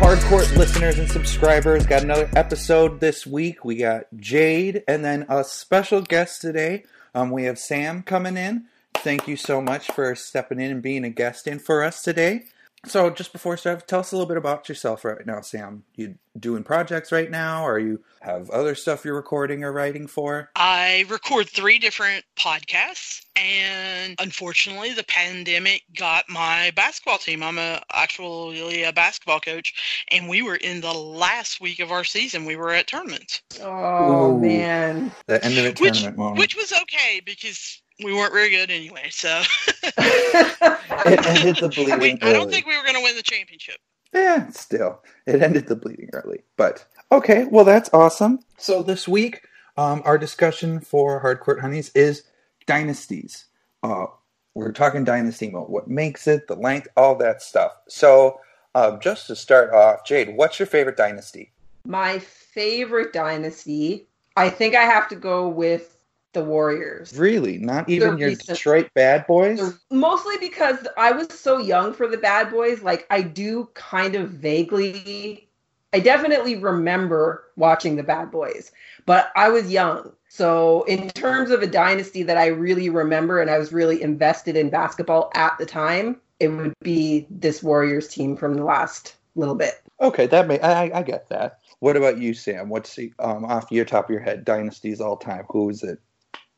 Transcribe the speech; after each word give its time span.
Hardcourt 0.00 0.56
listeners 0.56 0.98
and 0.98 1.10
subscribers. 1.10 1.84
Got 1.84 2.04
another 2.04 2.30
episode 2.34 3.00
this 3.00 3.26
week. 3.26 3.66
We 3.66 3.76
got 3.76 4.06
Jade 4.16 4.82
and 4.88 5.04
then 5.04 5.26
a 5.28 5.44
special 5.44 6.00
guest 6.00 6.40
today. 6.40 6.84
Um, 7.14 7.30
we 7.30 7.44
have 7.44 7.58
Sam 7.58 8.02
coming 8.02 8.38
in. 8.38 8.64
Thank 8.94 9.28
you 9.28 9.36
so 9.36 9.60
much 9.60 9.88
for 9.92 10.14
stepping 10.14 10.58
in 10.58 10.70
and 10.70 10.82
being 10.82 11.04
a 11.04 11.10
guest 11.10 11.46
in 11.46 11.58
for 11.58 11.84
us 11.84 12.00
today. 12.00 12.44
So, 12.86 13.10
just 13.10 13.32
before 13.32 13.52
we 13.52 13.58
start, 13.58 13.86
tell 13.86 14.00
us 14.00 14.10
a 14.10 14.16
little 14.16 14.26
bit 14.28 14.38
about 14.38 14.68
yourself 14.68 15.04
right 15.04 15.26
now, 15.26 15.42
Sam. 15.42 15.84
You 15.96 16.14
doing 16.38 16.62
projects 16.62 17.12
right 17.12 17.30
now, 17.30 17.66
or 17.66 17.78
you 17.78 18.02
have 18.22 18.48
other 18.48 18.74
stuff 18.74 19.04
you're 19.04 19.14
recording 19.14 19.64
or 19.64 19.72
writing 19.72 20.06
for? 20.06 20.50
I 20.56 21.04
record 21.10 21.50
three 21.50 21.78
different 21.78 22.24
podcasts, 22.38 23.22
and 23.36 24.14
unfortunately, 24.18 24.94
the 24.94 25.04
pandemic 25.04 25.82
got 25.94 26.24
my 26.30 26.72
basketball 26.74 27.18
team. 27.18 27.42
I'm 27.42 27.58
a, 27.58 27.82
actually 27.92 28.82
a 28.84 28.92
basketball 28.94 29.40
coach, 29.40 29.74
and 30.10 30.26
we 30.26 30.40
were 30.40 30.56
in 30.56 30.80
the 30.80 30.94
last 30.94 31.60
week 31.60 31.80
of 31.80 31.92
our 31.92 32.04
season. 32.04 32.46
We 32.46 32.56
were 32.56 32.70
at 32.70 32.86
tournaments. 32.86 33.42
Oh 33.60 34.32
Ooh. 34.36 34.40
man. 34.40 35.12
The 35.26 35.44
end 35.44 35.58
of 35.58 35.64
the 35.64 35.82
Which, 35.82 36.00
tournament 36.00 36.16
moment. 36.16 36.38
which 36.38 36.56
was 36.56 36.72
okay 36.72 37.20
because 37.24 37.82
we 38.04 38.12
weren't 38.12 38.32
very 38.32 38.50
good 38.50 38.70
anyway. 38.70 39.08
So 39.10 39.42
it 39.82 41.26
ended 41.26 41.56
the 41.56 41.68
bleeding 41.68 41.98
we, 41.98 42.18
I 42.22 42.32
don't 42.32 42.50
think 42.50 42.66
we 42.66 42.76
were 42.76 42.82
going 42.82 42.96
to 42.96 43.02
win 43.02 43.16
the 43.16 43.22
championship. 43.22 43.76
Yeah, 44.12 44.48
still, 44.50 45.02
it 45.26 45.42
ended 45.42 45.68
the 45.68 45.76
bleeding 45.76 46.10
early. 46.12 46.40
But 46.56 46.84
okay, 47.12 47.44
well 47.44 47.64
that's 47.64 47.90
awesome. 47.92 48.40
So 48.58 48.82
this 48.82 49.06
week, 49.06 49.42
um, 49.76 50.02
our 50.04 50.18
discussion 50.18 50.80
for 50.80 51.22
Hardcourt 51.22 51.60
Honeys 51.60 51.90
is 51.94 52.24
dynasties. 52.66 53.46
Uh, 53.82 54.06
we're 54.54 54.72
talking 54.72 55.04
dynasty 55.04 55.48
mode, 55.48 55.68
what 55.68 55.88
makes 55.88 56.26
it, 56.26 56.46
the 56.48 56.56
length, 56.56 56.88
all 56.96 57.14
that 57.16 57.40
stuff. 57.40 57.72
So, 57.88 58.40
uh, 58.74 58.98
just 58.98 59.26
to 59.28 59.36
start 59.36 59.72
off, 59.72 60.04
Jade, 60.04 60.36
what's 60.36 60.58
your 60.58 60.66
favorite 60.66 60.96
dynasty? 60.96 61.52
My 61.86 62.18
favorite 62.18 63.12
dynasty, 63.12 64.06
I 64.36 64.50
think 64.50 64.74
I 64.74 64.82
have 64.82 65.08
to 65.08 65.16
go 65.16 65.48
with 65.48 65.96
the 66.32 66.44
Warriors. 66.44 67.16
Really, 67.18 67.58
not 67.58 67.88
even 67.88 68.18
your 68.18 68.28
recent- 68.28 68.48
Detroit 68.48 68.88
Bad 68.94 69.26
Boys? 69.26 69.58
The- 69.58 69.78
Mostly 69.90 70.36
because 70.38 70.86
I 70.96 71.12
was 71.12 71.28
so 71.28 71.58
young 71.58 71.92
for 71.92 72.06
the 72.06 72.18
Bad 72.18 72.50
Boys. 72.50 72.82
Like, 72.82 73.06
I 73.10 73.22
do 73.22 73.68
kind 73.74 74.14
of 74.14 74.30
vaguely, 74.30 75.48
I 75.92 76.00
definitely 76.00 76.56
remember 76.56 77.44
watching 77.56 77.96
the 77.96 78.02
Bad 78.02 78.30
Boys, 78.30 78.72
but 79.06 79.32
I 79.36 79.48
was 79.48 79.70
young. 79.70 80.12
So, 80.28 80.84
in 80.84 81.08
terms 81.10 81.50
of 81.50 81.62
a 81.62 81.66
dynasty 81.66 82.22
that 82.22 82.36
I 82.36 82.46
really 82.46 82.88
remember 82.88 83.40
and 83.40 83.50
I 83.50 83.58
was 83.58 83.72
really 83.72 84.00
invested 84.00 84.56
in 84.56 84.70
basketball 84.70 85.30
at 85.34 85.58
the 85.58 85.66
time, 85.66 86.20
it 86.38 86.48
would 86.48 86.74
be 86.80 87.26
this 87.30 87.62
Warriors 87.62 88.08
team 88.08 88.36
from 88.36 88.54
the 88.54 88.64
last 88.64 89.16
little 89.34 89.56
bit. 89.56 89.82
Okay, 90.00 90.26
that 90.28 90.46
may 90.46 90.60
I, 90.60 91.00
I 91.00 91.02
get 91.02 91.28
that. 91.28 91.58
What 91.80 91.96
about 91.96 92.18
you, 92.18 92.34
Sam? 92.34 92.68
What's 92.68 92.94
the, 92.94 93.12
um, 93.18 93.44
off 93.44 93.70
your 93.70 93.84
top 93.84 94.04
of 94.04 94.10
your 94.10 94.20
head 94.20 94.44
dynasties 94.44 95.00
all 95.00 95.16
time? 95.16 95.44
Who 95.50 95.68
is 95.70 95.82
it? 95.82 95.98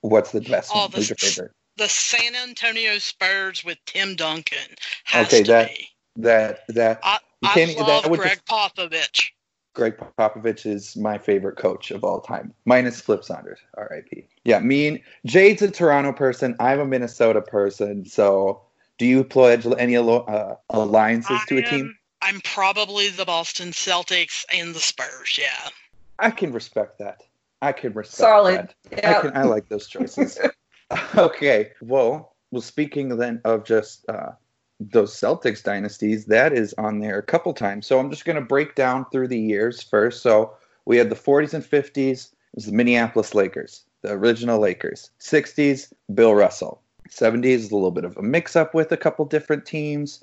What's 0.03 0.33
the 0.33 0.41
best 0.41 0.71
Oh, 0.75 0.83
one? 0.83 0.93
Who's 0.93 1.09
your 1.09 1.17
the- 1.19 1.27
favorite? 1.27 1.53
The 1.79 1.89
San 1.89 2.35
Antonio 2.37 2.99
Spurs 2.99 3.65
with 3.65 3.79
Tim 3.87 4.15
Duncan 4.15 4.77
has 5.05 5.27
Okay, 5.29 5.43
to 5.45 5.51
that-. 5.53 5.71
That 6.17 6.59
that 6.69 7.01
I, 7.03 7.19
I 7.43 7.65
love 7.79 8.03
that 8.05 8.13
Gregg 8.13 8.45
Popovich. 8.45 9.31
Gregg 9.75 9.95
Popovich 10.19 10.67
is 10.67 10.95
my 10.95 11.17
favorite 11.17 11.57
coach 11.57 11.91
of 11.91 12.05
all 12.05 12.21
time, 12.21 12.53
minus 12.67 13.01
Flip 13.01 13.25
Saunders, 13.25 13.59
R.I.P. 13.79 14.27
Yeah, 14.45 14.59
me 14.61 14.89
and 14.89 15.01
Jade's 15.25 15.63
a 15.63 15.71
Toronto 15.71 16.13
person. 16.13 16.55
I'm 16.61 16.81
a 16.81 16.85
Minnesota 16.85 17.41
person. 17.41 18.05
So, 18.05 18.61
do 18.99 19.07
you 19.07 19.25
pledge 19.25 19.67
any 19.79 19.97
uh, 19.97 20.57
alliances 20.69 21.41
to 21.49 21.57
a 21.57 21.67
I 21.67 21.71
team? 21.71 21.81
am- 21.81 21.99
I'm 22.21 22.41
probably 22.43 23.09
the 23.09 23.25
Boston 23.25 23.71
Celtics 23.71 24.45
and 24.53 24.75
the 24.75 24.81
Spurs. 24.81 25.39
Yeah. 25.41 25.71
I 26.19 26.31
can 26.31 26.53
respect 26.53 26.99
that. 26.99 27.23
I 27.63 27.73
can 27.73 27.93
respect 27.95 28.17
Solid. 28.17 28.75
that. 28.91 29.05
I 29.05 29.11
Yeah. 29.11 29.21
can. 29.23 29.37
I 29.37 29.45
like 29.45 29.69
those 29.69 29.87
choices. 29.87 30.39
okay. 31.17 31.71
Well, 31.81 32.35
well. 32.51 32.61
Speaking 32.61 33.17
then 33.17 33.41
of 33.45 33.65
just 33.65 34.07
uh, 34.11 34.33
those 34.81 35.15
Celtics 35.15 35.63
dynasties, 35.63 36.27
that 36.27 36.53
is 36.53 36.75
on 36.77 36.99
there 36.99 37.19
a 37.19 37.23
couple 37.23 37.55
times. 37.55 37.87
So 37.87 37.99
I'm 37.99 38.11
just 38.11 38.25
going 38.25 38.37
to 38.37 38.43
break 38.43 38.75
down 38.75 39.07
through 39.11 39.29
the 39.29 39.39
years 39.41 39.83
first. 39.83 40.23
So 40.23 40.53
we 40.85 40.99
had 40.99 41.09
the 41.09 41.15
40s 41.17 41.55
and 41.55 41.65
50s. 41.65 42.27
It 42.27 42.57
was 42.57 42.67
the 42.67 42.73
Minneapolis 42.73 43.35
Lakers, 43.35 43.85
the 44.03 44.13
original 44.13 44.59
Lakers. 44.59 45.11
60s, 45.21 45.93
Bill 46.13 46.35
Russell. 46.35 46.83
70s 47.09 47.45
is 47.45 47.71
a 47.71 47.75
little 47.75 47.91
bit 47.91 48.05
of 48.05 48.17
a 48.17 48.23
mix-up 48.23 48.75
with 48.75 48.91
a 48.93 48.97
couple 48.97 49.25
different 49.25 49.65
teams. 49.65 50.23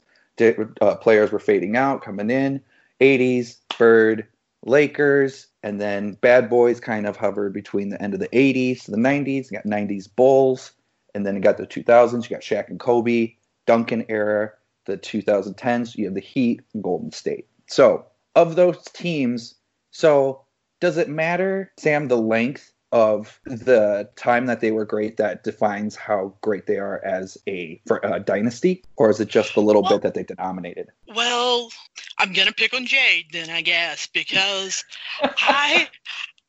Uh, 0.82 0.96
players 0.96 1.32
were 1.32 1.40
fading 1.40 1.76
out, 1.76 2.02
coming 2.04 2.30
in. 2.30 2.62
80s, 3.02 3.58
Bird, 3.78 4.28
Lakers, 4.66 5.48
and 5.64 5.80
then 5.80 6.14
Bad 6.14 6.50
Boys 6.50 6.80
kind 6.80 7.06
of 7.06 7.16
hovered 7.16 7.54
between 7.54 7.90
the 7.90 8.02
end 8.02 8.14
of 8.14 8.20
the 8.20 8.28
80s 8.30 8.84
to 8.84 8.92
the 8.92 8.98
90s. 8.98 9.50
You 9.50 9.58
got 9.58 9.66
90s 9.66 10.08
Bulls, 10.14 10.74
and 11.16 11.26
then 11.26 11.36
you 11.36 11.42
got 11.42 11.58
the 11.58 11.68
2000s. 11.68 12.24
You 12.24 12.30
got 12.30 12.42
Shaq 12.42 12.70
and 12.70 12.80
Kobe, 12.80 13.36
Duncan 13.66 14.06
era, 14.10 14.52
the 14.86 14.98
2010s. 14.98 15.96
You 15.96 16.06
have 16.06 16.14
the 16.16 16.22
Heat 16.22 16.62
and 16.74 16.84
Golden 16.84 17.12
State. 17.12 17.48
So, 17.68 18.06
of 18.36 18.56
those 18.56 18.84
teams, 18.94 19.56
so 19.92 20.44
does 20.80 20.98
it 20.98 21.10
matter, 21.10 21.72
Sam, 21.78 22.08
the 22.08 22.18
length 22.18 22.72
of 22.92 23.40
the 23.46 24.10
time 24.16 24.48
that 24.48 24.62
they 24.62 24.72
were 24.72 24.86
great 24.86 25.18
that 25.18 25.44
defines 25.44 25.96
how 25.96 26.34
great 26.42 26.66
they 26.66 26.78
are 26.78 27.04
as 27.06 27.38
a 27.48 27.80
for 27.86 28.00
a 28.04 28.20
dynasty, 28.20 28.84
or 28.98 29.10
is 29.10 29.20
it 29.20 29.28
just 29.28 29.54
the 29.54 29.62
little 29.62 29.84
Well- 29.84 30.00
bit 30.00 30.02
that 30.02 30.14
they 30.14 30.36
dominated? 30.36 30.90
Well, 31.08 31.72
I'm 32.18 32.34
gonna 32.34 32.52
pick 32.52 32.74
on 32.74 32.86
Jade 32.86 33.28
then, 33.32 33.50
I 33.50 33.62
guess, 33.62 34.08
because 34.08 34.84
I 35.22 35.88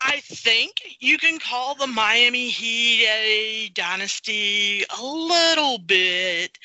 I 0.03 0.21
think 0.21 0.97
you 1.00 1.19
can 1.19 1.39
call 1.39 1.75
the 1.75 1.87
Miami 1.87 2.49
Heat 2.49 3.06
a 3.06 3.69
dynasty 3.75 4.83
a 4.99 5.03
little 5.03 5.79
bit. 5.79 6.59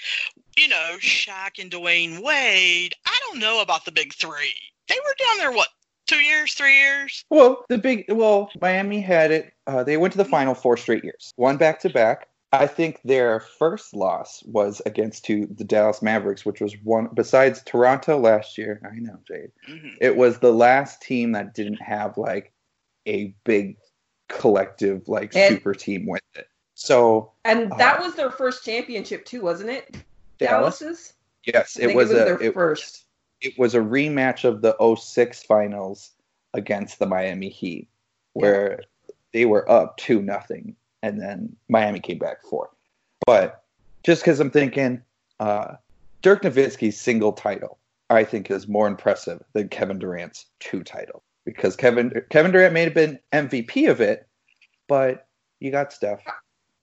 You 0.57 0.69
know, 0.69 0.95
Shaq 0.99 1.59
and 1.59 1.69
Dwyane 1.69 2.23
Wade. 2.23 2.95
I 3.05 3.19
don't 3.27 3.39
know 3.39 3.61
about 3.61 3.83
the 3.83 3.91
big 3.91 4.13
three. 4.13 4.55
They 4.87 4.95
were 4.95 5.15
down 5.17 5.37
there 5.39 5.51
what 5.51 5.67
two 6.05 6.19
years, 6.19 6.53
three 6.53 6.77
years? 6.77 7.23
Well, 7.29 7.65
the 7.69 7.77
big 7.77 8.05
well, 8.09 8.49
Miami 8.61 9.01
had 9.01 9.31
it. 9.31 9.53
Uh, 9.67 9.83
they 9.83 9.97
went 9.97 10.11
to 10.13 10.17
the 10.17 10.25
final 10.25 10.53
four 10.53 10.77
straight 10.77 11.03
years, 11.03 11.33
one 11.35 11.57
back 11.57 11.79
to 11.81 11.89
back. 11.89 12.27
I 12.51 12.67
think 12.67 13.01
their 13.03 13.41
first 13.41 13.93
loss 13.93 14.41
was 14.45 14.81
against 14.85 15.25
to 15.25 15.45
the 15.47 15.65
Dallas 15.65 16.01
Mavericks, 16.01 16.45
which 16.45 16.61
was 16.61 16.73
one 16.83 17.09
besides 17.13 17.61
Toronto 17.65 18.17
last 18.17 18.57
year. 18.57 18.79
I 18.89 18.95
know, 18.99 19.19
Jade. 19.27 19.51
Mhm. 19.69 19.97
It 19.99 20.15
was 20.15 20.39
the 20.39 20.53
last 20.53 21.01
team 21.01 21.33
that 21.33 21.53
didn't 21.53 21.81
have 21.81 22.17
like 22.17 22.53
a 23.07 23.35
big 23.43 23.77
collective 24.29 25.07
like 25.07 25.35
And- 25.35 25.55
super 25.55 25.73
team 25.73 26.05
with 26.07 26.21
it. 26.35 26.47
So 26.75 27.31
And 27.43 27.71
that 27.77 27.99
Uh, 27.99 28.03
was 28.03 28.15
their 28.15 28.31
first 28.31 28.63
championship 28.65 29.25
too, 29.25 29.41
wasn't 29.41 29.69
it? 29.71 29.95
Dallas, 30.37 30.79
Dallas's. 30.79 31.13
yes, 31.45 31.77
I 31.77 31.83
it 31.83 31.85
think 31.87 31.97
was, 31.97 32.11
it 32.11 32.13
was 32.13 32.21
a 32.21 32.25
their 32.25 32.41
it, 32.41 32.53
first. 32.53 33.04
It 33.41 33.57
was 33.57 33.75
a 33.75 33.79
rematch 33.79 34.43
of 34.43 34.61
the 34.61 34.75
06 34.95 35.43
finals 35.43 36.11
against 36.53 36.99
the 36.99 37.05
Miami 37.05 37.49
Heat, 37.49 37.87
where 38.33 38.81
they 39.33 39.45
were 39.45 39.69
up 39.69 39.97
two 39.97 40.21
nothing, 40.21 40.75
and 41.03 41.19
then 41.19 41.55
Miami 41.69 41.99
came 41.99 42.17
back 42.17 42.41
four. 42.43 42.69
But 43.25 43.63
just 44.03 44.21
because 44.21 44.39
I'm 44.39 44.51
thinking, 44.51 45.01
uh, 45.39 45.75
Dirk 46.21 46.43
Nowitzki's 46.43 46.99
single 46.99 47.33
title, 47.33 47.77
I 48.09 48.23
think 48.23 48.49
is 48.49 48.67
more 48.67 48.87
impressive 48.87 49.43
than 49.53 49.69
Kevin 49.69 49.99
Durant's 49.99 50.45
two 50.59 50.83
title 50.83 51.23
because 51.45 51.75
Kevin 51.75 52.11
Kevin 52.29 52.51
Durant 52.51 52.73
may 52.73 52.83
have 52.83 52.93
been 52.93 53.19
MVP 53.31 53.89
of 53.89 54.01
it, 54.01 54.27
but 54.87 55.27
you 55.59 55.71
got 55.71 55.93
Steph, 55.93 56.23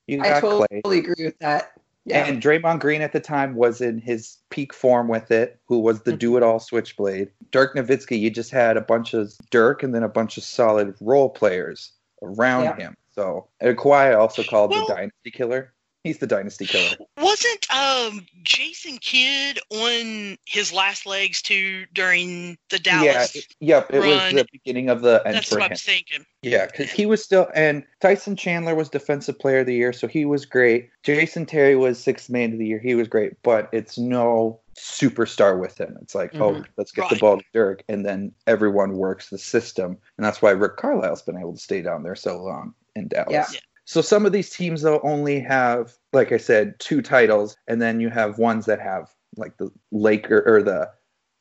you 0.07 0.21
I 0.21 0.29
got 0.29 0.41
totally 0.41 0.83
Clay, 0.83 0.99
agree 0.99 1.25
with 1.25 1.39
that. 1.41 1.73
Yeah. 2.05 2.27
and 2.27 2.43
Draymond 2.43 2.81
Green 2.81 3.01
at 3.01 3.13
the 3.13 3.21
time 3.21 3.55
was 3.55 3.81
in 3.81 3.99
his 3.99 4.39
peak 4.51 4.75
form 4.75 5.07
with 5.09 5.31
it, 5.31 5.61
who 5.67 5.79
was 5.79 5.99
Mm-hmm. 6.01 6.11
the 6.11 6.17
do 6.17 6.37
it 6.37 6.43
all 6.43 6.59
switchblade. 6.59 7.29
Dirk 7.53 7.77
Nowitzki, 7.77 8.19
you 8.19 8.29
just 8.31 8.51
had 8.51 8.77
a 8.77 8.81
bunch 8.81 9.15
of 9.15 9.33
Dirk 9.51 9.83
and 9.83 9.95
then 9.95 10.03
a 10.03 10.09
bunch 10.09 10.37
of 10.37 10.43
solid 10.43 10.95
role 11.01 11.29
players 11.31 11.93
around 12.23 12.65
Yeah. 12.65 12.77
him. 12.77 12.97
So, 13.15 13.47
and 13.61 13.77
Kawhi 13.77 14.17
also 14.19 14.43
called 14.43 14.71
Well- 14.73 14.87
the 14.87 14.95
dynasty 14.95 15.31
killer. 15.31 15.73
He's 16.05 16.19
the 16.19 16.27
dynasty 16.27 16.67
killer. 16.67 16.97
Wasn't 17.17 17.73
um 17.73 18.27
Jason 18.43 18.99
Kidd 18.99 19.61
on 19.71 20.37
his 20.47 20.73
last 20.73 21.07
legs 21.07 21.41
too 21.41 21.87
during 21.93 22.59
the 22.71 22.81
Dallas? 22.81 23.35
Yeah, 23.35 23.41
it- 23.41 23.55
yep. 23.61 23.91
It 23.93 24.01
was 24.01 24.33
the 24.33 24.47
beginning 24.51 24.89
of 24.89 25.03
the 25.03 25.23
end 25.25 25.37
That's 25.37 25.49
for 25.49 25.57
what 25.61 25.71
I 25.71 25.75
him. 25.75 25.77
thinking. 25.79 26.27
Yeah, 26.43 26.67
because 26.67 26.91
he 26.91 27.07
was 27.07 27.23
still, 27.23 27.49
and 27.55 27.85
Tyson 28.01 28.35
Chandler 28.35 28.75
was 28.75 28.89
Defensive 28.89 29.39
Player 29.39 29.61
of 29.61 29.67
the 29.67 29.75
Year, 29.75 29.93
so 29.93 30.09
he 30.09 30.25
was 30.25 30.45
great. 30.45 30.91
Jason 31.05 31.47
Terry 31.47 31.77
was 31.77 32.03
Sixth 32.03 32.29
Man 32.29 32.53
of 32.53 32.59
the 32.59 32.67
Year, 32.67 32.81
he 32.81 32.97
was 32.97 33.07
great, 33.07 33.41
but 33.45 33.69
it's 33.73 33.97
no 33.97 34.59
superstar 34.77 35.61
with 35.61 35.79
him. 35.81 35.97
It's 36.03 36.17
like, 36.17 36.35
oh, 36.35 36.55
Mhm. 36.55 36.67
let's 36.77 36.91
get 36.91 37.09
the 37.11 37.17
ball 37.17 37.39
to 37.39 37.45
Dirk, 37.55 37.85
and 37.89 38.05
then 38.05 38.33
everyone 38.49 38.97
works 38.97 39.31
the 39.31 39.39
system, 39.39 39.99
and 40.17 40.27
that's 40.27 40.43
why 40.43 40.51
Rick 40.51 40.79
Carlisle's 40.79 41.23
been 41.23 41.39
able 41.39 41.53
to 41.53 41.61
stay 41.61 41.81
down 41.81 42.03
there 42.03 42.17
so 42.17 42.43
long 42.43 42.75
in 42.97 43.07
Dallas. 43.07 43.31
Yeah. 43.55 43.61
So 43.85 44.01
some 44.01 44.27
of 44.27 44.33
these 44.33 44.51
teams 44.51 44.83
though 44.83 45.01
only 45.01 45.41
have, 45.41 45.95
like 46.13 46.33
I 46.33 46.37
said, 46.37 46.79
two 46.79 47.03
titles, 47.03 47.57
and 47.67 47.81
then 47.81 48.01
you 48.01 48.11
have 48.11 48.39
ones 48.39 48.67
that 48.67 48.81
have 48.81 49.11
like 49.37 49.57
the 49.57 49.71
Laker 49.91 50.43
or 50.47 50.63
the 50.63 50.91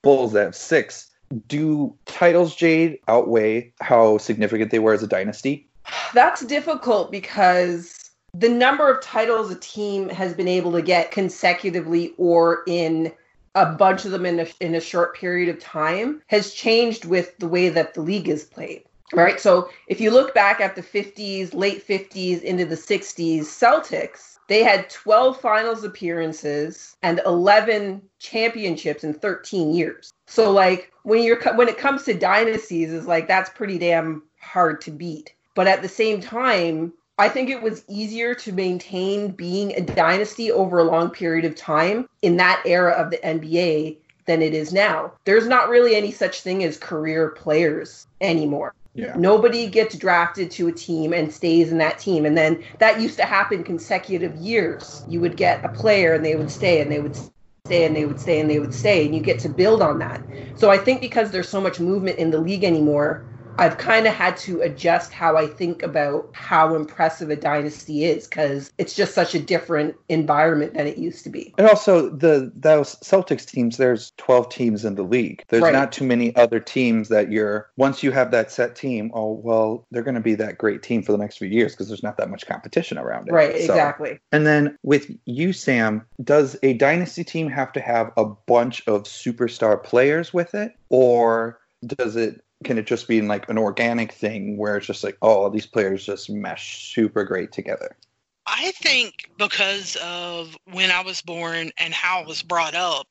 Bulls 0.02 0.34
that 0.34 0.46
have 0.46 0.56
six. 0.56 1.12
do 1.48 1.96
titles, 2.06 2.56
Jade, 2.56 3.00
outweigh 3.08 3.74
how 3.80 4.18
significant 4.18 4.72
they 4.72 4.80
were 4.80 4.94
as 4.94 5.04
a 5.04 5.08
dynasty? 5.08 5.70
That's 6.14 6.46
difficult 6.46 7.12
because 7.12 8.12
the 8.34 8.50
number 8.50 8.90
of 8.90 9.02
titles 9.02 9.52
a 9.52 9.56
team 9.56 10.10
has 10.10 10.34
been 10.34 10.48
able 10.48 10.72
to 10.74 10.82
get 10.82 11.12
consecutively 11.12 12.14
or 12.18 12.64
in 12.68 13.14
a 13.56 13.66
bunch 13.66 14.06
of 14.06 14.12
them 14.12 14.26
in 14.26 14.40
a, 14.40 14.48
in 14.62 14.76
a 14.76 14.82
short 14.82 15.16
period 15.16 15.50
of 15.50 15.60
time 15.60 16.22
has 16.28 16.54
changed 16.54 17.06
with 17.06 17.38
the 17.38 17.48
way 17.48 17.70
that 17.70 17.94
the 17.94 18.02
league 18.02 18.30
is 18.30 18.46
played. 18.46 18.84
Right. 19.14 19.40
So 19.40 19.70
if 19.88 20.00
you 20.00 20.12
look 20.12 20.34
back 20.34 20.62
at 20.62 20.76
the 20.76 20.82
50s, 20.82 21.54
late 21.54 21.86
50s 21.86 22.42
into 22.42 22.66
the 22.66 22.76
60s, 22.76 23.42
Celtics, 23.42 24.38
they 24.48 24.64
had 24.64 24.90
12 24.90 25.40
finals 25.40 25.84
appearances 25.84 26.98
and 27.04 27.22
11 27.26 28.02
championships 28.20 29.04
in 29.04 29.14
13 29.14 29.74
years. 29.74 30.12
So 30.28 30.52
like 30.52 30.92
when 31.04 31.24
you're 31.24 31.42
when 31.56 31.70
it 31.70 31.78
comes 31.78 32.04
to 32.04 32.14
dynasties 32.14 32.92
is 32.92 33.08
like 33.08 33.28
that's 33.28 33.50
pretty 33.50 33.78
damn 33.78 34.24
hard 34.40 34.82
to 34.82 34.92
beat. 34.92 35.34
But 35.56 35.68
at 35.68 35.82
the 35.82 35.90
same 35.90 36.22
time, 36.22 36.94
I 37.18 37.30
think 37.30 37.50
it 37.50 37.62
was 37.62 37.86
easier 37.88 38.34
to 38.36 38.52
maintain 38.52 39.32
being 39.32 39.74
a 39.76 39.82
dynasty 39.82 40.52
over 40.52 40.80
a 40.80 40.84
long 40.84 41.12
period 41.12 41.46
of 41.46 41.56
time 41.56 42.10
in 42.22 42.38
that 42.38 42.64
era 42.66 42.94
of 42.94 43.12
the 43.12 43.18
NBA 43.18 44.00
than 44.26 44.42
it 44.42 44.54
is 44.54 44.74
now. 44.74 45.12
There's 45.26 45.48
not 45.48 45.70
really 45.70 45.96
any 45.96 46.12
such 46.12 46.42
thing 46.42 46.64
as 46.64 46.78
career 46.78 47.30
players 47.30 48.08
anymore. 48.20 48.74
Yeah. 48.94 49.14
Nobody 49.16 49.68
gets 49.68 49.98
drafted 49.98 50.52
to 50.52 50.68
a 50.68 50.72
team 50.72 51.14
and 51.14 51.32
stays 51.32 51.72
in 51.72 51.78
that 51.78 51.98
team. 51.98 52.26
And 52.26 52.38
then 52.38 52.62
that 52.80 53.00
used 53.00 53.18
to 53.18 53.26
happen 53.26 53.64
consecutive 53.64 54.36
years. 54.36 55.06
You 55.08 55.22
would 55.22 55.38
get 55.38 55.64
a 55.64 55.70
player 55.70 56.14
and 56.14 56.26
they 56.26 56.36
would 56.36 56.52
stay 56.52 56.82
and 56.82 56.92
they 56.92 57.00
would 57.00 57.16
stay 57.16 57.86
and 57.86 57.96
they 57.96 58.06
would 58.06 58.20
stay 58.20 58.42
and 58.42 58.50
they 58.50 58.60
would 58.60 58.74
stay. 58.74 59.06
And 59.06 59.16
you 59.16 59.22
get 59.22 59.40
to 59.40 59.50
build 59.50 59.82
on 59.82 60.00
that. 60.00 60.22
So 60.56 60.70
I 60.70 60.78
think 60.78 61.00
because 61.00 61.32
there's 61.32 61.48
so 61.48 61.62
much 61.62 61.80
movement 61.80 62.18
in 62.20 62.32
the 62.32 62.40
league 62.40 62.66
anymore, 62.66 63.26
I've 63.58 63.78
kind 63.78 64.08
of 64.08 64.14
had 64.14 64.38
to 64.38 64.62
adjust 64.62 65.12
how 65.12 65.38
I 65.38 65.46
think 65.48 65.84
about 65.84 66.30
how 66.34 66.74
impressive 66.76 67.30
a 67.30 67.36
dynasty 67.36 68.06
is 68.06 68.28
because 68.28 68.72
it's 68.78 68.96
just 68.96 69.14
such 69.14 69.36
a 69.36 69.40
different 69.40 69.96
environment 70.10 70.74
than 70.74 70.88
it 70.88 70.98
used 70.98 71.24
to 71.26 71.30
be. 71.30 71.54
And 71.58 71.68
also 71.68 72.10
the 72.10 72.52
those 72.56 72.96
Celtics 73.02 73.46
teams, 73.46 73.78
there's 73.78 74.14
12 74.18 74.50
teams 74.50 74.86
in 74.86 74.96
the 74.96 75.04
league. 75.04 75.44
There's 75.50 75.62
Right. 75.64 75.74
not 75.74 75.92
too 75.92 76.06
many 76.06 76.36
other 76.36 76.60
teams 76.60 77.10
that 77.10 77.32
you're 77.32 77.70
once 77.78 78.02
you 78.02 78.12
have 78.12 78.32
that 78.32 78.52
set 78.52 78.76
team, 78.76 79.12
oh 79.14 79.34
well, 79.34 79.86
they're 79.92 80.04
going 80.04 80.16
to 80.16 80.22
be 80.22 80.36
that 80.36 80.58
great 80.58 80.82
team 80.82 81.04
for 81.04 81.12
the 81.12 81.18
next 81.18 81.38
few 81.38 81.48
years 81.48 81.74
because 81.74 81.88
there's 81.88 82.04
not 82.04 82.18
that 82.18 82.30
much 82.30 82.48
competition 82.48 82.98
around 82.98 83.28
it. 83.28 83.32
Right, 83.32 83.58
So- 83.58 83.74
exactly. 83.74 84.20
And 84.32 84.48
then 84.48 84.78
with 84.84 85.12
you, 85.26 85.54
Sam, 85.54 86.06
does 86.24 86.58
a 86.64 86.74
dynasty 86.74 87.24
team 87.24 87.48
have 87.50 87.72
to 87.74 87.82
have 87.82 88.12
a 88.18 88.26
bunch 88.26 88.82
of 88.88 89.04
superstar 89.04 89.82
players 89.84 90.34
with 90.34 90.56
it, 90.56 90.74
or 90.90 91.60
does 91.86 92.16
it 92.16 92.42
can 92.64 92.78
it 92.78 92.86
just 92.86 93.08
be 93.08 93.18
in 93.18 93.28
like 93.28 93.50
an 93.50 93.58
organic 93.58 94.12
thing 94.12 94.58
where 94.58 94.78
it's 94.78 94.88
just 94.88 95.04
like, 95.04 95.18
oh, 95.22 95.50
these 95.50 95.66
players 95.66 96.06
just 96.06 96.30
mesh 96.30 96.94
super 96.94 97.24
great 97.24 97.52
together? 97.52 97.98
I 98.46 98.72
think 98.72 99.30
because 99.38 99.98
of 100.04 100.56
when 100.72 100.92
I 100.92 101.02
was 101.02 101.22
born 101.22 101.72
and 101.78 101.94
how 101.94 102.22
I 102.22 102.26
was 102.26 102.42
brought 102.42 102.76
up, 102.76 103.08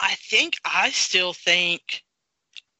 I 0.00 0.14
think 0.14 0.56
I 0.64 0.90
still 0.90 1.32
think 1.32 2.02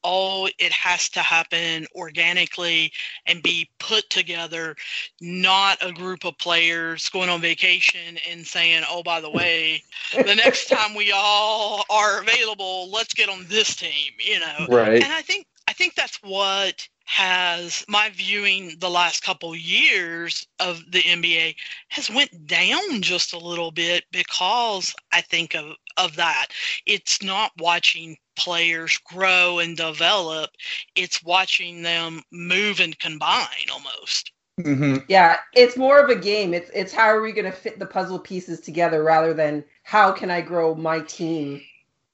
oh 0.03 0.49
it 0.59 0.73
has 0.73 1.09
to 1.11 1.21
happen 1.21 1.87
organically 1.95 2.93
and 3.27 3.43
be 3.43 3.69
put 3.79 4.09
together 4.09 4.75
not 5.21 5.77
a 5.83 5.93
group 5.93 6.25
of 6.25 6.37
players 6.39 7.09
going 7.11 7.29
on 7.29 7.41
vacation 7.41 8.19
and 8.29 8.47
saying 8.47 8.83
oh 8.89 9.03
by 9.03 9.21
the 9.21 9.31
way 9.31 9.83
the 10.13 10.35
next 10.35 10.67
time 10.71 10.95
we 10.95 11.13
all 11.15 11.85
are 11.91 12.21
available 12.21 12.91
let's 12.91 13.13
get 13.13 13.29
on 13.29 13.45
this 13.49 13.77
team 13.77 14.13
you 14.19 14.41
know 14.41 14.67
Right. 14.71 15.03
and 15.03 15.13
I 15.13 15.23
think 15.23 15.47
I 15.71 15.73
think 15.73 15.95
that's 15.95 16.19
what 16.25 16.89
has 17.05 17.85
my 17.87 18.11
viewing 18.11 18.73
the 18.81 18.91
last 18.91 19.23
couple 19.23 19.55
years 19.55 20.45
of 20.59 20.83
the 20.91 20.99
NBA 20.99 21.55
has 21.91 22.11
went 22.11 22.49
down 22.49 23.03
just 23.03 23.35
a 23.35 23.39
little 23.39 23.71
bit 23.71 24.03
because 24.11 24.93
I 25.13 25.21
think 25.21 25.55
of 25.55 25.77
of 25.97 26.17
that. 26.17 26.47
It's 26.87 27.23
not 27.23 27.53
watching 27.59 28.17
players 28.37 28.99
grow 29.05 29.61
and 29.61 29.77
develop, 29.77 30.51
it's 30.97 31.23
watching 31.23 31.83
them 31.83 32.21
move 32.33 32.81
and 32.81 32.99
combine 32.99 33.71
almost. 33.73 34.33
hmm 34.61 34.97
Yeah, 35.07 35.37
it's 35.55 35.77
more 35.77 36.01
of 36.01 36.11
a 36.11 36.17
game. 36.17 36.53
It's 36.53 36.71
it's 36.75 36.93
how 36.93 37.07
are 37.07 37.23
we 37.23 37.31
going 37.31 37.45
to 37.45 37.53
fit 37.53 37.79
the 37.79 37.87
puzzle 37.87 38.19
pieces 38.19 38.61
together 38.61 39.05
rather 39.05 39.33
than 39.33 39.65
how 39.85 40.11
can 40.11 40.33
I 40.33 40.41
grow 40.41 40.75
my 40.75 40.99
team 41.03 41.63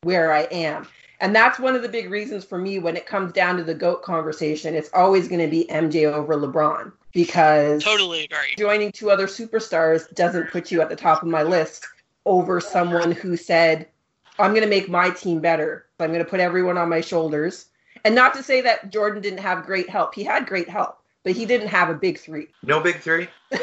where 0.02 0.30
I 0.30 0.42
am. 0.42 0.86
And 1.20 1.34
that's 1.34 1.58
one 1.58 1.74
of 1.74 1.82
the 1.82 1.88
big 1.88 2.10
reasons 2.10 2.44
for 2.44 2.58
me 2.58 2.78
when 2.78 2.96
it 2.96 3.06
comes 3.06 3.32
down 3.32 3.56
to 3.56 3.64
the 3.64 3.74
GOAT 3.74 4.02
conversation, 4.02 4.74
it's 4.74 4.90
always 4.92 5.28
going 5.28 5.40
to 5.40 5.48
be 5.48 5.66
MJ 5.70 6.04
over 6.04 6.34
LeBron 6.36 6.92
because 7.12 7.82
Totally 7.82 8.24
agree. 8.24 8.54
joining 8.58 8.92
two 8.92 9.10
other 9.10 9.26
superstars 9.26 10.12
doesn't 10.14 10.50
put 10.50 10.70
you 10.70 10.82
at 10.82 10.88
the 10.90 10.96
top 10.96 11.22
of 11.22 11.28
my 11.28 11.42
list 11.42 11.86
over 12.26 12.60
someone 12.60 13.12
who 13.12 13.36
said, 13.36 13.88
I'm 14.38 14.50
going 14.50 14.62
to 14.64 14.68
make 14.68 14.90
my 14.90 15.08
team 15.10 15.40
better. 15.40 15.86
I'm 15.98 16.08
going 16.12 16.22
to 16.24 16.30
put 16.30 16.40
everyone 16.40 16.76
on 16.76 16.90
my 16.90 17.00
shoulders. 17.00 17.68
And 18.04 18.14
not 18.14 18.34
to 18.34 18.42
say 18.42 18.60
that 18.60 18.92
Jordan 18.92 19.22
didn't 19.22 19.38
have 19.40 19.64
great 19.64 19.88
help. 19.88 20.14
He 20.14 20.22
had 20.22 20.46
great 20.46 20.68
help, 20.68 20.98
but 21.24 21.32
he 21.32 21.46
didn't 21.46 21.68
have 21.68 21.88
a 21.88 21.94
big 21.94 22.18
three. 22.18 22.48
No 22.62 22.80
big 22.80 23.00
three. 23.00 23.28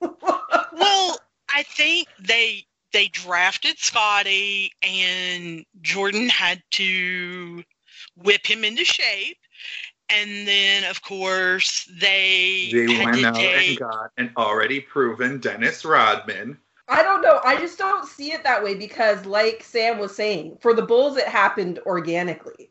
Well, 0.00 1.18
I 1.48 1.62
think 1.62 2.08
they 2.20 2.66
they 2.96 3.08
drafted 3.08 3.78
Scottie 3.78 4.72
and 4.82 5.66
Jordan 5.82 6.30
had 6.30 6.62
to 6.70 7.62
whip 8.16 8.46
him 8.46 8.64
into 8.64 8.86
shape. 8.86 9.36
And 10.08 10.48
then 10.48 10.84
of 10.84 11.02
course 11.02 11.86
they, 12.00 12.70
They 12.72 12.94
had 12.94 13.04
went 13.04 13.18
to 13.18 13.26
out 13.26 13.36
and 13.36 13.78
got 13.78 14.12
an 14.16 14.32
already 14.38 14.80
proven 14.80 15.40
Dennis 15.40 15.84
Rodman. 15.84 16.56
I 16.88 17.02
don't 17.02 17.20
know. 17.20 17.38
I 17.44 17.58
just 17.58 17.76
don't 17.76 18.06
see 18.06 18.32
it 18.32 18.42
that 18.44 18.64
way 18.64 18.74
because, 18.74 19.26
like 19.26 19.62
Sam 19.62 19.98
was 19.98 20.16
saying, 20.16 20.56
for 20.60 20.72
the 20.72 20.82
Bulls, 20.82 21.18
it 21.18 21.26
happened 21.26 21.80
organically. 21.84 22.70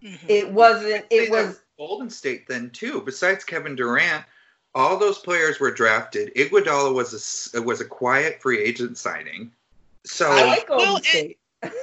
Mhm. 0.00 0.18
It 0.28 0.52
wasn't, 0.52 1.06
it 1.10 1.28
was, 1.30 1.60
Golden 1.76 2.10
State 2.10 2.46
then 2.46 2.70
too. 2.70 3.00
Besides 3.00 3.42
Kevin 3.42 3.74
Durant, 3.74 4.24
all 4.74 4.96
those 4.96 5.18
players 5.18 5.58
were 5.58 5.70
drafted. 5.70 6.34
Iguodala 6.34 6.94
was 6.94 7.12
a 7.12 7.16
s- 7.16 7.50
was 7.64 7.80
a 7.80 7.84
quiet 7.84 8.40
free 8.40 8.60
agent 8.62 8.98
signing. 8.98 9.52
So 10.04 10.30
I 10.30 10.44
like 10.44 10.66
Golden 10.66 10.86
Well, 10.86 10.96
it- 10.98 11.04
State. 11.04 11.38
and 11.62 11.74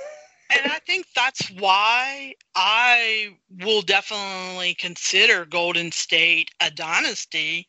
I 0.72 0.80
think 0.86 1.06
that's 1.14 1.50
why 1.52 2.34
I 2.56 3.36
will 3.64 3.82
definitely 3.82 4.74
consider 4.76 5.46
Golden 5.46 5.92
State 5.92 6.52
a 6.62 6.72
dynasty, 6.72 7.68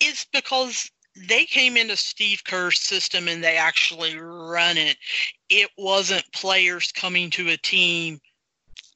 is 0.00 0.26
because 0.32 0.90
they 1.14 1.44
came 1.44 1.76
into 1.76 1.96
Steve 1.96 2.42
Kerr's 2.44 2.80
system 2.80 3.28
and 3.28 3.44
they 3.44 3.56
actually 3.56 4.16
run 4.16 4.78
it. 4.78 4.96
It 5.50 5.68
wasn't 5.76 6.24
players 6.32 6.90
coming 6.92 7.28
to 7.30 7.50
a 7.50 7.56
team 7.58 8.18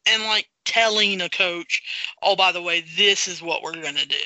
and 0.07 0.23
like 0.23 0.49
telling 0.65 1.21
a 1.21 1.29
coach, 1.29 1.83
oh, 2.23 2.37
by 2.37 2.53
the 2.53 2.63
way, 2.63 2.85
this 2.97 3.29
is 3.29 3.43
what 3.43 3.63
we're 3.63 3.73
going 3.83 3.97
to 3.97 4.07
do. 4.07 4.17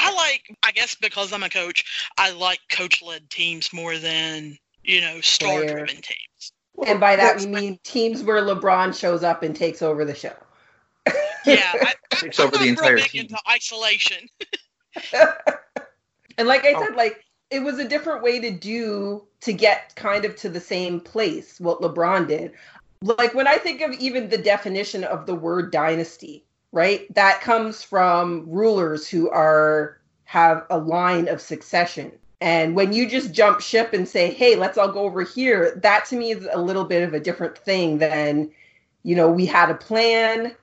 I 0.00 0.14
like, 0.14 0.56
I 0.62 0.72
guess 0.72 0.94
because 0.94 1.32
I'm 1.32 1.42
a 1.42 1.48
coach, 1.50 1.84
I 2.16 2.30
like 2.32 2.60
coach 2.70 3.02
led 3.02 3.28
teams 3.30 3.72
more 3.72 3.98
than, 3.98 4.56
you 4.82 5.00
know, 5.00 5.20
star 5.20 5.64
driven 5.64 5.96
teams. 5.96 6.52
and 6.86 6.98
by 6.98 7.16
that, 7.16 7.38
we 7.38 7.46
mean 7.46 7.78
teams 7.84 8.22
where 8.22 8.42
LeBron 8.42 8.98
shows 8.98 9.22
up 9.22 9.42
and 9.42 9.54
takes 9.54 9.82
over 9.82 10.04
the 10.04 10.14
show. 10.14 10.34
Yeah, 11.44 11.72
I, 11.74 11.94
Takes 12.16 12.38
I'm 12.38 12.46
over 12.48 12.58
the 12.58 12.58
not 12.58 12.64
real 12.64 12.70
entire 12.70 12.96
big 12.96 13.06
team. 13.10 13.20
into 13.22 13.36
isolation. 13.48 14.28
and 16.38 16.48
like 16.48 16.64
I 16.64 16.74
Oh. 16.76 16.84
said, 16.86 16.96
like 16.96 17.24
it 17.50 17.60
was 17.60 17.78
a 17.78 17.88
different 17.88 18.22
way 18.22 18.40
to 18.40 18.50
do 18.50 19.26
to 19.40 19.52
get 19.52 19.94
kind 19.96 20.24
of 20.24 20.36
to 20.36 20.48
the 20.48 20.60
same 20.60 21.00
place 21.00 21.58
what 21.60 21.80
LeBron 21.80 22.28
did. 22.28 22.52
Like 23.02 23.34
when 23.34 23.46
I 23.46 23.56
think 23.56 23.80
of 23.80 23.92
even 23.94 24.28
the 24.28 24.38
definition 24.38 25.04
of 25.04 25.26
the 25.26 25.34
word 25.34 25.72
dynasty, 25.72 26.44
right? 26.72 27.12
That 27.14 27.40
comes 27.40 27.82
from 27.82 28.44
rulers 28.48 29.08
who 29.08 29.30
are 29.30 29.98
have 30.24 30.64
a 30.70 30.78
line 30.78 31.26
of 31.28 31.40
succession. 31.40 32.12
And 32.40 32.74
when 32.74 32.92
you 32.92 33.08
just 33.08 33.32
jump 33.32 33.60
ship 33.60 33.92
and 33.92 34.08
say, 34.08 34.30
"Hey, 34.32 34.56
let's 34.56 34.78
all 34.78 34.90
go 34.90 35.00
over 35.00 35.22
here," 35.22 35.78
that 35.82 36.04
to 36.06 36.16
me 36.16 36.30
is 36.30 36.46
a 36.50 36.60
little 36.60 36.84
bit 36.84 37.02
of 37.02 37.12
a 37.12 37.20
different 37.20 37.58
thing 37.58 37.98
than, 37.98 38.50
you 39.02 39.14
know, 39.14 39.28
we 39.28 39.44
had 39.44 39.70
a 39.70 39.74
plan 39.74 40.54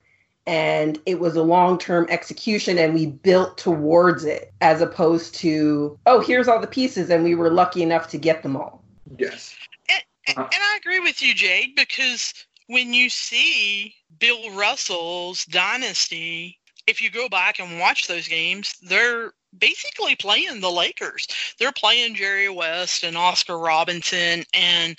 and 0.46 0.98
it 1.04 1.20
was 1.20 1.36
a 1.36 1.42
long-term 1.42 2.06
execution 2.08 2.78
and 2.78 2.94
we 2.94 3.04
built 3.04 3.58
towards 3.58 4.24
it 4.24 4.50
as 4.62 4.80
opposed 4.80 5.34
to, 5.34 5.98
"Oh, 6.06 6.20
here's 6.20 6.48
all 6.48 6.58
the 6.58 6.66
pieces 6.66 7.10
and 7.10 7.22
we 7.22 7.34
were 7.34 7.50
lucky 7.50 7.82
enough 7.82 8.08
to 8.08 8.18
get 8.18 8.42
them 8.42 8.56
all." 8.56 8.82
yes, 9.18 9.54
And, 9.90 10.02
and 10.36 10.48
I 10.50 10.76
agree 10.76 11.00
with 11.00 11.22
you, 11.22 11.34
Jade, 11.34 11.74
because 11.74 12.32
when 12.66 12.92
you 12.92 13.10
see 13.10 13.94
Bill 14.18 14.50
Russell's 14.50 15.44
dynasty, 15.44 16.58
if 16.86 17.00
you 17.00 17.10
go 17.10 17.28
back 17.28 17.58
and 17.58 17.78
watch 17.78 18.06
those 18.06 18.26
games, 18.26 18.74
they're 18.82 19.32
basically 19.56 20.16
playing 20.16 20.60
the 20.60 20.70
Lakers. 20.70 21.28
They're 21.58 21.72
playing 21.72 22.14
Jerry 22.14 22.48
West 22.48 23.04
and 23.04 23.16
Oscar 23.16 23.58
Robinson, 23.58 24.44
and 24.54 24.96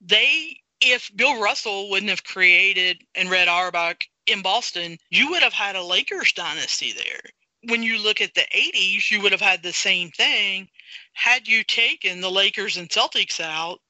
they 0.00 0.60
if 0.80 1.10
Bill 1.16 1.40
Russell 1.40 1.90
wouldn't 1.90 2.10
have 2.10 2.24
created 2.24 3.02
and 3.14 3.30
Red 3.30 3.48
Auerbach 3.48 4.04
in 4.26 4.42
Boston, 4.42 4.98
you 5.10 5.30
would 5.30 5.42
have 5.42 5.52
had 5.52 5.76
a 5.76 5.82
Lakers 5.82 6.32
dynasty 6.32 6.92
there. 6.92 7.22
When 7.64 7.82
you 7.82 7.98
look 7.98 8.20
at 8.20 8.34
the 8.34 8.46
80s, 8.54 9.10
you 9.10 9.20
would 9.20 9.32
have 9.32 9.40
had 9.40 9.62
the 9.62 9.72
same 9.72 10.10
thing. 10.10 10.68
Had 11.14 11.48
you 11.48 11.64
taken 11.64 12.20
the 12.20 12.30
Lakers 12.30 12.76
and 12.76 12.88
Celtics 12.88 13.40
out, 13.40 13.80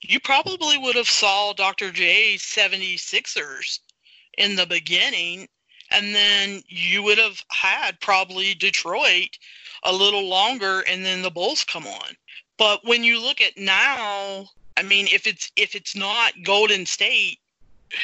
you 0.00 0.20
probably 0.20 0.78
would 0.78 0.96
have 0.96 1.08
saw 1.08 1.52
Dr. 1.52 1.90
J's 1.90 2.42
76ers 2.42 3.80
in 4.38 4.56
the 4.56 4.66
beginning, 4.66 5.48
and 5.90 6.14
then 6.14 6.62
you 6.68 7.02
would 7.02 7.18
have 7.18 7.44
had 7.50 8.00
probably 8.00 8.54
Detroit 8.54 9.36
a 9.82 9.92
little 9.92 10.26
longer, 10.26 10.80
and 10.88 11.04
then 11.04 11.22
the 11.22 11.30
Bulls 11.30 11.64
come 11.64 11.86
on. 11.86 12.16
But 12.56 12.84
when 12.84 13.04
you 13.04 13.20
look 13.20 13.40
at 13.40 13.58
now, 13.58 14.46
I 14.76 14.82
mean, 14.82 15.06
if 15.12 15.26
it's 15.26 15.50
if 15.56 15.74
it's 15.74 15.94
not 15.94 16.32
Golden 16.44 16.86
State, 16.86 17.38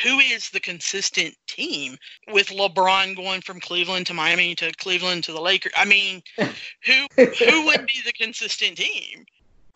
who 0.02 0.18
is 0.18 0.50
the 0.50 0.60
consistent 0.60 1.36
team 1.46 1.96
with 2.32 2.48
LeBron 2.48 3.16
going 3.16 3.40
from 3.40 3.60
Cleveland 3.60 4.06
to 4.06 4.14
Miami 4.14 4.54
to 4.56 4.72
Cleveland 4.72 5.24
to 5.24 5.32
the 5.32 5.40
Lakers? 5.40 5.72
I 5.76 5.84
mean, 5.84 6.22
who 6.36 7.06
who 7.16 7.66
would 7.66 7.86
be 7.86 8.02
the 8.04 8.12
consistent 8.12 8.78
team? 8.78 9.24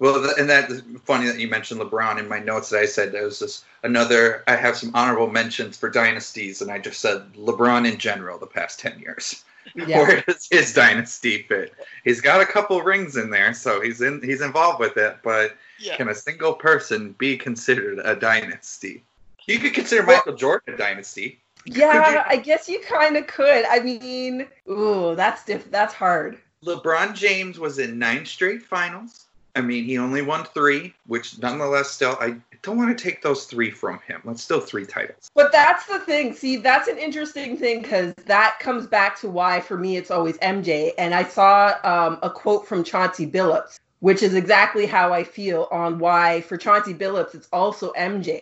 Well, 0.01 0.33
and 0.39 0.49
that's 0.49 0.81
funny 1.05 1.27
that 1.27 1.41
you 1.41 1.49
mentioned 1.49 1.81
LeBron 1.81 2.19
in 2.19 2.29
my 2.29 2.39
notes 2.39 2.71
that 2.71 2.81
I 2.81 2.87
said 2.87 3.11
there 3.11 3.25
was 3.25 3.41
this 3.41 3.65
another. 3.83 4.45
I 4.47 4.55
have 4.55 4.77
some 4.77 4.93
honorable 4.95 5.29
mentions 5.29 5.77
for 5.77 5.91
dynasties, 5.91 6.63
and 6.63 6.71
I 6.71 6.79
just 6.79 7.01
said 7.01 7.33
LeBron 7.35 7.91
in 7.91 7.99
general 7.99 8.39
the 8.39 8.47
past 8.47 8.79
ten 8.79 8.99
years. 9.01 9.45
Yeah. 9.75 9.99
Where 10.03 10.21
does 10.23 10.47
his 10.49 10.73
dynasty 10.73 11.43
fit? 11.43 11.75
He's 12.05 12.21
got 12.21 12.41
a 12.41 12.47
couple 12.47 12.81
rings 12.83 13.17
in 13.17 13.31
there, 13.31 13.53
so 13.55 13.81
he's 13.81 14.01
in. 14.01 14.23
He's 14.23 14.41
involved 14.41 14.79
with 14.79 14.97
it, 14.97 15.17
but 15.25 15.57
yeah. 15.81 15.97
can 15.97 16.09
a 16.09 16.15
single 16.15 16.55
person 16.55 17.15
be 17.19 17.37
considered 17.37 17.99
a 18.05 18.15
dynasty? 18.15 19.03
You 19.47 19.59
could 19.59 19.75
consider 19.75 20.07
well, 20.07 20.19
Michael 20.19 20.37
Jordan 20.37 20.75
a 20.75 20.77
dynasty. 20.77 21.41
Yeah, 21.65 22.25
I 22.27 22.37
guess 22.37 22.69
you 22.69 22.81
kind 22.81 23.17
of 23.17 23.27
could. 23.27 23.65
I 23.65 23.81
mean, 23.81 24.47
ooh, 24.71 25.15
that's 25.17 25.45
diff- 25.45 25.71
That's 25.71 25.93
hard. 25.93 26.39
LeBron 26.65 27.15
James 27.15 27.59
was 27.59 27.79
in 27.79 27.99
nine 27.99 28.27
straight 28.27 28.63
finals. 28.63 29.27
I 29.55 29.61
mean, 29.61 29.85
he 29.85 29.99
only 29.99 30.23
won 30.23 30.45
three, 30.45 30.95
which 31.07 31.39
nonetheless 31.41 31.91
still, 31.91 32.17
I 32.21 32.37
don't 32.63 32.77
want 32.77 32.97
to 32.97 33.03
take 33.03 33.23
those 33.23 33.45
three 33.47 33.71
from 33.71 33.99
him. 34.07 34.21
That's 34.25 34.43
still 34.43 34.61
three 34.61 34.87
titles. 34.87 35.31
But 35.35 35.53
that's 35.53 35.87
the 35.87 35.99
thing. 36.01 36.35
See, 36.35 36.57
that's 36.57 36.89
an 36.89 36.99
interesting 36.99 37.57
thing 37.57 37.83
because 37.83 38.15
that 38.27 38.59
comes 38.61 38.87
back 38.87 39.19
to 39.21 39.29
why, 39.29 39.61
for 39.61 39.77
me, 39.77 39.97
it's 39.97 40.11
always 40.11 40.37
MJ. 40.39 40.93
And 40.99 41.15
I 41.15 41.25
saw 41.25 41.75
um, 41.83 42.19
a 42.23 42.31
quote 42.31 42.67
from 42.67 42.85
Chauncey 42.85 43.27
Billups, 43.27 43.81
which 44.01 44.23
is 44.23 44.35
exactly 44.35 44.87
how 44.87 45.13
I 45.13 45.25
feel 45.25 45.69
on 45.71 45.99
why, 45.99 46.43
for 46.43 46.57
Chauncey 46.57 46.95
Billups, 46.95 47.35
it's 47.35 47.49
also 47.53 47.93
MJ 47.93 48.41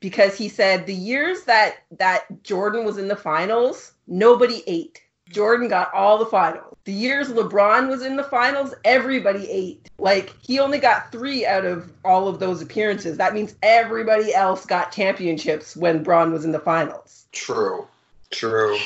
because 0.00 0.36
he 0.36 0.48
said 0.48 0.86
the 0.86 0.94
years 0.94 1.42
that 1.44 1.78
that 1.98 2.42
Jordan 2.42 2.84
was 2.84 2.98
in 2.98 3.08
the 3.08 3.16
finals, 3.16 3.92
nobody 4.06 4.62
ate. 4.66 5.02
Jordan 5.30 5.68
got 5.68 5.92
all 5.92 6.18
the 6.18 6.26
finals. 6.26 6.76
The 6.84 6.92
years 6.92 7.28
LeBron 7.28 7.88
was 7.88 8.02
in 8.02 8.16
the 8.16 8.24
finals, 8.24 8.74
everybody 8.84 9.50
ate. 9.50 9.90
Like 9.98 10.34
he 10.40 10.58
only 10.58 10.78
got 10.78 11.12
3 11.12 11.44
out 11.44 11.64
of 11.64 11.92
all 12.04 12.28
of 12.28 12.38
those 12.38 12.62
appearances. 12.62 13.18
That 13.18 13.34
means 13.34 13.54
everybody 13.62 14.34
else 14.34 14.64
got 14.64 14.92
championships 14.92 15.76
when 15.76 16.02
Bron 16.02 16.32
was 16.32 16.44
in 16.44 16.52
the 16.52 16.58
finals. 16.58 17.26
True. 17.32 17.86
True. 18.30 18.78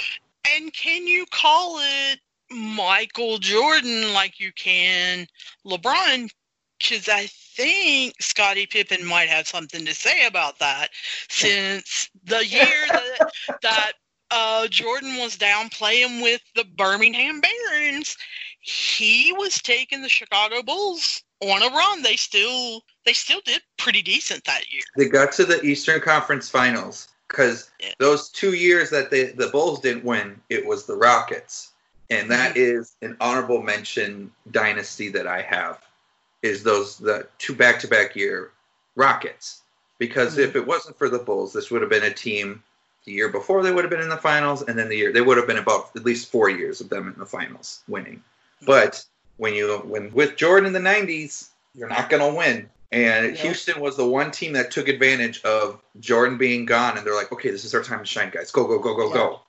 And 0.55 0.73
can 0.73 1.07
you 1.07 1.27
call 1.31 1.79
it 1.81 2.19
Michael 2.51 3.39
Jordan 3.39 4.13
like 4.13 4.41
you 4.41 4.53
can 4.53 5.27
LeBron 5.65 6.31
because 6.79 7.09
I 7.09 7.27
think 7.27 8.21
Scottie 8.21 8.67
Pippen 8.67 9.07
might 9.07 9.29
have 9.29 9.47
something 9.47 9.85
to 9.85 9.95
say 9.95 10.27
about 10.27 10.59
that, 10.59 10.89
since 11.29 12.11
the 12.25 12.45
year 12.45 12.87
that, 12.89 13.33
that 13.63 13.93
uh, 14.33 14.67
Jordan 14.69 15.19
was 15.19 15.37
down 15.37 15.69
playing 15.69 16.23
with 16.23 16.41
the 16.57 16.65
Birmingham 16.65 17.41
Barons, 17.41 18.17
he 18.61 19.33
was 19.33 19.61
taking 19.61 20.03
the 20.03 20.09
Chicago 20.09 20.63
Bulls 20.63 21.23
on 21.41 21.63
a 21.63 21.69
run. 21.69 22.03
They 22.03 22.17
still 22.17 22.83
they 23.05 23.13
still 23.13 23.41
did 23.45 23.61
pretty 23.77 24.03
decent 24.03 24.45
that 24.45 24.73
year. 24.73 24.83
They 24.97 25.09
got 25.09 25.33
to 25.33 25.45
the 25.45 25.63
Eastern 25.63 26.01
Conference 26.01 26.49
Finals 26.49 27.09
because 27.29 27.71
yeah. 27.81 27.93
those 27.99 28.29
two 28.31 28.55
years 28.55 28.91
that 28.91 29.11
they, 29.11 29.27
the 29.27 29.49
Bulls 29.49 29.81
didn't 29.81 30.05
win, 30.05 30.41
it 30.49 30.65
was 30.65 30.87
the 30.87 30.97
Rockets, 30.97 31.73
and 32.11 32.31
that 32.31 32.55
mm-hmm. 32.55 32.79
is 32.79 32.97
an 33.03 33.17
honorable 33.21 33.63
mention 33.63 34.31
dynasty 34.51 35.09
that 35.11 35.27
I 35.27 35.43
have 35.43 35.85
is 36.43 36.63
those 36.63 36.99
the 36.99 37.27
two 37.39 37.55
back 37.55 37.81
to 37.81 37.89
back 37.89 38.17
year 38.17 38.53
Rockets. 38.97 39.63
Because 39.99 40.33
mm-hmm. 40.33 40.43
if 40.43 40.57
it 40.57 40.67
wasn't 40.67 40.97
for 40.97 41.09
the 41.09 41.19
Bulls, 41.19 41.53
this 41.53 41.71
would 41.71 41.83
have 41.83 41.91
been 41.91 42.05
a 42.05 42.15
team 42.15 42.63
the 43.05 43.13
year 43.13 43.29
before 43.29 43.63
they 43.63 43.73
would 43.73 43.85
have 43.85 43.91
been 43.91 44.01
in 44.01 44.09
the 44.09 44.17
finals, 44.17 44.63
and 44.63 44.79
then 44.79 44.89
the 44.89 44.97
year 44.97 45.13
they 45.13 45.21
would 45.21 45.37
have 45.37 45.47
been 45.47 45.59
about 45.59 45.91
at 45.97 46.05
least 46.05 46.31
four 46.31 46.49
years 46.49 46.81
of 46.81 46.89
them 46.89 47.09
in 47.09 47.19
the 47.19 47.27
finals 47.27 47.83
winning. 47.89 48.23
But 48.65 49.05
when 49.37 49.55
you 49.55 49.79
when 49.79 50.13
with 50.13 50.37
Jordan 50.37 50.67
in 50.67 50.73
the 50.73 50.91
'90s, 50.91 51.49
you're 51.75 51.89
not 51.89 52.11
going 52.11 52.23
to 52.23 52.37
win. 52.37 52.69
And 52.93 53.35
Houston 53.39 53.81
was 53.81 53.97
the 53.97 54.07
one 54.07 54.31
team 54.31 54.53
that 54.53 54.71
took 54.71 54.87
advantage 54.87 55.43
of 55.45 55.81
Jordan 55.99 56.37
being 56.37 56.67
gone, 56.67 56.99
and 56.99 57.07
they're 57.07 57.15
like, 57.15 57.33
"Okay, 57.33 57.51
this 57.51 57.65
is 57.65 57.75
our 57.75 57.83
time 57.83 58.01
to 58.01 58.05
shine, 58.05 58.31
guys. 58.31 58.51
Go, 58.51 58.67
go, 58.67 58.79
go, 58.79 58.95
go, 58.95 59.09
yeah. 59.09 59.15
go." 59.15 59.41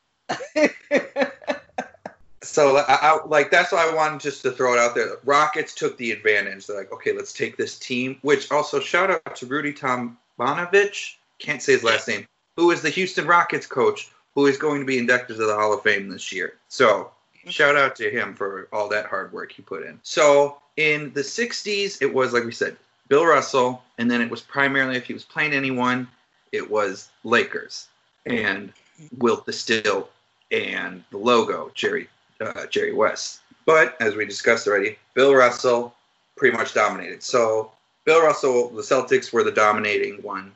so 2.41 2.77
I, 2.77 2.83
I, 2.89 3.25
like 3.25 3.51
that's 3.51 3.71
why 3.71 3.89
I 3.89 3.93
wanted 3.93 4.21
just 4.21 4.43
to 4.43 4.51
throw 4.51 4.73
it 4.73 4.79
out 4.79 4.95
there. 4.95 5.17
Rockets 5.25 5.73
took 5.73 5.97
the 5.97 6.11
advantage. 6.11 6.67
They're 6.67 6.77
like, 6.77 6.91
okay, 6.93 7.13
let's 7.13 7.33
take 7.33 7.57
this 7.57 7.77
team. 7.77 8.17
Which 8.21 8.51
also 8.51 8.79
shout 8.79 9.09
out 9.09 9.35
to 9.37 9.45
Rudy 9.45 9.73
Tomjanovich. 9.73 11.15
Can't 11.39 11.61
say 11.61 11.73
his 11.73 11.83
last 11.83 12.07
name. 12.07 12.27
Who 12.55 12.71
is 12.71 12.81
the 12.81 12.89
Houston 12.89 13.25
Rockets 13.25 13.65
coach? 13.65 14.09
Who 14.35 14.45
is 14.45 14.57
going 14.57 14.79
to 14.79 14.85
be 14.85 14.97
inducted 14.97 15.37
to 15.37 15.45
the 15.45 15.55
Hall 15.55 15.73
of 15.73 15.83
Fame 15.83 16.09
this 16.09 16.31
year? 16.31 16.55
So 16.69 17.11
shout 17.47 17.75
out 17.75 17.95
to 17.97 18.09
him 18.09 18.35
for 18.35 18.67
all 18.71 18.89
that 18.89 19.07
hard 19.07 19.31
work 19.33 19.51
he 19.51 19.61
put 19.61 19.83
in. 19.83 19.99
So 20.03 20.57
in 20.77 21.13
the 21.13 21.21
'60s, 21.21 22.01
it 22.01 22.13
was 22.13 22.33
like 22.33 22.43
we 22.43 22.51
said, 22.51 22.77
Bill 23.07 23.25
Russell, 23.25 23.83
and 23.97 24.09
then 24.09 24.21
it 24.21 24.29
was 24.29 24.41
primarily 24.41 24.97
if 24.97 25.05
he 25.05 25.13
was 25.13 25.23
playing 25.23 25.53
anyone, 25.53 26.07
it 26.51 26.69
was 26.69 27.09
Lakers 27.23 27.87
and 28.25 28.71
Wilt 29.17 29.45
the 29.45 29.51
Stilt 29.51 30.09
and 30.51 31.03
the 31.09 31.17
logo 31.17 31.71
Jerry 31.73 32.07
uh, 32.39 32.65
Jerry 32.67 32.93
West. 32.93 33.41
But 33.65 33.99
as 34.01 34.15
we 34.15 34.25
discussed 34.25 34.67
already, 34.67 34.97
Bill 35.13 35.33
Russell 35.33 35.93
pretty 36.35 36.55
much 36.55 36.73
dominated. 36.73 37.23
So 37.23 37.71
Bill 38.05 38.21
Russell, 38.21 38.69
the 38.69 38.81
Celtics 38.81 39.31
were 39.31 39.43
the 39.43 39.51
dominating 39.51 40.21
one 40.21 40.51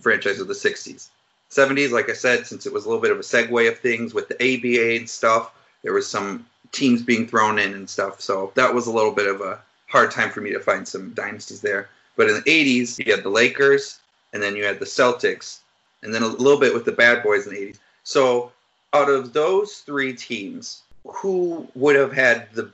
franchise 0.00 0.40
of 0.40 0.48
the 0.48 0.54
60s. 0.54 1.08
70s, 1.54 1.90
like 1.90 2.10
I 2.10 2.14
said, 2.14 2.46
since 2.46 2.66
it 2.66 2.72
was 2.72 2.84
a 2.84 2.88
little 2.88 3.02
bit 3.02 3.12
of 3.12 3.18
a 3.18 3.22
segue 3.22 3.68
of 3.68 3.78
things 3.78 4.12
with 4.12 4.28
the 4.28 4.34
ABA 4.34 4.96
and 4.96 5.08
stuff, 5.08 5.52
there 5.82 5.92
was 5.92 6.08
some 6.08 6.46
teams 6.72 7.02
being 7.02 7.26
thrown 7.26 7.58
in 7.58 7.74
and 7.74 7.88
stuff. 7.88 8.20
So 8.20 8.52
that 8.54 8.74
was 8.74 8.86
a 8.86 8.92
little 8.92 9.12
bit 9.12 9.28
of 9.28 9.40
a 9.40 9.60
hard 9.86 10.10
time 10.10 10.30
for 10.30 10.40
me 10.40 10.52
to 10.52 10.60
find 10.60 10.86
some 10.86 11.10
dynasties 11.14 11.60
there. 11.60 11.88
But 12.16 12.28
in 12.28 12.34
the 12.34 12.42
80s, 12.42 13.04
you 13.04 13.14
had 13.14 13.24
the 13.24 13.30
Lakers, 13.30 14.00
and 14.32 14.42
then 14.42 14.56
you 14.56 14.64
had 14.64 14.80
the 14.80 14.84
Celtics, 14.84 15.60
and 16.02 16.12
then 16.12 16.22
a 16.22 16.26
little 16.26 16.58
bit 16.58 16.74
with 16.74 16.84
the 16.84 16.92
Bad 16.92 17.22
Boys 17.22 17.46
in 17.46 17.54
the 17.54 17.60
80s. 17.60 17.78
So 18.02 18.52
out 18.92 19.08
of 19.08 19.32
those 19.32 19.78
three 19.78 20.12
teams, 20.12 20.82
who 21.06 21.68
would 21.74 21.96
have 21.96 22.12
had 22.12 22.48
the 22.52 22.70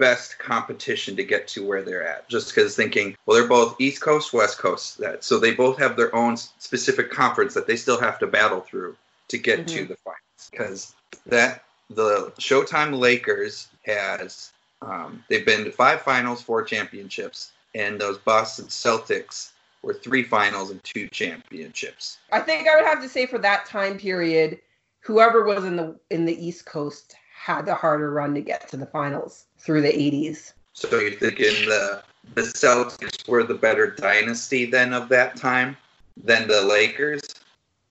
best 0.00 0.38
competition 0.38 1.14
to 1.14 1.22
get 1.22 1.46
to 1.46 1.64
where 1.64 1.82
they're 1.82 2.06
at. 2.06 2.28
Just 2.28 2.52
because 2.52 2.74
thinking, 2.74 3.16
well, 3.26 3.38
they're 3.38 3.48
both 3.48 3.80
East 3.80 4.00
Coast, 4.00 4.32
West 4.32 4.58
Coast, 4.58 4.98
that 4.98 5.22
so 5.22 5.38
they 5.38 5.54
both 5.54 5.78
have 5.78 5.96
their 5.96 6.14
own 6.16 6.36
specific 6.36 7.10
conference 7.10 7.54
that 7.54 7.68
they 7.68 7.76
still 7.76 8.00
have 8.00 8.18
to 8.18 8.26
battle 8.26 8.60
through 8.60 8.96
to 9.28 9.38
get 9.38 9.60
mm-hmm. 9.60 9.76
to 9.76 9.84
the 9.84 9.96
finals. 9.96 10.50
Because 10.50 10.94
that 11.26 11.64
the 11.90 12.32
Showtime 12.38 12.98
Lakers 12.98 13.68
has 13.84 14.52
um, 14.82 15.22
they've 15.28 15.46
been 15.46 15.64
to 15.64 15.70
five 15.70 16.00
finals, 16.00 16.42
four 16.42 16.64
championships, 16.64 17.52
and 17.74 18.00
those 18.00 18.18
Boston 18.18 18.66
Celtics 18.66 19.50
were 19.82 19.94
three 19.94 20.22
finals 20.22 20.70
and 20.70 20.82
two 20.82 21.08
championships. 21.08 22.18
I 22.32 22.40
think 22.40 22.68
I 22.68 22.76
would 22.76 22.86
have 22.86 23.02
to 23.02 23.08
say 23.08 23.26
for 23.26 23.38
that 23.38 23.66
time 23.66 23.98
period, 23.98 24.60
whoever 25.00 25.44
was 25.44 25.64
in 25.64 25.76
the 25.76 25.98
in 26.10 26.24
the 26.24 26.46
East 26.46 26.64
Coast 26.64 27.14
had 27.40 27.64
the 27.64 27.74
harder 27.74 28.10
run 28.10 28.34
to 28.34 28.40
get 28.42 28.68
to 28.68 28.76
the 28.76 28.84
finals 28.84 29.46
through 29.58 29.80
the 29.80 29.88
80s. 29.88 30.52
So 30.74 30.98
you're 30.98 31.12
thinking 31.12 31.66
the 31.66 32.02
the 32.34 32.42
Celtics 32.42 33.26
were 33.26 33.44
the 33.44 33.54
better 33.54 33.90
dynasty 33.90 34.66
then 34.66 34.92
of 34.92 35.08
that 35.08 35.36
time 35.36 35.76
than 36.22 36.46
the 36.46 36.60
Lakers? 36.60 37.22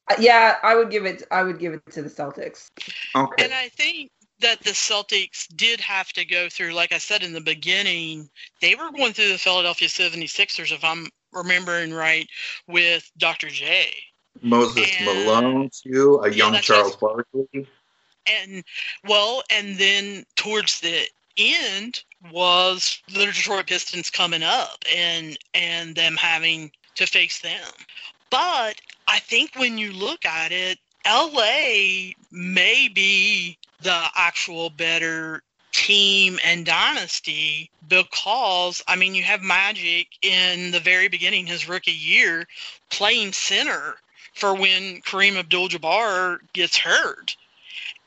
Uh, 0.07 0.15
yeah, 0.19 0.57
I 0.61 0.75
would 0.75 0.91
give 0.91 1.05
it. 1.05 1.23
I 1.31 1.43
would 1.43 1.59
give 1.59 1.73
it 1.73 1.81
to 1.91 2.03
the 2.03 2.09
Celtics. 2.09 2.69
Okay. 3.15 3.43
And 3.43 3.53
I 3.53 3.69
think 3.69 4.11
that 4.39 4.61
the 4.61 4.71
Celtics 4.71 5.47
did 5.55 5.81
have 5.81 6.13
to 6.13 6.23
go 6.23 6.47
through, 6.47 6.73
like 6.73 6.93
I 6.93 6.99
said 6.99 7.23
in 7.23 7.33
the 7.33 7.41
beginning, 7.41 8.29
they 8.61 8.75
were 8.75 8.91
going 8.91 9.13
through 9.13 9.29
the 9.29 9.37
Philadelphia 9.37 9.87
76ers, 9.87 10.71
if 10.71 10.83
I'm 10.83 11.07
remembering 11.33 11.91
right, 11.91 12.27
with 12.67 13.11
Dr. 13.17 13.49
J. 13.49 13.91
Moses 14.41 14.89
and, 14.99 15.05
Malone, 15.05 15.69
too, 15.83 16.21
a 16.23 16.31
young 16.31 16.53
Charles 16.61 16.95
Barkley 16.95 17.67
and 18.29 18.63
well, 19.05 19.43
and 19.49 19.77
then 19.77 20.25
towards 20.35 20.79
the 20.79 21.07
end 21.37 22.03
was 22.31 23.01
the 23.07 23.25
Detroit 23.25 23.67
Pistons 23.67 24.09
coming 24.09 24.43
up 24.43 24.83
and 24.93 25.37
and 25.53 25.95
them 25.95 26.15
having 26.17 26.71
to 26.95 27.07
face 27.07 27.39
them. 27.39 27.71
But 28.29 28.81
I 29.07 29.19
think 29.19 29.55
when 29.55 29.77
you 29.77 29.93
look 29.93 30.25
at 30.25 30.51
it, 30.51 30.77
LA 31.07 32.13
may 32.31 32.89
be 32.93 33.57
the 33.81 34.07
actual 34.15 34.69
better 34.69 35.41
team 35.71 36.39
and 36.43 36.65
dynasty 36.65 37.69
because 37.87 38.83
I 38.87 38.95
mean 38.95 39.15
you 39.15 39.23
have 39.23 39.41
Magic 39.41 40.07
in 40.21 40.71
the 40.71 40.79
very 40.79 41.07
beginning 41.07 41.47
his 41.47 41.69
rookie 41.69 41.91
year 41.91 42.47
playing 42.89 43.33
center 43.33 43.95
for 44.33 44.53
when 44.53 45.01
Kareem 45.01 45.37
Abdul-Jabbar 45.37 46.39
gets 46.53 46.77
hurt. 46.77 47.35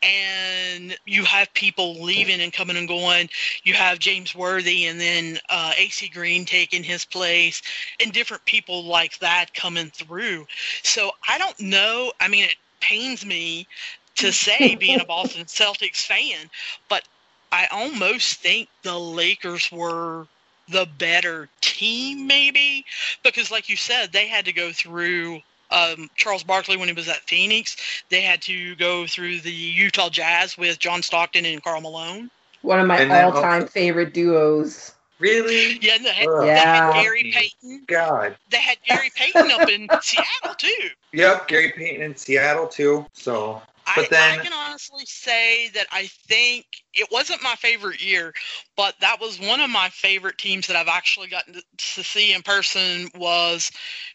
And 0.03 0.97
you 1.07 1.25
have 1.25 1.53
people 1.55 2.03
leaving 2.03 2.41
and 2.41 2.53
coming 2.53 2.77
and 2.77 2.89
going. 2.89 3.29
You 3.63 3.75
have 3.75 3.99
James 3.99 4.35
Worthy 4.35 4.87
and 4.87 5.01
then 5.01 5.39
uh, 5.49 5.73
AC 5.77 6.09
Green 6.09 6.45
taking 6.45 6.83
his 6.83 7.05
place, 7.05 7.63
and 8.01 8.13
different 8.13 8.45
people 8.45 8.85
like 8.85 9.19
that 9.21 9.55
coming 9.55 9.91
through. 9.91 10.47
So 10.83 11.13
I 11.29 11.39
don't 11.39 11.61
know. 11.61 12.13
I 12.21 12.29
mean, 12.29 12.45
it 12.45 12.57
pains 12.81 13.25
me 13.25 13.69
to 14.17 14.33
say 14.33 14.75
being 14.75 15.01
a 15.01 15.05
Boston 15.05 15.45
Celtics 15.45 16.07
fan, 16.07 16.51
but 16.89 17.05
I 17.53 17.67
almost 17.71 18.41
think 18.41 18.69
the 18.83 18.99
Lakers 18.99 19.71
were 19.71 20.27
the 20.69 20.87
better 20.99 21.49
team, 21.61 22.27
maybe, 22.27 22.85
because 23.23 23.51
like 23.51 23.69
you 23.69 23.77
said, 23.77 24.13
they 24.13 24.27
had 24.27 24.47
to 24.47 24.53
go 24.53 24.73
through 24.73 25.43
um, 25.73 26.11
Charles 26.17 26.45
Barkley 26.45 26.77
when 26.77 26.89
he 26.89 26.95
was 26.95 27.09
at 27.09 27.21
Phoenix. 27.23 27.77
They 28.09 28.21
had 28.21 28.43
to 28.43 28.77
go 28.77 29.07
through 29.07 29.41
the 29.41 29.53
Utah 29.53 30.11
Jazz 30.11 30.57
with 30.59 30.79
John 30.79 31.03
Stockton 31.03 31.45
and 31.47 31.63
Karl 31.63 31.81
Malone. 31.81 32.31
One 32.63 32.79
of 32.79 32.87
my 32.87 33.23
all-time 33.23 33.63
also- 33.63 33.67
favorite 33.73 34.15
duos. 34.15 34.93
Really? 35.23 35.79
Yeah, 35.81 35.95
and 35.95 36.05
they 36.05 36.11
had, 36.13 36.27
Ugh. 36.29 36.43
they 36.43 36.49
had 36.49 36.95
Yeah. 36.97 37.03
Gary 37.03 37.31
Payton. 37.33 37.85
God. 37.87 38.37
They 38.51 38.59
had 38.59 38.77
Gary 38.85 39.11
Payton 39.15 39.51
up 39.53 39.69
in 39.69 39.89
Seattle 40.03 40.55
too. 40.59 40.89
Yep, 41.13 41.49
Gary 41.49 41.73
Payton 41.77 42.03
in 42.03 42.17
Seattle 42.17 42.67
too. 42.67 43.07
So 43.13 43.63
But 43.95 44.07
I, 44.07 44.09
then- 44.11 44.41
I 44.41 44.43
can 44.43 44.53
honestly 44.53 45.05
say 45.07 45.69
that 45.75 45.87
I 45.93 46.07
think 46.27 46.67
it 46.95 47.09
wasn't 47.13 47.43
my 47.43 47.55
favorite 47.55 48.05
year, 48.05 48.33
but 48.77 48.95
that 49.01 49.21
was 49.21 49.39
one 49.41 49.61
of 49.61 49.71
my 49.71 49.89
favorite 49.91 50.39
teams 50.39 50.67
that 50.67 50.77
I've 50.77 50.89
actually 50.89 51.29
gotten 51.29 51.55
to, 51.55 51.63
to 51.95 52.03
see 52.03 52.33
in 52.35 52.43
person 52.43 53.09
was 53.17 53.71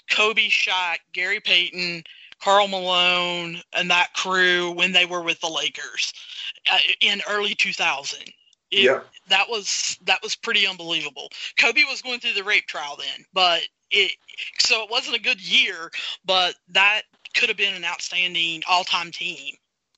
Kobe 0.09 0.47
Shaq, 0.49 0.97
Gary 1.13 1.39
Payton, 1.39 2.03
Karl 2.41 2.67
Malone, 2.67 3.61
and 3.73 3.89
that 3.89 4.13
crew 4.13 4.71
when 4.71 4.91
they 4.91 5.05
were 5.05 5.21
with 5.23 5.39
the 5.39 5.47
Lakers 5.49 6.13
uh, 6.71 6.77
in 7.01 7.21
early 7.29 7.55
2000. 7.55 8.19
It- 8.71 8.83
Yep. 8.83 9.07
That 9.29 9.49
was 9.49 9.97
that 10.03 10.21
was 10.23 10.35
pretty 10.35 10.65
unbelievable. 10.65 11.29
Kobe 11.59 11.83
was 11.89 12.01
going 12.01 12.19
through 12.19 12.33
the 12.33 12.43
rape 12.43 12.65
trial 12.67 12.97
then, 12.97 13.25
but 13.33 13.61
it 13.91 14.11
so 14.59 14.83
it 14.83 14.89
wasn't 14.89 15.17
a 15.17 15.19
good 15.19 15.41
year, 15.41 15.91
but 16.25 16.55
that 16.69 17.01
could 17.33 17.49
have 17.49 17.57
been 17.57 17.75
an 17.75 17.83
outstanding 17.83 18.63
all-time 18.69 19.11
team. 19.11 19.55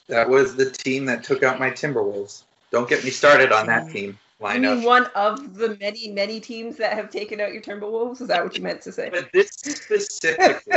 that 0.07 0.27
was 0.27 0.55
the 0.55 0.69
team 0.69 1.05
that 1.05 1.23
took 1.23 1.43
out 1.43 1.59
my 1.59 1.69
Timberwolves. 1.69 2.43
Don't 2.71 2.89
get 2.89 3.03
me 3.03 3.11
started 3.11 3.51
on 3.51 3.67
that 3.67 3.85
mm. 3.85 3.91
team 3.93 4.19
I 4.41 4.57
mean, 4.57 4.83
one 4.83 5.05
of 5.15 5.55
the 5.55 5.75
many, 5.81 6.09
many 6.09 6.39
teams 6.39 6.77
that 6.77 6.93
have 6.93 7.09
taken 7.09 7.41
out 7.41 7.51
your 7.51 7.61
Timberwolves. 7.61 8.21
Is 8.21 8.27
that 8.29 8.43
what 8.43 8.55
you 8.55 8.63
meant 8.63 8.81
to 8.83 8.91
say? 8.91 9.09
But 9.09 9.29
this 9.33 9.49
specifically 9.49 10.73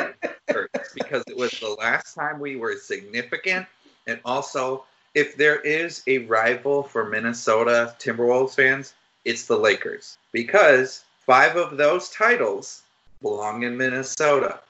hurts 0.48 0.92
because 0.94 1.22
it 1.28 1.36
was 1.36 1.52
the 1.52 1.70
last 1.78 2.14
time 2.14 2.40
we 2.40 2.56
were 2.56 2.74
significant, 2.76 3.66
and 4.06 4.18
also 4.24 4.84
if 5.14 5.36
there 5.36 5.60
is 5.60 6.02
a 6.06 6.18
rival 6.18 6.82
for 6.82 7.08
Minnesota 7.08 7.94
Timberwolves 7.98 8.54
fans, 8.54 8.94
it's 9.24 9.46
the 9.46 9.56
Lakers 9.56 10.18
because 10.32 11.04
five 11.26 11.56
of 11.56 11.76
those 11.76 12.10
titles 12.10 12.82
belong 13.20 13.62
in 13.62 13.76
Minnesota. 13.76 14.60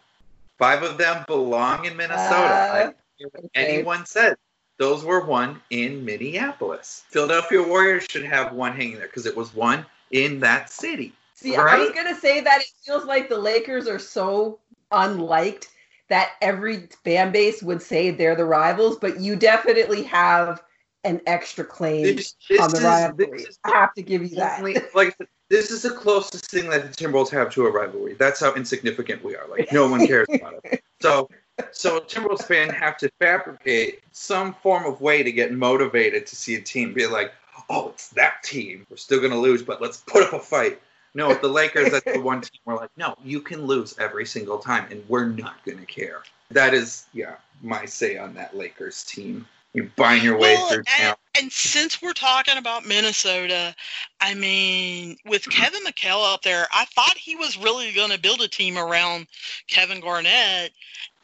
Five 0.59 0.83
of 0.83 0.99
them 0.99 1.25
belong 1.27 1.87
in 1.87 1.97
Minnesota. 1.97 2.69
Uh, 2.71 2.73
I 2.73 2.83
don't 2.83 2.97
care 3.19 3.29
what 3.33 3.45
okay. 3.45 3.75
Anyone 3.75 4.07
said 4.07 4.37
those 4.79 5.05
were 5.05 5.25
won 5.25 5.61
in 5.71 6.05
Minneapolis. 6.05 7.05
Philadelphia 7.09 7.63
Warriors 7.63 8.07
should 8.11 8.25
have 8.25 8.53
one 8.53 8.73
hanging 8.73 8.97
there 8.97 9.07
because 9.07 9.27
it 9.27 9.37
was 9.37 9.55
one 9.55 9.87
in 10.11 10.41
that 10.41 10.71
city. 10.71 11.13
See, 11.35 11.57
I 11.57 11.79
was 11.79 11.91
gonna 11.91 12.19
say 12.19 12.41
that 12.41 12.61
it 12.61 12.73
feels 12.85 13.05
like 13.05 13.29
the 13.29 13.39
Lakers 13.39 13.89
are 13.89 13.99
so 13.99 14.59
unliked 14.91 15.69
that 16.13 16.33
every 16.43 16.89
fan 17.05 17.33
base 17.33 17.63
would 17.63 17.81
say 17.81 18.11
they're 18.11 18.37
the 18.37 18.45
rivals, 18.45 18.99
but 18.99 19.19
you 19.19 19.35
definitely 19.35 20.03
have 20.03 20.63
an 21.05 21.23
extra 21.27 21.65
claim 21.65 22.17
This, 22.17 22.37
this 22.51 22.61
on 22.61 22.71
the 22.71 22.77
is, 22.77 22.85
rivalry. 22.85 23.39
this 23.39 23.49
is 23.49 23.59
I 23.65 23.71
have 23.71 23.95
to 23.95 24.03
give 24.03 24.23
you 24.23 24.37
that. 24.37 24.63
like 24.95 25.17
this 25.49 25.71
is 25.71 25.81
the 25.81 25.91
closest 25.91 26.51
thing 26.51 26.69
that 26.69 26.83
the 26.83 26.89
Timberwolves 27.05 27.31
have 27.31 27.51
to 27.55 27.65
a 27.67 27.71
rivalry. 27.71 28.13
That's 28.13 28.41
how 28.41 28.53
insignificant 28.53 29.25
we 29.25 29.35
are. 29.37 29.49
Like 29.49 29.73
no 29.73 29.89
one 29.89 30.07
cares 30.07 30.29
about 30.35 30.61
it. 30.65 30.83
So, 31.01 31.31
so 31.71 31.97
a 31.97 32.01
Timberwolves 32.03 32.45
fan 32.45 32.69
have 32.69 32.99
to 32.99 33.11
fabricate 33.19 34.03
some 34.13 34.53
form 34.53 34.85
of 34.85 35.01
way 35.01 35.23
to 35.23 35.33
get 35.33 35.55
motivated 35.55 36.27
to 36.27 36.37
see 36.37 36.57
a 36.57 36.61
team 36.61 36.93
be 36.93 37.07
like, 37.07 37.33
oh, 37.71 37.89
it's 37.89 38.11
that 38.11 38.43
team. 38.43 38.87
We're 38.91 38.99
still 38.99 39.21
gonna 39.23 39.41
lose, 39.41 39.63
but 39.63 39.81
let's 39.81 39.97
put 40.07 40.25
up 40.25 40.35
a 40.35 40.39
fight. 40.41 40.79
No, 41.15 41.29
with 41.29 41.43
the 41.43 41.49
Lakers, 41.49 41.91
that's 41.91 42.11
the 42.11 42.21
one 42.21 42.41
team 42.41 42.61
we're 42.65 42.77
like, 42.77 42.91
no, 42.97 43.15
you 43.23 43.41
can 43.41 43.67
lose 43.67 43.95
every 43.99 44.25
single 44.25 44.59
time, 44.59 44.87
and 44.91 45.05
we're 45.09 45.27
not 45.27 45.65
gonna 45.67 45.85
care. 45.85 46.23
That 46.51 46.75
is, 46.75 47.07
yeah, 47.13 47.37
my 47.63 47.85
say 47.85 48.17
on 48.17 48.35
that 48.35 48.57
Lakers 48.57 49.05
team. 49.05 49.47
You 49.75 49.91
buying 49.97 50.23
your 50.23 50.37
way 50.37 50.55
Well, 50.55 50.69
through 50.69 50.77
and, 50.79 50.87
town. 50.87 51.17
and 51.41 51.51
since 51.51 52.03
we're 52.03 52.13
talking 52.13 52.59
about 52.59 52.85
Minnesota, 52.85 53.75
I 54.21 54.35
mean, 54.35 55.17
with 55.25 55.49
Kevin 55.49 55.83
McHale 55.85 56.31
up 56.31 56.43
there, 56.43 56.67
I 56.71 56.85
thought 56.87 57.17
he 57.17 57.37
was 57.37 57.57
really 57.57 57.91
going 57.93 58.11
to 58.11 58.19
build 58.19 58.43
a 58.43 58.49
team 58.49 58.77
around 58.77 59.29
Kevin 59.69 60.01
Garnett, 60.01 60.73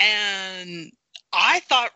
and 0.01 0.91
I 1.35 1.61
thought 1.61 1.93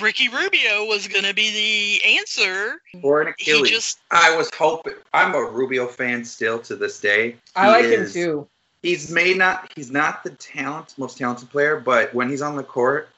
Ricky 0.00 0.28
Rubio 0.28 0.84
was 0.84 1.08
going 1.08 1.24
to 1.24 1.34
be 1.34 2.00
the 2.02 2.16
answer. 2.18 2.80
Or 3.02 3.22
an 3.22 3.34
He 3.38 3.52
Achilles. 3.52 3.70
just 3.70 3.98
I 4.10 4.36
was 4.36 4.50
hoping. 4.56 4.94
I'm 5.12 5.34
a 5.34 5.42
Rubio 5.42 5.86
fan 5.86 6.24
still 6.24 6.58
to 6.60 6.76
this 6.76 7.00
day. 7.00 7.36
I 7.54 7.66
He 7.66 7.70
like 7.72 7.84
him 8.00 8.10
too. 8.10 8.48
He's 8.82 9.10
made 9.10 9.36
not. 9.36 9.72
He's 9.74 9.90
not 9.90 10.22
the 10.22 10.30
talent, 10.30 10.94
most 10.96 11.18
talented 11.18 11.50
player, 11.50 11.80
but 11.80 12.14
when 12.14 12.28
he's 12.30 12.42
on 12.42 12.56
the 12.56 12.62
court, 12.62 13.08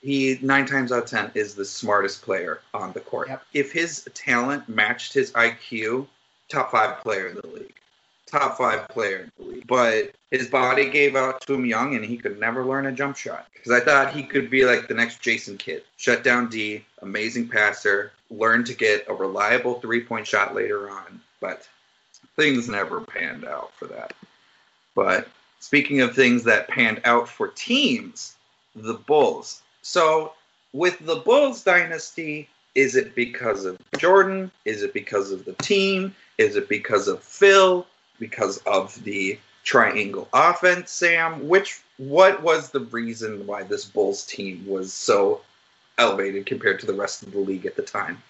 he 0.00 0.38
nine 0.42 0.64
times 0.66 0.92
out 0.92 1.04
of 1.04 1.10
ten 1.10 1.30
is 1.34 1.54
the 1.54 1.64
smartest 1.64 2.22
player 2.22 2.60
on 2.72 2.92
the 2.92 3.00
court. 3.00 3.28
Yep. 3.28 3.42
If 3.52 3.72
his 3.72 4.08
talent 4.14 4.68
matched 4.68 5.12
his 5.12 5.32
IQ, 5.32 6.06
top 6.48 6.70
five 6.70 6.98
player 6.98 7.26
in 7.28 7.34
the 7.34 7.46
league. 7.48 7.74
Top 8.30 8.58
five 8.58 8.88
player 8.88 9.20
in 9.20 9.32
the 9.38 9.50
league. 9.52 9.66
But 9.66 10.12
his 10.30 10.48
body 10.48 10.90
gave 10.90 11.16
out 11.16 11.40
to 11.42 11.54
him 11.54 11.64
young, 11.64 11.94
and 11.94 12.04
he 12.04 12.18
could 12.18 12.38
never 12.38 12.64
learn 12.64 12.86
a 12.86 12.92
jump 12.92 13.16
shot. 13.16 13.46
Because 13.52 13.72
I 13.72 13.80
thought 13.80 14.12
he 14.12 14.22
could 14.22 14.50
be 14.50 14.64
like 14.64 14.86
the 14.86 14.94
next 14.94 15.22
Jason 15.22 15.56
Kidd, 15.56 15.82
shut 15.96 16.22
down 16.22 16.48
D, 16.48 16.84
amazing 17.00 17.48
passer, 17.48 18.12
learn 18.30 18.64
to 18.64 18.74
get 18.74 19.06
a 19.08 19.14
reliable 19.14 19.80
three 19.80 20.04
point 20.04 20.26
shot 20.26 20.54
later 20.54 20.90
on. 20.90 21.20
But 21.40 21.66
things 22.36 22.68
never 22.68 23.00
panned 23.00 23.44
out 23.44 23.72
for 23.74 23.86
that. 23.86 24.12
But 24.94 25.28
speaking 25.60 26.00
of 26.00 26.14
things 26.14 26.44
that 26.44 26.68
panned 26.68 27.00
out 27.04 27.28
for 27.28 27.48
teams, 27.48 28.36
the 28.76 28.94
Bulls. 28.94 29.62
So 29.82 30.32
with 30.72 30.98
the 31.00 31.16
Bulls 31.16 31.62
dynasty, 31.64 32.48
is 32.74 32.94
it 32.94 33.14
because 33.14 33.64
of 33.64 33.78
Jordan? 33.96 34.50
Is 34.64 34.82
it 34.82 34.92
because 34.92 35.32
of 35.32 35.44
the 35.44 35.54
team? 35.54 36.14
Is 36.36 36.56
it 36.56 36.68
because 36.68 37.08
of 37.08 37.22
Phil? 37.22 37.86
Because 38.18 38.58
of 38.58 39.02
the 39.04 39.38
triangle 39.64 40.28
offense, 40.32 40.90
Sam? 40.90 41.48
Which 41.48 41.80
what 41.98 42.42
was 42.42 42.70
the 42.70 42.80
reason 42.80 43.46
why 43.46 43.62
this 43.62 43.84
Bulls 43.84 44.24
team 44.24 44.64
was 44.66 44.92
so 44.92 45.42
elevated 45.98 46.46
compared 46.46 46.80
to 46.80 46.86
the 46.86 46.94
rest 46.94 47.22
of 47.22 47.32
the 47.32 47.38
league 47.38 47.66
at 47.66 47.76
the 47.76 47.82
time? 47.82 48.22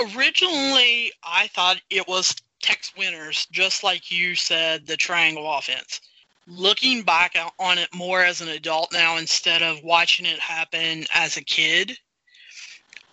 originally 0.00 1.12
I 1.22 1.48
thought 1.48 1.80
it 1.90 2.06
was 2.08 2.34
Tex 2.62 2.92
Winter's, 2.96 3.46
just 3.50 3.82
like 3.82 4.10
you 4.10 4.34
said, 4.34 4.86
the 4.86 4.96
triangle 4.96 5.52
offense. 5.52 6.00
Looking 6.46 7.02
back 7.02 7.36
on 7.58 7.78
it 7.78 7.94
more 7.94 8.24
as 8.24 8.40
an 8.40 8.48
adult 8.48 8.92
now 8.92 9.18
instead 9.18 9.62
of 9.62 9.82
watching 9.84 10.26
it 10.26 10.38
happen 10.38 11.04
as 11.12 11.36
a 11.36 11.44
kid, 11.44 11.96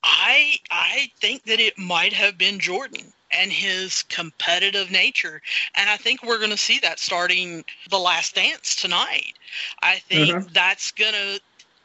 I 0.03 0.57
I 0.71 1.11
think 1.19 1.43
that 1.43 1.59
it 1.59 1.77
might 1.77 2.13
have 2.13 2.37
been 2.37 2.59
Jordan 2.59 3.13
and 3.31 3.51
his 3.51 4.03
competitive 4.03 4.91
nature. 4.91 5.41
And 5.75 5.89
I 5.89 5.97
think 5.97 6.23
we're 6.23 6.37
going 6.37 6.51
to 6.51 6.57
see 6.57 6.79
that 6.79 6.99
starting 6.99 7.65
the 7.89 7.99
last 7.99 8.35
dance 8.35 8.75
tonight. 8.75 9.33
I 9.81 9.97
think 9.97 10.33
uh-huh. 10.33 10.47
that's 10.53 10.91
going 10.91 11.13
to 11.13 11.39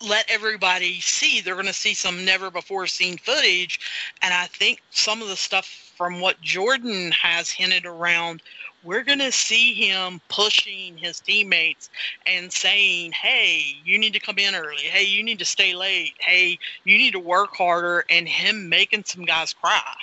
let 0.07 0.29
everybody 0.29 1.01
see. 1.01 1.41
They're 1.41 1.55
going 1.55 1.67
to 1.67 1.73
see 1.73 1.95
some 1.95 2.25
never 2.25 2.51
before 2.51 2.87
seen 2.87 3.19
footage. 3.19 3.81
And 4.21 4.35
I 4.35 4.47
think 4.47 4.83
some 4.91 5.23
of 5.23 5.29
the 5.29 5.37
stuff 5.37 5.93
from 5.97 6.21
what 6.21 6.41
Jordan 6.41 7.13
has 7.13 7.51
hinted 7.51 7.87
around, 7.87 8.43
we're 8.83 9.05
going 9.05 9.21
to 9.21 9.31
see 9.31 9.75
him 9.75 10.21
pushing 10.29 10.97
his 10.97 11.21
teammates 11.21 11.89
and 12.27 12.53
saying, 12.53 13.13
hey, 13.13 13.77
you 13.85 13.99
need 13.99 14.13
to 14.15 14.21
come 14.21 14.39
in 14.39 14.55
early. 14.55 14.83
Hey, 14.83 15.05
you 15.05 15.23
need 15.23 15.39
to 15.39 15.45
stay 15.45 15.75
late. 15.75 16.15
Hey, 16.19 16.59
you 16.85 16.99
need 16.99 17.13
to 17.13 17.21
work 17.21 17.55
harder. 17.55 18.05
And 18.11 18.29
him 18.29 18.69
making 18.69 19.05
some 19.05 19.25
guys 19.25 19.53
cry. 19.53 19.95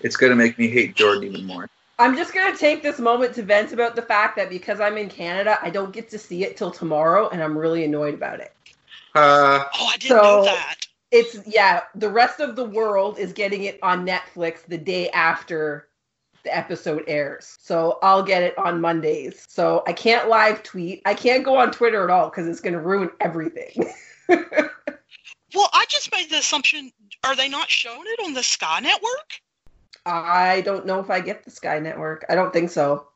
It's 0.00 0.16
going 0.16 0.30
to 0.30 0.36
make 0.36 0.58
me 0.58 0.68
hate 0.68 0.94
Jordan 0.94 1.24
even 1.24 1.46
more. 1.46 1.68
I'm 1.98 2.16
just 2.16 2.34
gonna 2.34 2.56
take 2.56 2.82
this 2.82 2.98
moment 2.98 3.34
to 3.36 3.42
vent 3.42 3.72
about 3.72 3.94
the 3.94 4.02
fact 4.02 4.36
that 4.36 4.50
because 4.50 4.80
I'm 4.80 4.98
in 4.98 5.08
Canada, 5.08 5.58
I 5.62 5.70
don't 5.70 5.92
get 5.92 6.10
to 6.10 6.18
see 6.18 6.42
it 6.42 6.56
till 6.56 6.72
tomorrow, 6.72 7.28
and 7.28 7.40
I'm 7.42 7.56
really 7.56 7.84
annoyed 7.84 8.14
about 8.14 8.40
it. 8.40 8.52
Uh, 9.14 9.64
Oh, 9.78 9.90
I 9.92 9.96
didn't 9.98 10.16
know 10.16 10.44
that. 10.44 10.86
It's 11.12 11.38
yeah, 11.46 11.82
the 11.94 12.08
rest 12.08 12.40
of 12.40 12.56
the 12.56 12.64
world 12.64 13.18
is 13.20 13.32
getting 13.32 13.62
it 13.62 13.78
on 13.80 14.04
Netflix 14.04 14.66
the 14.66 14.76
day 14.76 15.08
after 15.10 15.86
the 16.42 16.56
episode 16.56 17.04
airs. 17.06 17.56
So 17.60 18.00
I'll 18.02 18.24
get 18.24 18.42
it 18.42 18.58
on 18.58 18.80
Mondays. 18.80 19.46
So 19.48 19.84
I 19.86 19.92
can't 19.92 20.28
live 20.28 20.64
tweet. 20.64 21.00
I 21.06 21.14
can't 21.14 21.44
go 21.44 21.56
on 21.56 21.70
Twitter 21.70 22.02
at 22.02 22.10
all 22.10 22.28
because 22.28 22.48
it's 22.48 22.60
going 22.60 22.74
to 22.74 22.80
ruin 22.80 23.10
everything. 23.20 23.92
Well, 25.54 25.70
I 25.72 25.84
just 25.88 26.10
made 26.10 26.30
the 26.30 26.38
assumption. 26.38 26.90
Are 27.22 27.36
they 27.36 27.48
not 27.48 27.70
showing 27.70 28.02
it 28.06 28.24
on 28.24 28.34
the 28.34 28.42
Sky 28.42 28.80
Network? 28.80 29.40
I 30.06 30.60
don't 30.62 30.86
know 30.86 31.00
if 31.00 31.10
I 31.10 31.20
get 31.20 31.44
the 31.44 31.50
Sky 31.50 31.78
Network. 31.78 32.24
I 32.28 32.34
don't 32.34 32.52
think 32.52 32.70
so. 32.70 33.06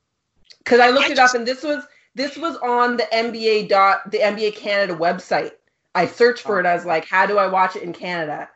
Because 0.59 0.81
I 0.81 0.91
looked 0.91 1.09
I 1.09 1.13
it 1.13 1.17
just- 1.17 1.35
up 1.35 1.39
and 1.39 1.47
this 1.47 1.63
was 1.63 1.85
this 2.15 2.37
was 2.37 2.57
on 2.57 2.97
the 2.97 3.05
NBA 3.13 3.69
dot 3.69 4.11
the 4.11 4.19
NBA 4.19 4.57
Canada 4.57 4.95
website. 4.95 5.53
I 5.95 6.07
searched 6.07 6.43
for 6.43 6.57
oh. 6.57 6.61
it. 6.61 6.67
I 6.67 6.75
was 6.75 6.85
like, 6.85 7.07
how 7.07 7.27
do 7.27 7.39
I 7.39 7.47
watch 7.47 7.77
it 7.77 7.83
in 7.83 7.93
Canada? 7.93 8.49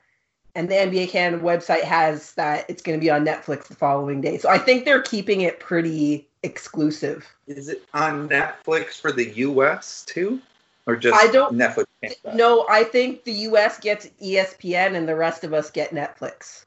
And 0.55 0.69
the 0.69 0.75
NBA 0.75 1.09
Canada 1.09 1.43
website 1.43 1.83
has 1.83 2.35
that 2.35 2.69
it's 2.69 2.83
going 2.83 2.99
to 2.99 3.03
be 3.03 3.11
on 3.11 3.25
Netflix 3.25 3.69
the 3.69 3.75
following 3.75 4.21
day. 4.21 4.37
So 4.37 4.51
I 4.51 4.59
think 4.59 4.85
they're 4.85 5.01
keeping 5.01 5.41
it 5.41 5.59
pretty 5.61 6.29
exclusive. 6.43 7.27
is 7.47 7.69
it 7.69 7.85
on 7.95 8.29
Netflix 8.29 9.01
for 9.01 9.13
the 9.13 9.31
U.S. 9.31 10.05
too, 10.07 10.41
or 10.87 10.97
just 10.97 11.19
I 11.19 11.31
don't- 11.31 11.55
Netflix? 11.55 11.87
Canada? 12.03 12.37
No, 12.37 12.67
I 12.69 12.85
think 12.85 13.25
the 13.25 13.33
US 13.33 13.79
gets 13.79 14.09
ESPN 14.21 14.95
and 14.95 15.09
the 15.09 15.17
rest 15.17 15.45
of 15.45 15.55
us 15.55 15.71
get 15.71 15.93
Netflix. 15.93 16.67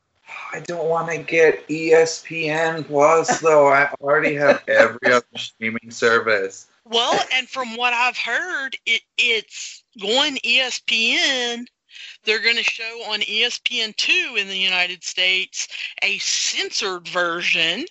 I 0.52 0.60
don't 0.62 0.88
want 0.88 1.10
to 1.12 1.18
get 1.18 1.68
ESPN 1.68 2.86
Plus 2.88 3.40
though. 3.40 3.68
I 3.68 3.90
already 4.02 4.36
have 4.36 4.64
every 4.68 5.12
other 5.12 5.26
streaming 5.38 5.92
service. 5.92 6.68
Well, 6.86 7.20
and 7.34 7.48
from 7.50 7.76
what 7.76 7.94
I've 7.94 8.18
heard, 8.18 8.78
it, 8.86 9.02
it's 9.18 9.84
going 10.00 10.38
ESPN. 10.38 11.66
They're 12.24 12.42
going 12.44 12.58
to 12.58 12.64
show 12.64 13.04
on 13.10 13.22
E 13.24 13.44
ESPN2 13.44 14.38
in 14.38 14.48
the 14.48 14.58
United 14.58 15.04
States 15.04 15.68
a 16.02 16.18
censored 16.20 17.08
version 17.08 17.86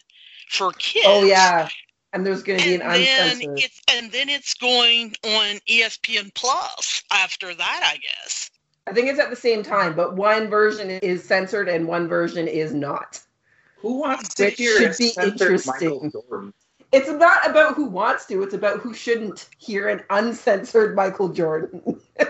for 0.49 0.73
kids. 0.73 1.07
Oh 1.09 1.25
yeah. 1.25 1.69
And 2.13 2.25
there's 2.25 2.43
going 2.45 2.61
to 2.61 2.65
be 2.65 2.75
And 2.75 2.83
an 2.83 2.89
then 2.91 3.31
uncensored. 3.33 3.59
it's 3.59 3.81
and 3.91 4.13
then 4.13 4.29
it's 4.29 4.55
going 4.55 5.15
on 5.25 5.57
ESPN 5.69 6.33
Plus 6.35 7.03
after 7.11 7.55
that, 7.55 7.81
I 7.85 7.97
guess. 7.97 8.51
I 8.87 8.93
think 8.93 9.09
it's 9.09 9.19
at 9.19 9.31
the 9.31 9.37
same 9.37 9.63
time, 9.63 9.95
but 9.95 10.17
one 10.17 10.49
version 10.49 10.91
is 10.91 11.25
censored 11.25 11.69
and 11.69 11.87
one 11.87 12.07
version 12.09 12.47
is 12.47 12.75
not. 12.75 13.21
Who 13.77 14.01
wants 14.01 14.35
to 14.35 14.45
Which 14.45 14.57
hear 14.57 14.77
should 14.79 14.93
a 14.93 14.97
be 14.97 15.09
censored 15.09 15.67
Michael 15.67 16.03
interesting. 16.03 16.11
Jordan? 16.11 16.55
It's 16.93 17.11
not 17.11 17.51
about 17.51 17.75
who 17.75 17.87
wants 17.87 18.27
to, 18.27 18.43
it's 18.43 18.55
about 18.55 18.81
who 18.81 18.95
shouldn't 18.95 19.49
hear 19.59 19.89
an 19.89 20.03
uncensored 20.11 20.95
Michael 20.95 21.29
Jordan. 21.29 22.01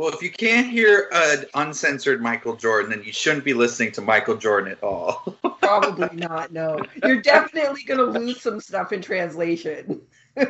Well, 0.00 0.08
if 0.14 0.22
you 0.22 0.30
can't 0.30 0.70
hear 0.70 1.10
an 1.12 1.44
uncensored 1.52 2.22
Michael 2.22 2.56
Jordan, 2.56 2.90
then 2.90 3.02
you 3.04 3.12
shouldn't 3.12 3.44
be 3.44 3.52
listening 3.52 3.92
to 3.92 4.00
Michael 4.00 4.34
Jordan 4.34 4.72
at 4.72 4.82
all. 4.82 5.36
Probably 5.60 6.08
not, 6.16 6.54
no. 6.54 6.80
You're 7.04 7.20
definitely 7.20 7.84
going 7.84 7.98
to 7.98 8.18
lose 8.18 8.40
some 8.40 8.62
stuff 8.62 8.94
in 8.94 9.02
translation. 9.02 10.00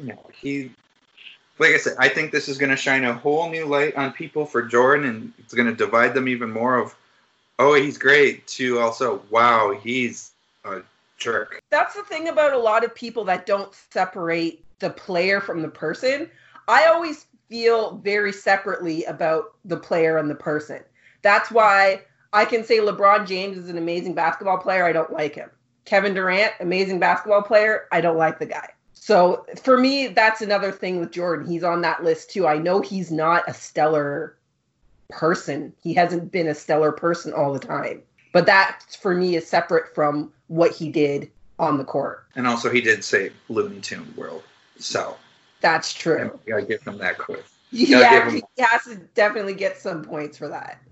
No, 0.00 0.30
he. 0.32 0.70
Like 1.58 1.74
I 1.74 1.78
said, 1.78 1.96
I 1.98 2.08
think 2.08 2.30
this 2.30 2.48
is 2.48 2.58
going 2.58 2.70
to 2.70 2.76
shine 2.76 3.04
a 3.04 3.14
whole 3.14 3.50
new 3.50 3.66
light 3.66 3.96
on 3.96 4.12
people 4.12 4.46
for 4.46 4.62
Jordan, 4.62 5.08
and 5.08 5.32
it's 5.38 5.54
going 5.54 5.66
to 5.66 5.74
divide 5.74 6.14
them 6.14 6.28
even 6.28 6.50
more. 6.50 6.78
Of, 6.78 6.94
oh, 7.58 7.74
he's 7.74 7.98
great. 7.98 8.46
To 8.48 8.78
also, 8.78 9.22
wow, 9.30 9.76
he's 9.82 10.32
a 10.64 10.82
jerk. 11.18 11.60
That's 11.70 11.94
the 11.94 12.04
thing 12.04 12.28
about 12.28 12.52
a 12.52 12.58
lot 12.58 12.84
of 12.84 12.94
people 12.94 13.24
that 13.24 13.46
don't 13.46 13.74
separate 13.90 14.64
the 14.78 14.90
player 14.90 15.40
from 15.40 15.62
the 15.62 15.68
person. 15.68 16.30
I 16.68 16.86
always 16.86 17.26
feel 17.48 17.96
very 17.96 18.32
separately 18.32 19.04
about 19.04 19.54
the 19.64 19.76
player 19.76 20.18
and 20.18 20.30
the 20.30 20.34
person. 20.34 20.82
That's 21.22 21.50
why 21.50 22.02
I 22.32 22.44
can 22.44 22.62
say 22.62 22.78
LeBron 22.78 23.26
James 23.26 23.56
is 23.56 23.68
an 23.68 23.78
amazing 23.78 24.14
basketball 24.14 24.58
player. 24.58 24.84
I 24.84 24.92
don't 24.92 25.12
like 25.12 25.34
him. 25.34 25.50
Kevin 25.84 26.14
Durant, 26.14 26.52
amazing 26.60 26.98
basketball 26.98 27.42
player. 27.42 27.86
I 27.90 28.00
don't 28.00 28.18
like 28.18 28.38
the 28.38 28.46
guy. 28.46 28.68
So 29.08 29.46
for 29.62 29.78
me, 29.78 30.08
that's 30.08 30.42
another 30.42 30.70
thing 30.70 31.00
with 31.00 31.12
Jordan. 31.12 31.46
He's 31.48 31.64
on 31.64 31.80
that 31.80 32.04
list 32.04 32.30
too. 32.30 32.46
I 32.46 32.58
know 32.58 32.82
he's 32.82 33.10
not 33.10 33.42
a 33.48 33.54
stellar 33.54 34.36
person. 35.08 35.72
He 35.82 35.94
hasn't 35.94 36.30
been 36.30 36.46
a 36.46 36.54
stellar 36.54 36.92
person 36.92 37.32
all 37.32 37.54
the 37.54 37.58
time. 37.58 38.02
But 38.34 38.44
that 38.44 38.82
for 39.00 39.14
me 39.14 39.34
is 39.34 39.48
separate 39.48 39.94
from 39.94 40.30
what 40.48 40.72
he 40.72 40.90
did 40.90 41.30
on 41.58 41.78
the 41.78 41.86
court. 41.86 42.26
And 42.36 42.46
also, 42.46 42.68
he 42.68 42.82
did 42.82 43.02
say 43.02 43.30
Looney 43.48 43.80
Tune 43.80 44.12
World, 44.14 44.42
so 44.78 45.16
That's 45.62 45.94
true. 45.94 46.38
I 46.46 46.50
gotta 46.50 46.66
give 46.66 46.82
him 46.82 46.98
that 46.98 47.16
quiz. 47.16 47.40
Yeah, 47.70 48.28
him- 48.28 48.42
he 48.56 48.62
has 48.62 48.82
to 48.84 48.96
definitely 49.14 49.54
get 49.54 49.78
some 49.78 50.04
points 50.04 50.36
for 50.36 50.48
that. 50.48 50.82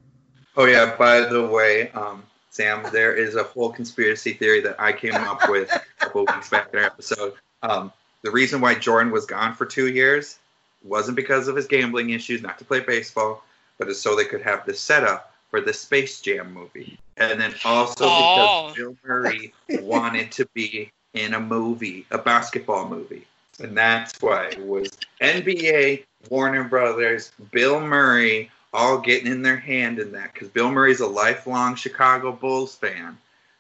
Oh 0.57 0.65
yeah, 0.65 0.97
by 0.97 1.21
the 1.21 1.47
way, 1.47 1.91
um, 1.91 2.23
Sam, 2.49 2.83
there 2.95 3.15
is 3.15 3.35
a 3.35 3.43
whole 3.43 3.71
conspiracy 3.71 4.33
theory 4.33 4.63
that 4.63 4.81
I 4.81 4.95
came 4.95 5.13
up 5.13 5.51
with 5.51 5.71
a 5.71 5.83
couple 5.99 6.23
weeks 6.23 6.49
back 6.49 6.71
in 6.73 6.79
our 6.79 6.87
episode. 6.87 7.35
Um, 7.63 7.93
the 8.27 8.33
reason 8.33 8.61
why 8.61 8.75
Jordan 8.75 9.13
was 9.13 9.25
gone 9.25 9.55
for 9.55 9.65
two 9.67 9.87
years 9.87 10.41
wasn't 10.83 11.15
because 11.15 11.47
of 11.47 11.55
his 11.55 11.69
gambling 11.69 12.11
issues, 12.11 12.43
not 12.43 12.59
to 12.59 12.65
play 12.65 12.81
baseball, 12.81 13.45
but 13.79 13.89
it's 13.89 14.01
so 14.01 14.17
they 14.17 14.25
could 14.25 14.43
have 14.43 14.67
the 14.67 14.75
setup 14.75 15.33
for 15.49 15.61
the 15.61 15.73
Space 15.73 16.21
Jam 16.21 16.53
movie. 16.53 16.99
And 17.17 17.41
then 17.41 17.55
also 17.65 18.05
Oh. 18.05 18.67
because 18.67 18.77
Bill 18.77 18.97
Murray 19.07 19.55
wanted 19.81 20.33
to 20.33 20.47
be 20.55 20.91
in 21.15 21.35
a 21.35 21.41
movie, 21.41 22.05
a 22.11 22.19
basketball 22.19 22.89
movie. 22.89 23.25
And 23.61 23.77
that's 23.77 24.21
why 24.21 24.47
it 24.47 24.59
was 24.67 24.91
NBA, 25.21 26.03
Warner 26.29 26.65
Brothers, 26.65 27.31
Bill 27.53 27.81
Murray, 27.81 28.51
all 28.73 28.99
getting 28.99 29.31
in 29.31 29.43
their 29.43 29.57
hand 29.57 30.01
in 30.01 30.11
that 30.13 30.33
because 30.35 30.49
Bill 30.49 30.73
Murray's 30.73 30.99
a 30.99 31.07
lifelong 31.07 31.77
Chicago 31.77 32.33
Bulls 32.33 32.75
fan. 32.75 33.17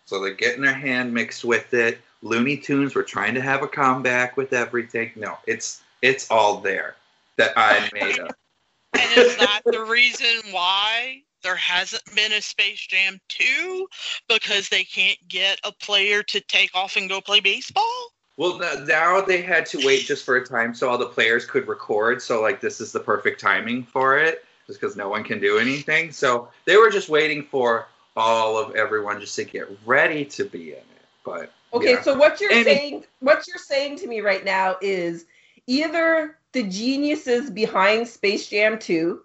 So 0.06 0.20
they're 0.20 0.34
getting 0.34 0.62
their 0.62 0.74
hand 0.74 1.14
mixed 1.14 1.44
with 1.44 1.72
it. 1.72 2.00
Looney 2.22 2.56
Tunes 2.56 2.94
were 2.94 3.02
trying 3.02 3.34
to 3.34 3.40
have 3.40 3.62
a 3.62 3.68
comeback 3.68 4.36
with 4.36 4.52
everything. 4.52 5.12
No, 5.16 5.38
it's 5.46 5.82
it's 6.02 6.30
all 6.30 6.60
there 6.60 6.96
that 7.36 7.52
I 7.56 7.88
made 7.94 8.18
up. 8.20 8.36
And 8.94 9.18
is 9.18 9.36
that 9.36 9.62
the 9.64 9.82
reason 9.82 10.52
why 10.52 11.22
there 11.42 11.56
hasn't 11.56 12.02
been 12.14 12.32
a 12.32 12.40
Space 12.40 12.86
Jam 12.86 13.20
2? 13.28 13.86
Because 14.28 14.68
they 14.68 14.84
can't 14.84 15.18
get 15.28 15.60
a 15.64 15.72
player 15.72 16.22
to 16.24 16.40
take 16.40 16.74
off 16.74 16.96
and 16.96 17.08
go 17.08 17.20
play 17.20 17.40
baseball? 17.40 18.08
Well, 18.36 18.58
now 18.86 19.20
they 19.22 19.40
had 19.40 19.64
to 19.66 19.86
wait 19.86 20.04
just 20.04 20.24
for 20.24 20.36
a 20.36 20.44
time 20.44 20.74
so 20.74 20.88
all 20.90 20.98
the 20.98 21.06
players 21.06 21.46
could 21.46 21.66
record. 21.68 22.20
So 22.20 22.42
like 22.42 22.60
this 22.60 22.80
is 22.80 22.92
the 22.92 23.00
perfect 23.00 23.40
timing 23.40 23.84
for 23.84 24.18
it, 24.18 24.44
just 24.66 24.80
because 24.80 24.96
no 24.96 25.08
one 25.08 25.24
can 25.24 25.40
do 25.40 25.58
anything. 25.58 26.12
So 26.12 26.48
they 26.66 26.76
were 26.76 26.90
just 26.90 27.08
waiting 27.08 27.44
for 27.44 27.88
all 28.14 28.58
of 28.58 28.74
everyone 28.76 29.20
just 29.20 29.36
to 29.36 29.44
get 29.44 29.68
ready 29.86 30.24
to 30.24 30.44
be 30.44 30.72
in 30.72 30.78
it. 30.78 31.06
But 31.24 31.52
Okay, 31.76 31.92
yeah. 31.92 32.02
so 32.02 32.14
what 32.14 32.40
you're 32.40 32.52
Amy. 32.52 32.64
saying 32.64 33.04
what 33.20 33.46
you're 33.46 33.58
saying 33.58 33.96
to 33.98 34.06
me 34.06 34.20
right 34.20 34.44
now 34.44 34.76
is 34.80 35.26
either 35.66 36.38
the 36.52 36.62
geniuses 36.64 37.50
behind 37.50 38.06
Space 38.08 38.48
Jam 38.48 38.78
2. 38.78 39.20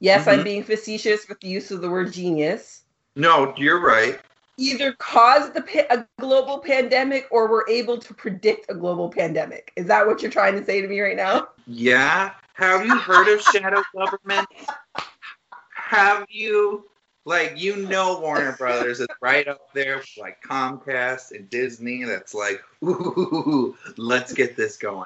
Yes, 0.00 0.26
I'm 0.28 0.40
Mhm. 0.40 0.44
being 0.44 0.62
facetious 0.64 1.26
with 1.28 1.40
the 1.40 1.48
use 1.48 1.70
of 1.70 1.80
the 1.80 1.90
word 1.90 2.12
genius. 2.12 2.82
no, 3.18 3.54
you're 3.56 3.80
right. 3.80 4.20
Either 4.58 4.92
caused 4.92 5.54
the 5.54 5.62
pa- 5.62 5.86
a 5.94 6.06
global 6.20 6.58
pandemic 6.58 7.26
or 7.30 7.46
were 7.46 7.64
able 7.68 7.96
to 7.98 8.12
predict 8.14 8.70
a 8.70 8.74
global 8.74 9.08
pandemic. 9.10 9.72
Is 9.76 9.86
that 9.86 10.06
what 10.06 10.20
you're 10.22 10.30
trying 10.30 10.54
to 10.58 10.64
say 10.64 10.80
to 10.82 10.88
me 10.88 11.00
right 11.00 11.16
now? 11.16 11.48
Yeah. 11.66 12.32
Have 12.54 12.86
you 12.86 12.98
heard 12.98 13.28
of 13.28 13.40
shadow 13.42 13.82
government? 13.94 14.46
Have 15.74 16.26
you? 16.28 16.84
Like 17.26 17.60
you 17.60 17.76
know, 17.76 18.20
Warner 18.20 18.52
Brothers 18.52 19.00
is 19.00 19.08
right 19.20 19.48
up 19.48 19.74
there, 19.74 19.96
with, 19.96 20.08
like 20.16 20.40
Comcast 20.42 21.32
and 21.32 21.50
Disney. 21.50 22.04
That's 22.04 22.32
like, 22.32 22.62
ooh, 22.84 23.76
let's 23.96 24.32
get 24.32 24.56
this 24.56 24.76
going. 24.76 25.04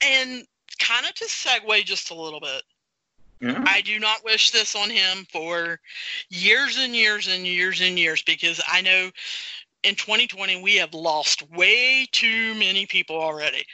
And 0.00 0.46
kind 0.78 1.04
of 1.04 1.14
to 1.14 1.24
segue 1.24 1.84
just 1.84 2.12
a 2.12 2.14
little 2.14 2.38
bit, 2.40 2.62
Yeah. 3.42 3.62
I 3.66 3.80
do 3.80 3.98
not 3.98 4.24
wish 4.24 4.52
this 4.52 4.76
on 4.76 4.88
him 4.88 5.26
for 5.32 5.80
years 6.28 6.78
and 6.78 6.94
years 6.94 7.26
and 7.26 7.44
years 7.44 7.80
and 7.80 7.98
years 7.98 8.22
because 8.22 8.60
I 8.68 8.80
know 8.80 9.10
in 9.82 9.96
2020 9.96 10.62
we 10.62 10.76
have 10.76 10.94
lost 10.94 11.42
way 11.50 12.06
too 12.12 12.54
many 12.54 12.86
people 12.86 13.16
already. 13.16 13.64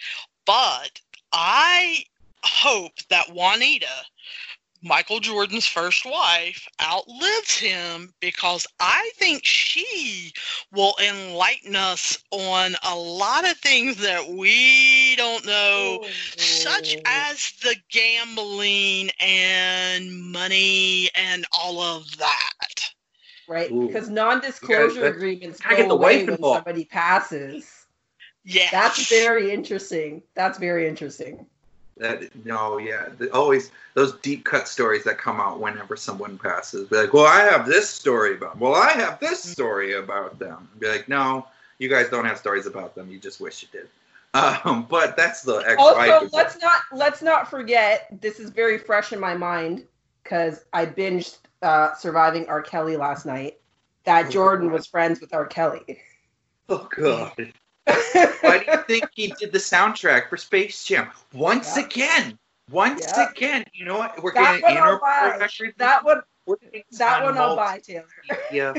But 0.46 0.98
I 1.32 2.04
hope 2.42 2.92
that 3.10 3.34
Juanita, 3.34 3.86
Michael 4.82 5.18
Jordan's 5.20 5.66
first 5.66 6.04
wife, 6.06 6.68
outlives 6.80 7.58
him 7.58 8.12
because 8.20 8.66
I 8.78 9.10
think 9.16 9.44
she 9.44 10.32
will 10.72 10.94
enlighten 11.04 11.74
us 11.74 12.16
on 12.30 12.74
a 12.84 12.94
lot 12.94 13.44
of 13.48 13.56
things 13.56 13.96
that 13.96 14.28
we 14.28 15.16
don't 15.16 15.44
know 15.44 16.04
such 16.36 16.96
oh, 16.96 17.00
as 17.06 17.52
the 17.62 17.74
gambling 17.90 19.10
and 19.20 20.12
money 20.32 21.08
and 21.14 21.44
all 21.52 21.80
of 21.80 22.16
that. 22.18 22.90
right 23.48 23.70
Ooh. 23.72 23.88
because 23.88 24.08
non-disclosure 24.08 25.00
gotta- 25.00 25.06
agreements 25.16 25.60
gotta 25.60 25.76
go 25.76 25.82
get 25.82 25.88
the 25.88 25.94
away 25.94 26.24
when 26.24 26.34
involved. 26.34 26.58
somebody 26.58 26.84
passes. 26.84 27.86
Yeah, 28.44 28.68
That's 28.70 29.08
very 29.10 29.50
interesting. 29.52 30.22
That's 30.34 30.58
very 30.58 30.88
interesting. 30.88 31.46
That 31.98 32.34
no, 32.44 32.78
yeah, 32.78 33.08
the, 33.18 33.32
always 33.32 33.70
those 33.94 34.14
deep 34.20 34.44
cut 34.44 34.68
stories 34.68 35.04
that 35.04 35.18
come 35.18 35.40
out 35.40 35.60
whenever 35.60 35.96
someone 35.96 36.38
passes. 36.38 36.88
Be 36.88 36.96
like, 36.96 37.12
well, 37.12 37.26
I 37.26 37.40
have 37.40 37.66
this 37.66 37.90
story 37.90 38.36
about. 38.36 38.58
Well, 38.58 38.74
I 38.74 38.90
have 38.92 39.18
this 39.18 39.42
story 39.42 39.94
about 39.94 40.38
them. 40.38 40.68
Be 40.78 40.88
like, 40.88 41.08
no, 41.08 41.46
you 41.78 41.88
guys 41.88 42.08
don't 42.08 42.24
have 42.24 42.38
stories 42.38 42.66
about 42.66 42.94
them. 42.94 43.10
You 43.10 43.18
just 43.18 43.40
wish 43.40 43.62
you 43.62 43.68
did. 43.72 43.88
Um, 44.34 44.86
but 44.88 45.16
that's 45.16 45.42
the 45.42 45.56
ex-wife. 45.66 46.10
Also, 46.12 46.28
let's 46.32 46.60
not 46.60 46.80
let's 46.92 47.22
not 47.22 47.50
forget. 47.50 48.08
This 48.20 48.38
is 48.38 48.50
very 48.50 48.78
fresh 48.78 49.12
in 49.12 49.18
my 49.18 49.34
mind 49.34 49.84
because 50.22 50.64
I 50.72 50.86
binged 50.86 51.38
uh, 51.62 51.94
"Surviving 51.94 52.46
R. 52.48 52.62
Kelly" 52.62 52.96
last 52.96 53.26
night. 53.26 53.58
That 54.04 54.26
Oh, 54.26 54.30
Jordan 54.30 54.70
was 54.70 54.86
friends 54.86 55.20
with 55.20 55.34
R. 55.34 55.46
Kelly. 55.46 55.98
Oh 56.68 56.88
god. 56.94 57.52
Why 58.40 58.58
do 58.64 58.70
you 58.70 58.78
think 58.86 59.08
he 59.14 59.28
did 59.38 59.52
the 59.52 59.58
soundtrack 59.58 60.28
for 60.28 60.36
Space 60.36 60.84
Jam? 60.84 61.10
Once 61.32 61.76
Yeah. 61.76 61.84
again. 61.84 62.38
Once 62.70 63.06
Yeah. 63.06 63.30
again. 63.30 63.64
You 63.72 63.84
know 63.86 63.98
what? 63.98 64.22
We're 64.22 64.34
That 64.34 64.62
one 64.62 64.76
I'll 64.76 64.98
buy. 65.00 65.48
that 65.78 66.04
one, 66.04 66.22
that 66.92 67.18
on 67.18 67.24
one 67.24 67.38
I'll 67.38 67.56
buy, 67.56 67.78
Taylor. 67.78 68.06
Yeah. 68.52 68.74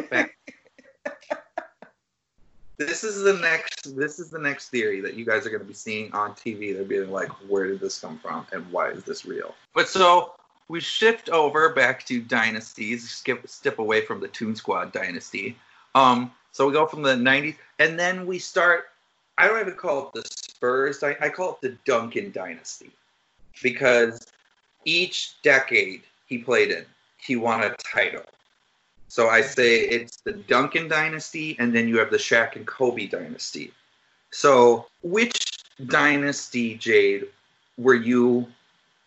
This 2.78 3.04
is 3.04 3.24
the 3.24 3.34
next. 3.34 3.98
This 3.98 4.20
is 4.20 4.30
the 4.30 4.40
next 4.40 4.70
theory 4.70 5.02
that 5.02 5.16
you 5.16 5.26
guys 5.26 5.46
are 5.46 5.50
going 5.50 5.62
to 5.62 5.68
be 5.68 5.74
seeing 5.74 6.14
on 6.14 6.34
TV. 6.34 6.74
They're 6.74 6.86
being 6.86 7.12
like, 7.12 7.28
"Where 7.50 7.68
did 7.68 7.82
this 7.82 8.00
come 8.00 8.18
from, 8.20 8.48
and 8.54 8.72
why 8.72 8.92
is 8.92 9.04
this 9.04 9.26
real?" 9.26 9.54
But 9.74 9.90
so 9.90 10.34
we 10.70 10.80
shift 10.80 11.28
over 11.30 11.74
back 11.74 12.06
to 12.06 12.22
dynasties. 12.22 13.10
Skip, 13.10 13.50
step 13.50 13.80
away 13.80 14.06
from 14.06 14.22
the 14.22 14.30
Toon 14.30 14.56
Squad 14.56 14.94
dynasty. 14.94 15.58
Um, 15.94 16.32
so 16.54 16.68
we 16.68 16.72
go 16.72 16.86
from 16.86 17.02
the 17.02 17.16
'90s, 17.16 17.58
and 17.80 18.00
then 18.00 18.26
we 18.26 18.40
start. 18.40 18.89
I 19.40 19.48
don't 19.48 19.62
even 19.62 19.74
call 19.76 20.08
it 20.08 20.14
the 20.14 20.24
Spurs. 20.30 21.02
I, 21.02 21.16
I 21.22 21.30
call 21.30 21.54
it 21.54 21.62
the 21.62 21.78
Duncan 21.86 22.32
dynasty, 22.32 22.92
because 23.64 24.28
each 24.84 25.42
decade 25.42 26.02
he 26.28 26.40
played 26.40 26.72
in, 26.72 26.86
he 27.18 27.38
won 27.38 27.64
a 27.64 27.74
title. 27.78 28.26
So 29.08 29.30
I 29.30 29.40
say 29.42 29.80
it's 29.80 30.18
the 30.18 30.34
Duncan 30.34 30.90
dynasty, 30.90 31.56
and 31.58 31.74
then 31.74 31.88
you 31.88 31.98
have 32.00 32.12
the 32.12 32.18
Shaq 32.18 32.58
and 32.58 32.68
Kobe 32.68 33.08
dynasty. 33.08 33.72
So 34.32 34.88
which 35.04 35.58
dynasty, 35.88 36.76
Jade, 36.76 37.26
were 37.78 37.96
you, 37.96 38.46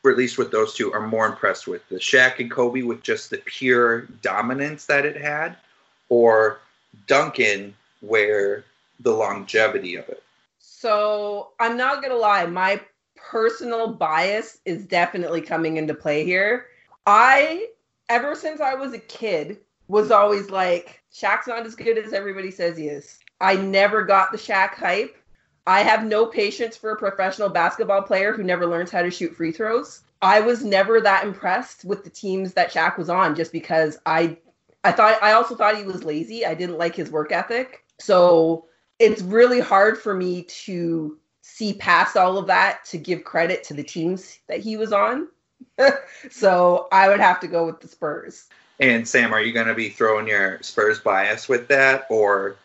or 0.03 0.11
at 0.11 0.17
least 0.17 0.39
with 0.39 0.51
those 0.51 0.73
two, 0.75 0.95
are 0.95 1.07
more 1.07 1.27
impressed 1.27 1.67
with? 1.67 1.87
The 1.91 1.97
Shaq 1.97 2.41
and 2.41 2.51
Kobe 2.51 2.83
with 2.83 3.03
just 3.03 3.29
the 3.29 3.37
pure 3.45 4.03
dominance 4.23 4.87
that 4.87 5.05
it 5.05 5.21
had, 5.21 5.59
or 6.09 6.61
Duncan 7.07 7.75
where 8.01 8.65
the 9.01 9.13
longevity 9.13 9.97
of 9.97 10.09
it? 10.09 10.22
So 10.83 11.53
I'm 11.61 11.77
not 11.77 12.03
gonna 12.03 12.17
lie, 12.17 12.45
my 12.47 12.81
personal 13.15 13.95
bias 13.95 14.59
is 14.65 14.85
definitely 14.85 15.41
coming 15.41 15.77
into 15.77 15.95
play 15.95 16.25
here. 16.25 16.67
I, 17.07 17.69
ever 18.09 18.35
since 18.35 18.61
I 18.61 18.75
was 18.75 18.93
a 18.93 18.99
kid, 18.99 19.59
was 19.87 20.11
always 20.11 20.51
like, 20.51 21.01
Shaq's 21.15 21.47
not 21.47 21.65
as 21.65 21.77
good 21.77 21.99
as 21.99 22.13
everybody 22.13 22.51
says 22.51 22.77
he 22.77 22.89
is. 22.89 23.21
I 23.41 23.55
never 23.55 24.03
got 24.03 24.33
the 24.33 24.39
Shaq 24.39 24.71
hype. 24.75 25.17
I 25.69 25.83
have 25.85 26.05
no 26.05 26.27
patience 26.27 26.77
for 26.77 26.91
a 26.91 26.99
professional 26.99 27.49
basketball 27.49 28.03
player 28.03 28.33
who 28.33 28.43
never 28.43 28.67
learns 28.67 28.91
how 28.91 29.03
to 29.03 29.11
shoot 29.13 29.37
free 29.37 29.53
throws. 29.53 30.01
I 30.21 30.41
was 30.41 30.65
never 30.65 31.01
that 31.01 31.23
impressed 31.23 31.85
with 31.85 32.03
the 32.03 32.11
teams 32.11 32.55
that 32.55 32.73
Shaq 32.73 32.99
was 32.99 33.09
on 33.09 33.37
just 33.37 33.53
because 33.53 33.99
I 34.05 34.37
I 34.83 34.91
thought 34.91 35.23
I 35.23 35.35
also 35.35 35.55
thought 35.55 35.77
he 35.77 35.85
was 35.85 36.03
lazy. 36.03 36.45
I 36.45 36.55
didn't 36.55 36.79
like 36.79 36.97
his 36.97 37.13
work 37.13 37.31
ethic. 37.31 37.85
So 38.01 38.67
it's 39.03 39.21
really 39.21 39.59
hard 39.59 39.99
for 39.99 40.15
me 40.15 40.43
to 40.43 41.19
see 41.41 41.73
past 41.75 42.17
all 42.17 42.39
of 42.39 42.47
that 42.47 42.85
to 42.85 42.99
give 42.99 43.25
credit 43.25 43.65
to 43.65 43.75
the 43.75 43.83
teams 43.83 44.39
that 44.47 44.61
he 44.61 44.77
was 44.77 44.93
on. 44.93 45.27
so 46.31 46.87
I 46.93 47.09
would 47.09 47.19
have 47.19 47.41
to 47.41 47.49
go 47.49 47.67
with 47.67 47.81
the 47.81 47.89
Spurs. 47.89 48.49
And 48.79 49.07
Sam, 49.07 49.35
are 49.35 49.41
you 49.41 49.53
going 49.53 49.67
to 49.67 49.75
be 49.75 49.89
throwing 49.89 50.29
your 50.29 50.63
Spurs 50.63 51.01
bias 51.01 51.49
with 51.49 51.67
that, 51.69 52.07
or 52.11 52.57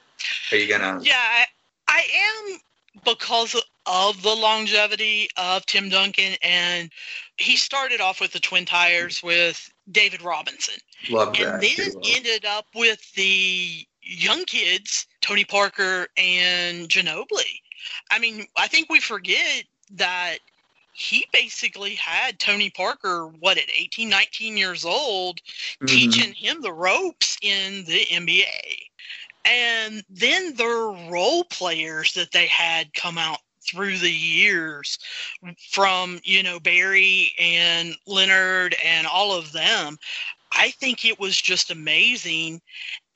are 0.52 0.58
you 0.58 0.68
going 0.68 0.82
to? 0.82 1.04
Yeah, 1.04 1.16
I, 1.18 1.46
I 1.88 2.04
am 2.52 2.60
because 3.04 3.60
of 3.86 4.22
the 4.22 4.36
longevity 4.36 5.30
of 5.38 5.66
Tim 5.66 5.90
Duncan, 5.90 6.34
and 6.44 6.92
he 7.38 7.56
started 7.56 8.00
off 8.00 8.22
with 8.22 8.32
the 8.32 8.40
Twin 8.40 8.66
Towers 8.66 9.24
with 9.24 9.72
David 9.92 10.22
Robinson, 10.22 10.76
Love 11.10 11.36
that. 11.38 11.56
and 11.56 11.64
then 11.64 11.92
ended 12.04 12.46
up 12.46 12.66
with 12.76 13.14
the 13.14 13.86
young 14.08 14.46
kids, 14.46 15.08
Tony 15.22 15.44
Parker 15.44 16.08
and 16.18 16.88
Ginobili. 16.88 17.62
I 18.12 18.20
mean, 18.20 18.46
I 18.56 18.68
think 18.68 18.90
we 18.90 19.00
forget 19.00 19.64
that 19.92 20.38
he 20.94 21.28
basically 21.32 21.96
had 21.96 22.40
Tony 22.40 22.70
Parker, 22.70 23.28
what, 23.28 23.58
at 23.58 23.70
18, 23.78 24.10
19 24.10 24.58
years 24.58 24.84
old, 24.84 25.40
Mhm. 25.82 25.88
teaching 25.88 26.34
him 26.34 26.62
the 26.62 26.74
ropes 26.74 27.38
in 27.42 27.86
the 27.86 28.06
NBA. 28.12 28.90
And 29.46 30.04
then 30.10 30.56
the 30.56 31.08
role 31.10 31.44
players 31.46 32.14
that 32.14 32.32
they 32.32 32.48
had 32.48 32.94
come 32.94 33.18
out 33.18 33.40
through 33.62 33.98
the 33.98 34.12
years 34.12 34.98
from, 35.70 36.20
you 36.24 36.42
know, 36.42 36.60
Barry 36.60 37.34
and 37.38 37.96
Leonard 38.06 38.76
and 38.84 39.06
all 39.06 39.34
of 39.34 39.52
them. 39.52 39.98
I 40.52 40.72
think 40.72 41.06
it 41.06 41.20
was 41.20 41.40
just 41.40 41.70
amazing. 41.70 42.62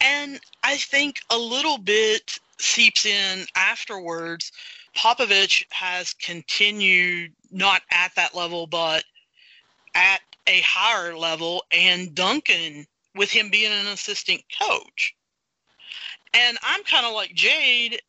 And 0.01 0.39
I 0.63 0.77
think 0.77 1.21
a 1.29 1.37
little 1.37 1.77
bit 1.77 2.39
seeps 2.59 3.05
in 3.05 3.45
afterwards. 3.55 4.51
Popovich 4.95 5.63
has 5.69 6.13
continued 6.13 7.33
not 7.51 7.81
at 7.91 8.13
that 8.15 8.35
level, 8.35 8.67
but 8.67 9.03
at 9.95 10.21
a 10.47 10.61
higher 10.61 11.15
level, 11.15 11.63
and 11.71 12.15
Duncan 12.15 12.87
with 13.15 13.29
him 13.29 13.49
being 13.49 13.71
an 13.71 13.87
assistant 13.87 14.41
coach. 14.59 15.15
And 16.33 16.57
I'm 16.63 16.83
kind 16.83 17.05
of 17.05 17.13
like 17.13 17.33
Jade, 17.33 18.01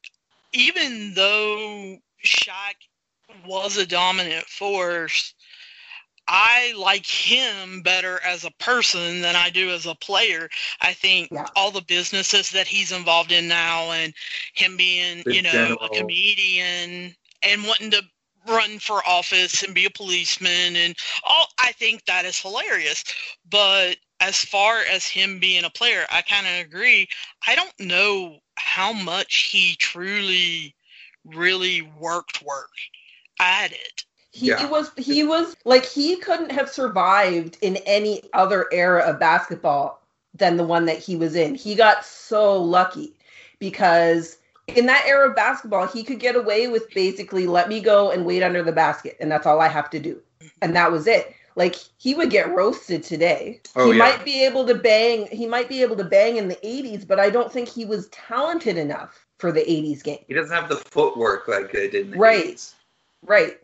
even 0.53 1.15
though 1.15 1.99
Shaq 2.25 2.75
was 3.47 3.77
a 3.77 3.87
dominant 3.87 4.47
force, 4.47 5.35
I 6.29 6.73
like 6.77 7.07
him 7.07 7.83
better 7.83 8.21
as 8.25 8.45
a 8.45 8.51
person 8.53 9.21
than 9.23 9.37
I 9.37 9.51
do 9.51 9.71
as 9.71 9.87
a 9.87 9.95
player. 9.95 10.49
I 10.81 10.93
think 10.95 11.29
Yeah. 11.33 11.47
all 11.57 11.71
the 11.71 11.83
businesses 11.83 12.51
that 12.51 12.67
he's 12.69 12.93
involved 12.93 13.33
in 13.33 13.49
now 13.49 13.91
and 13.93 14.15
him 14.55 14.77
being, 14.77 15.23
The 15.25 15.35
you 15.35 15.43
know, 15.43 15.53
general- 15.53 15.85
a 15.85 15.89
comedian 15.91 17.17
and 17.43 17.65
wanting 17.67 17.91
to 17.91 18.03
run 18.47 18.79
for 18.79 19.07
office 19.07 19.63
and 19.63 19.75
be 19.75 19.85
a 19.85 19.91
policeman 19.91 20.75
and 20.77 20.97
all 21.23 21.49
I 21.59 21.73
think 21.73 22.05
that 22.07 22.25
is 22.25 22.39
hilarious. 22.41 23.05
But 23.45 23.99
as 24.21 24.45
far 24.45 24.81
as 24.81 25.07
him 25.07 25.39
being 25.39 25.65
a 25.65 25.71
player, 25.71 26.07
I 26.11 26.23
kind 26.23 26.47
of 26.47 26.55
agree. 26.55 27.09
I 27.47 27.55
don't 27.55 27.79
know 27.79 28.41
how 28.57 28.93
much 28.93 29.49
he 29.51 29.77
truly 29.77 30.75
really 31.25 31.83
worked 31.83 32.43
work 32.43 32.71
at 33.39 33.73
it. 33.73 34.05
He 34.33 34.49
Yeah. 34.49 34.67
was 34.67 34.91
he 34.97 35.25
was 35.25 35.55
like 35.65 35.85
he 35.85 36.17
couldn't 36.17 36.53
have 36.53 36.71
survived 36.71 37.59
in 37.61 37.77
any 37.79 38.23
other 38.33 38.67
era 38.73 39.03
of 39.03 39.21
basketball 39.21 40.03
than 40.35 40.57
the 40.57 40.65
one 40.65 40.87
that 40.87 40.99
he 40.99 41.17
was 41.17 41.35
in. 41.37 41.55
He 41.55 41.75
got 41.75 42.05
so 42.05 42.61
lucky 42.61 43.15
because 43.59 44.39
in 44.69 44.87
that 44.87 45.05
era 45.07 45.29
of 45.29 45.37
basketball, 45.37 45.87
he 45.87 46.03
could 46.03 46.19
get 46.19 46.35
away 46.35 46.67
with 46.69 46.93
basically 46.95 47.47
let 47.47 47.69
me 47.69 47.81
go 47.81 48.11
and 48.11 48.25
wait 48.25 48.43
under 48.43 48.63
the 48.63 48.73
basket 48.73 49.17
and 49.21 49.31
that's 49.31 49.47
all 49.47 49.61
I 49.61 49.69
have 49.69 49.91
to 49.91 49.99
do. 50.01 50.21
And 50.63 50.75
that 50.75 50.91
was 50.91 51.07
it. 51.07 51.35
Like 51.55 51.77
he 51.99 52.15
would 52.15 52.31
get 52.31 52.55
roasted 52.55 53.03
today. 53.03 53.61
Oh, 53.77 53.87
he 53.87 53.93
yeah. 53.93 53.99
might 53.99 54.25
be 54.25 54.45
able 54.47 54.67
to 54.67 54.75
bang, 54.75 55.27
he 55.27 55.47
might 55.47 55.69
be 55.69 55.83
able 55.83 55.97
to 55.97 56.05
bang 56.05 56.39
in 56.39 56.49
the 56.49 56.57
80s, 56.57 57.07
but 57.07 57.21
I 57.21 57.29
don't 57.29 57.53
think 57.53 57.69
he 57.69 57.85
was 57.85 58.09
talented 58.09 58.79
enough 58.79 59.27
for 59.39 59.53
the 59.53 59.61
80s 59.61 60.03
game. 60.03 60.25
He 60.27 60.33
doesn't 60.33 60.55
have 60.55 60.71
the 60.71 60.77
footwork 60.77 61.49
like 61.49 61.71
they 61.71 61.89
did 61.91 62.07
in 62.07 62.11
the 62.13 62.17
Right. 62.19 62.47
80s. 62.47 62.75
Right. 63.25 63.59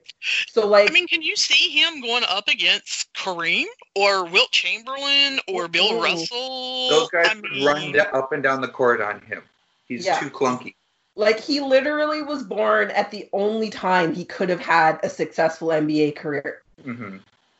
So 0.50 0.66
like 0.66 0.90
I 0.90 0.92
mean, 0.92 1.06
can 1.08 1.22
you 1.22 1.36
see 1.36 1.70
him 1.70 2.00
going 2.00 2.24
up 2.28 2.48
against 2.48 3.12
Kareem 3.14 3.66
or 3.94 4.24
Wilt 4.24 4.50
Chamberlain 4.50 5.40
or 5.48 5.68
Bill 5.68 5.94
Ooh. 5.94 6.02
Russell? 6.02 6.88
Those 6.88 7.10
guys 7.10 7.30
I 7.30 7.34
mean, 7.34 7.64
run 7.64 8.00
up 8.12 8.32
and 8.32 8.42
down 8.42 8.60
the 8.60 8.68
court 8.68 9.00
on 9.00 9.20
him. 9.20 9.42
He's 9.88 10.06
Yeah. 10.06 10.18
too 10.18 10.30
clunky. 10.30 10.74
Like 11.16 11.40
he 11.40 11.60
literally 11.60 12.22
was 12.22 12.44
born 12.44 12.90
at 12.92 13.10
the 13.10 13.28
only 13.32 13.70
time 13.70 14.14
he 14.14 14.24
could 14.24 14.48
have 14.48 14.60
had 14.60 15.00
a 15.02 15.08
successful 15.08 15.68
NBA 15.68 16.12
career. 16.16 16.62
hmm 16.84 17.16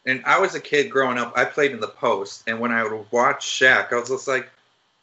And 0.06 0.22
I 0.24 0.38
was 0.38 0.54
a 0.54 0.60
kid 0.60 0.90
growing 0.90 1.18
up. 1.18 1.32
I 1.36 1.44
played 1.44 1.72
in 1.72 1.80
the 1.80 1.88
post, 1.88 2.44
and 2.46 2.60
when 2.60 2.70
I 2.70 2.84
would 2.84 3.06
watch 3.10 3.44
Shaq, 3.44 3.92
I 3.92 3.96
was 3.96 4.10
just 4.10 4.28
like, 4.28 4.48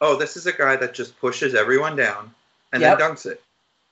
"Oh, 0.00 0.16
this 0.16 0.36
is 0.36 0.46
a 0.46 0.52
guy 0.52 0.76
that 0.76 0.94
just 0.94 1.18
pushes 1.20 1.54
everyone 1.54 1.96
down 1.96 2.34
and 2.72 2.82
Yep. 2.82 2.98
then 2.98 3.10
dunks 3.10 3.26
it." 3.26 3.42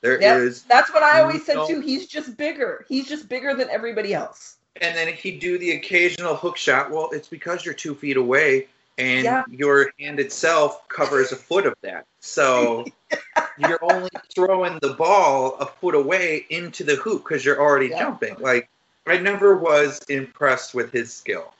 There 0.04 0.16
is, 0.18 0.64
Yep. 0.68 0.68
That's 0.68 0.92
what 0.92 1.02
I 1.02 1.22
always 1.22 1.46
said 1.46 1.66
too. 1.66 1.80
He's 1.80 2.06
just 2.06 2.36
bigger. 2.36 2.84
He's 2.88 3.08
just 3.08 3.26
bigger 3.26 3.54
than 3.54 3.70
everybody 3.70 4.12
else. 4.12 4.56
and 4.82 4.94
then 4.96 5.08
he'd 5.14 5.38
do 5.40 5.56
the 5.56 5.70
occasional 5.72 6.34
hook 6.34 6.56
shot. 6.58 6.90
Well, 6.90 7.08
it's 7.12 7.28
because 7.28 7.64
you're 7.64 7.74
two 7.74 7.94
feet 7.94 8.16
away, 8.18 8.66
and 8.98 9.24
Yeah. 9.24 9.44
your 9.48 9.92
hand 10.00 10.18
itself 10.20 10.86
covers 10.88 11.30
a 11.32 11.36
foot 11.36 11.64
of 11.64 11.74
that. 11.82 12.04
So 12.20 12.84
you're 13.58 13.78
only 13.82 14.10
throwing 14.34 14.78
the 14.82 14.92
ball 14.94 15.54
a 15.60 15.66
foot 15.66 15.94
away 15.94 16.44
into 16.50 16.82
the 16.84 16.96
hoop 16.96 17.22
because 17.24 17.44
you're 17.44 17.60
already 17.60 17.88
Yeah. 17.88 18.00
jumping. 18.00 18.36
Like 18.40 18.68
I 19.06 19.16
never 19.18 19.56
was 19.56 20.00
impressed 20.08 20.74
with 20.74 20.90
his 20.92 21.12
skill. 21.14 21.54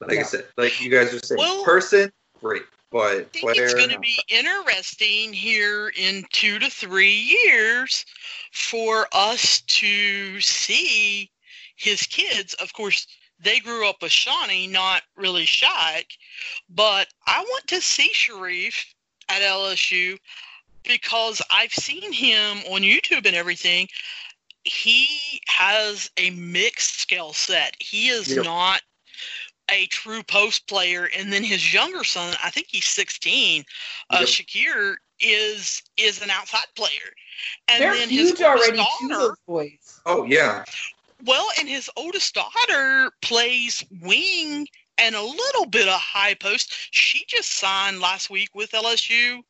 Like 0.00 0.18
I 0.18 0.22
said, 0.22 0.46
like 0.56 0.80
you 0.80 0.88
guys 0.90 1.12
are 1.12 1.18
saying, 1.20 1.38
Well- 1.40 1.64
person 1.64 2.10
great, 2.40 2.62
but 2.92 3.16
I 3.16 3.24
think 3.24 3.56
it's 3.56 3.74
going 3.74 3.90
to 3.90 3.98
be 3.98 4.18
interesting 4.28 5.32
here 5.32 5.92
in 5.96 6.24
two 6.30 6.58
to 6.58 6.68
three 6.68 7.38
years 7.44 8.04
for 8.52 9.08
us 9.12 9.62
to 9.62 10.40
see 10.40 11.30
his 11.76 12.02
kids. 12.02 12.54
Of 12.54 12.72
course, 12.74 13.06
they 13.40 13.58
grew 13.60 13.88
up 13.88 14.02
with 14.02 14.12
Shaunie, 14.12 14.70
not 14.70 15.02
really 15.16 15.46
Shaq, 15.46 16.04
but 16.68 17.08
I 17.26 17.40
want 17.40 17.66
to 17.68 17.80
see 17.80 18.10
Shareef 18.12 18.84
at 19.28 19.40
LSU 19.40 20.18
because 20.84 21.40
I've 21.50 21.72
seen 21.72 22.12
him 22.12 22.58
on 22.70 22.82
YouTube 22.82 23.26
and 23.26 23.34
everything. 23.34 23.88
He 24.64 25.40
has 25.48 26.10
a 26.18 26.30
mixed 26.30 27.00
skill 27.00 27.32
set. 27.32 27.74
He 27.80 28.08
is 28.08 28.36
Yep. 28.36 28.44
not 28.44 28.82
a 29.70 29.86
true 29.86 30.22
post 30.22 30.66
player, 30.68 31.08
and 31.16 31.32
then 31.32 31.42
his 31.42 31.72
younger 31.72 32.04
son, 32.04 32.34
I 32.42 32.50
think 32.50 32.68
he's 32.70 32.86
16, 32.86 33.64
uh, 34.10 34.16
Yep. 34.20 34.28
Shaqir 34.28 34.96
is 35.20 35.82
is 35.96 36.20
an 36.20 36.30
outside 36.30 36.66
player, 36.74 37.12
and 37.68 37.82
They're 37.82 37.94
then 37.94 38.08
his 38.08 38.30
huge 38.30 38.42
oldest 38.42 38.68
already 38.70 38.84
daughter, 39.08 39.36
boys. 39.46 40.00
Oh 40.04 40.24
yeah, 40.24 40.64
well, 41.24 41.46
and 41.58 41.68
his 41.68 41.88
oldest 41.96 42.34
daughter 42.34 43.10
plays 43.22 43.84
wing 44.00 44.66
and 44.98 45.14
a 45.14 45.22
little 45.22 45.66
bit 45.66 45.88
of 45.88 45.94
high 45.94 46.34
post. 46.34 46.74
She 46.90 47.24
just 47.28 47.58
signed 47.58 48.00
last 48.00 48.30
week 48.30 48.50
with 48.54 48.72
LSU 48.72 49.42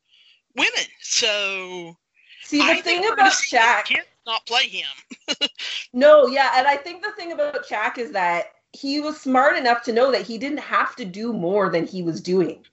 women, 0.54 0.86
so 1.00 1.96
See, 2.44 2.58
the 2.58 2.64
I 2.64 2.80
thing 2.82 3.00
we're 3.00 3.14
about 3.14 3.18
gonna 3.18 3.30
see 3.30 3.56
his 3.56 3.64
Shaq, 3.64 3.96
not 4.26 4.44
play 4.46 4.68
him. 4.68 4.88
no, 5.92 6.26
yeah, 6.26 6.52
and 6.56 6.66
I 6.66 6.76
think 6.76 7.02
the 7.02 7.12
thing 7.12 7.32
about 7.32 7.66
Shaq 7.66 7.98
is 7.98 8.10
that 8.12 8.52
he 8.72 9.00
was 9.00 9.20
smart 9.20 9.56
enough 9.56 9.82
to 9.84 9.92
know 9.92 10.12
that 10.12 10.22
he 10.22 10.38
didn't 10.38 10.58
have 10.58 10.96
to 10.96 11.04
do 11.04 11.32
more 11.32 11.68
than 11.68 11.86
he 11.86 12.02
was 12.02 12.20
doing. 12.20 12.64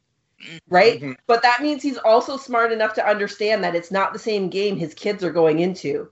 Right? 0.70 1.02
Mhm. 1.02 1.18
But 1.28 1.42
that 1.44 1.62
means 1.62 1.84
he's 1.84 1.98
also 1.98 2.38
smart 2.38 2.72
enough 2.72 2.94
to 2.94 3.06
understand 3.06 3.64
that 3.64 3.76
it's 3.76 3.92
not 3.92 4.14
the 4.14 4.20
same 4.20 4.50
game 4.50 4.78
his 4.78 4.94
kids 4.94 5.24
are 5.24 5.32
going 5.32 5.60
into. 5.60 6.10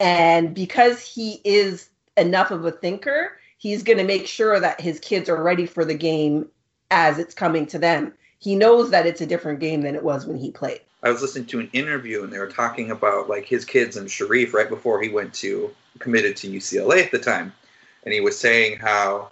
And 0.00 0.54
because 0.54 1.00
he 1.00 1.40
is 1.44 1.90
enough 2.16 2.50
of 2.50 2.64
a 2.64 2.70
thinker, 2.70 3.38
he's 3.58 3.82
going 3.82 3.98
to 3.98 4.04
make 4.04 4.26
sure 4.26 4.58
that 4.60 4.80
his 4.80 4.98
kids 5.00 5.28
are 5.28 5.42
ready 5.42 5.66
for 5.66 5.84
the 5.84 5.94
game 5.94 6.48
as 6.90 7.18
it's 7.18 7.34
coming 7.34 7.66
to 7.66 7.78
them. 7.78 8.14
He 8.38 8.56
knows 8.56 8.90
that 8.90 9.06
it's 9.06 9.20
a 9.20 9.26
different 9.26 9.60
game 9.60 9.82
than 9.82 9.94
it 9.94 10.02
was 10.02 10.26
when 10.26 10.38
he 10.38 10.50
played. 10.50 10.80
I 11.02 11.10
was 11.10 11.22
listening 11.22 11.46
to 11.46 11.60
an 11.60 11.70
interview 11.72 12.24
and 12.24 12.32
they 12.32 12.38
were 12.38 12.50
talking 12.50 12.90
about 12.90 13.28
like 13.28 13.44
his 13.44 13.64
kids 13.64 13.96
and 13.96 14.08
Shareef 14.08 14.52
right 14.52 14.68
before 14.68 15.00
he 15.00 15.08
went 15.08 15.34
to 15.34 15.70
committed 15.98 16.36
to 16.38 16.48
UCLA 16.48 17.04
at 17.04 17.10
the 17.10 17.18
time, 17.18 17.52
and 18.06 18.14
he 18.14 18.20
was 18.20 18.38
saying 18.38 18.78
how 18.78 19.28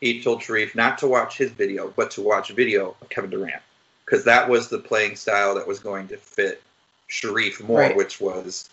he 0.00 0.22
told 0.22 0.40
Shareef 0.40 0.74
not 0.74 0.98
to 0.98 1.06
watch 1.06 1.38
his 1.38 1.50
video, 1.52 1.92
but 1.96 2.10
to 2.12 2.20
watch 2.20 2.50
a 2.50 2.54
video 2.54 2.94
of 3.00 3.08
Kevin 3.08 3.30
Durant 3.30 3.62
because 4.04 4.24
that 4.24 4.48
was 4.48 4.68
the 4.68 4.78
playing 4.78 5.16
style 5.16 5.54
that 5.54 5.66
was 5.66 5.78
going 5.78 6.08
to 6.08 6.16
fit 6.16 6.62
Shareef 7.08 7.62
more, 7.66 7.80
Right. 7.80 7.96
which 7.96 8.20
was 8.20 8.68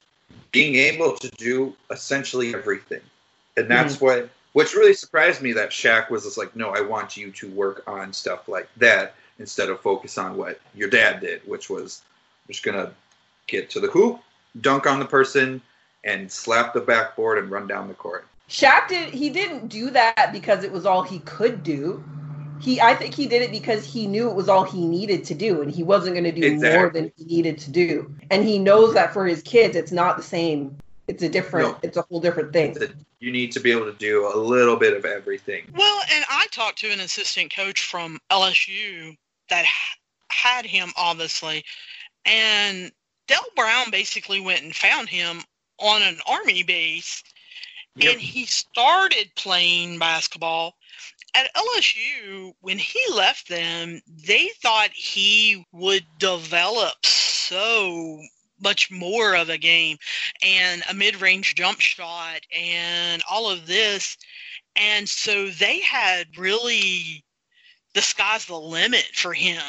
being 0.51 0.75
able 0.75 1.15
to 1.17 1.29
do 1.37 1.75
essentially 1.91 2.53
everything, 2.53 3.01
and 3.55 3.69
that's 3.69 3.95
mm-hmm. 3.95 4.05
what. 4.05 4.29
Which 4.53 4.73
really 4.73 4.93
surprised 4.93 5.41
me 5.41 5.51
that 5.51 5.71
Shaq 5.71 6.09
was 6.09 6.23
just 6.23 6.37
like, 6.37 6.55
no, 6.55 6.69
I 6.69 6.79
want 6.79 7.17
you 7.17 7.29
to 7.29 7.49
work 7.49 7.83
on 7.87 8.13
stuff 8.13 8.47
like 8.47 8.69
that 8.77 9.15
instead 9.37 9.69
of 9.69 9.81
focus 9.81 10.17
on 10.17 10.37
what 10.37 10.61
your 10.73 10.89
dad 10.89 11.19
did, 11.19 11.41
which 11.45 11.69
was 11.69 12.03
just 12.47 12.63
gonna 12.63 12.93
get 13.47 13.69
to 13.71 13.81
the 13.81 13.87
hoop, 13.87 14.21
dunk 14.61 14.87
on 14.87 14.99
the 14.99 15.05
person, 15.05 15.61
and 16.05 16.31
slap 16.31 16.73
the 16.73 16.79
backboard 16.79 17.37
and 17.37 17.51
run 17.51 17.67
down 17.67 17.89
the 17.89 17.93
court. 17.95 18.25
Shaq 18.49 18.87
did 18.87 19.13
he 19.13 19.29
didn't 19.29 19.67
do 19.67 19.89
that 19.91 20.31
because 20.31 20.63
it 20.63 20.71
was 20.71 20.85
all 20.85 21.01
he 21.03 21.19
could 21.19 21.63
do. 21.63 22.03
He 22.61 22.79
I 22.79 22.95
think 22.95 23.13
he 23.13 23.27
did 23.27 23.41
it 23.41 23.51
because 23.51 23.85
he 23.85 24.07
knew 24.07 24.29
it 24.29 24.35
was 24.35 24.49
all 24.49 24.63
he 24.63 24.85
needed 24.85 25.25
to 25.25 25.35
do 25.35 25.61
and 25.61 25.71
he 25.71 25.83
wasn't 25.83 26.15
going 26.15 26.23
to 26.25 26.31
do 26.31 26.45
Exactly. 26.45 26.77
more 26.77 26.89
than 26.89 27.11
he 27.17 27.25
needed 27.25 27.57
to 27.59 27.71
do. 27.71 28.15
And 28.31 28.43
he 28.43 28.59
knows 28.59 28.93
that 28.93 29.13
for 29.13 29.25
his 29.25 29.41
kids 29.41 29.75
it's 29.75 29.91
not 29.91 30.17
the 30.17 30.23
same. 30.23 30.77
It's 31.07 31.21
a 31.23 31.29
different 31.29 31.69
No. 31.69 31.79
it's 31.81 31.97
a 31.97 32.03
whole 32.03 32.19
different 32.19 32.53
thing. 32.53 32.73
That 32.75 32.91
you 33.19 33.31
need 33.31 33.51
to 33.53 33.59
be 33.59 33.71
able 33.71 33.85
to 33.85 33.97
do 33.97 34.27
a 34.27 34.37
little 34.37 34.75
bit 34.75 34.93
of 34.93 35.05
everything. 35.05 35.65
Well, 35.75 36.01
and 36.13 36.23
I 36.29 36.47
talked 36.51 36.79
to 36.79 36.91
an 36.91 36.99
assistant 36.99 37.53
coach 37.55 37.81
from 37.83 38.19
LSU 38.29 39.15
that 39.49 39.65
had 40.29 40.65
him, 40.65 40.91
obviously, 40.95 41.63
and 42.25 42.91
Dale 43.27 43.39
Brown 43.55 43.89
basically 43.91 44.39
went 44.39 44.63
and 44.63 44.75
found 44.75 45.09
him 45.09 45.41
on 45.79 46.01
an 46.01 46.19
army 46.27 46.63
base, 46.63 47.23
And 48.01 48.19
he 48.19 48.45
started 48.45 49.31
playing 49.35 49.99
basketball. 49.99 50.75
At 51.33 51.53
LSU, 51.53 52.53
when 52.61 52.77
he 52.77 52.99
left 53.13 53.47
them, 53.47 54.01
they 54.07 54.49
thought 54.61 54.91
he 54.93 55.65
would 55.71 56.05
develop 56.17 57.05
so 57.05 58.21
much 58.59 58.89
more 58.89 59.35
of 59.35 59.49
a 59.49 59.57
game 59.57 59.97
and 60.41 60.83
a 60.89 60.93
mid 60.93 61.21
range 61.21 61.55
jump 61.55 61.79
shot 61.79 62.41
and 62.55 63.21
all 63.29 63.49
of 63.49 63.67
this. 63.67 64.17
And 64.75 65.07
so 65.07 65.49
they 65.49 65.79
had 65.79 66.37
really 66.37 67.23
the 67.93 68.01
sky's 68.01 68.45
the 68.45 68.59
limit 68.59 69.09
for 69.13 69.33
him. 69.33 69.61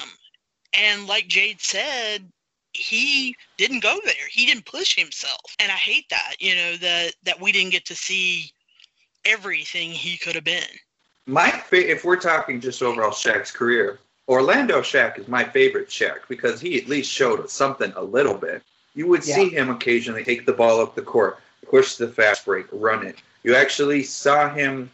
And 0.73 1.07
like 1.07 1.29
Jade 1.29 1.61
said, 1.61 2.31
he 2.77 3.35
didn't 3.57 3.81
go 3.81 3.99
there. 4.05 4.15
He 4.31 4.47
didn't 4.47 4.67
push 4.67 4.97
himself. 4.97 5.57
And 5.59 5.71
I 5.71 5.77
hate 5.77 6.09
that, 6.11 6.35
you 6.39 6.55
know, 6.55 6.77
that 6.77 7.15
that 7.25 7.41
we 7.41 7.53
didn't 7.53 7.73
get 7.73 7.85
to 7.87 7.95
see 7.95 8.53
everything 9.25 9.91
he 9.91 10.17
could 10.17 10.35
have 10.35 10.45
been. 10.45 10.63
My 11.27 11.51
fa- 11.51 11.91
if 11.91 12.05
we're 12.05 12.21
talking 12.21 12.61
just 12.61 12.83
overall 12.83 13.11
Shaq's 13.11 13.51
career, 13.51 13.99
Orlando 14.29 14.81
Shaq 14.81 15.19
is 15.19 15.29
my 15.29 15.45
favorite 15.45 15.89
Shaq 15.89 16.21
because 16.29 16.61
he 16.61 16.81
at 16.81 16.89
least 16.89 17.11
showed 17.11 17.41
us 17.41 17.53
something 17.53 17.93
a 17.97 18.03
little 18.03 18.35
bit. 18.35 18.63
You 18.95 19.07
would 19.09 19.25
see 19.25 19.51
him 19.51 19.69
occasionally 19.71 20.25
take 20.25 20.47
the 20.47 20.53
ball 20.53 20.81
up 20.81 20.95
the 20.95 21.03
court, 21.03 21.39
push 21.69 21.97
the 21.97 22.09
fast 22.09 22.45
break, 22.45 22.67
run 22.73 23.07
it. 23.07 23.17
You 23.43 23.55
actually 23.55 24.03
saw 24.03 24.49
him 24.53 24.91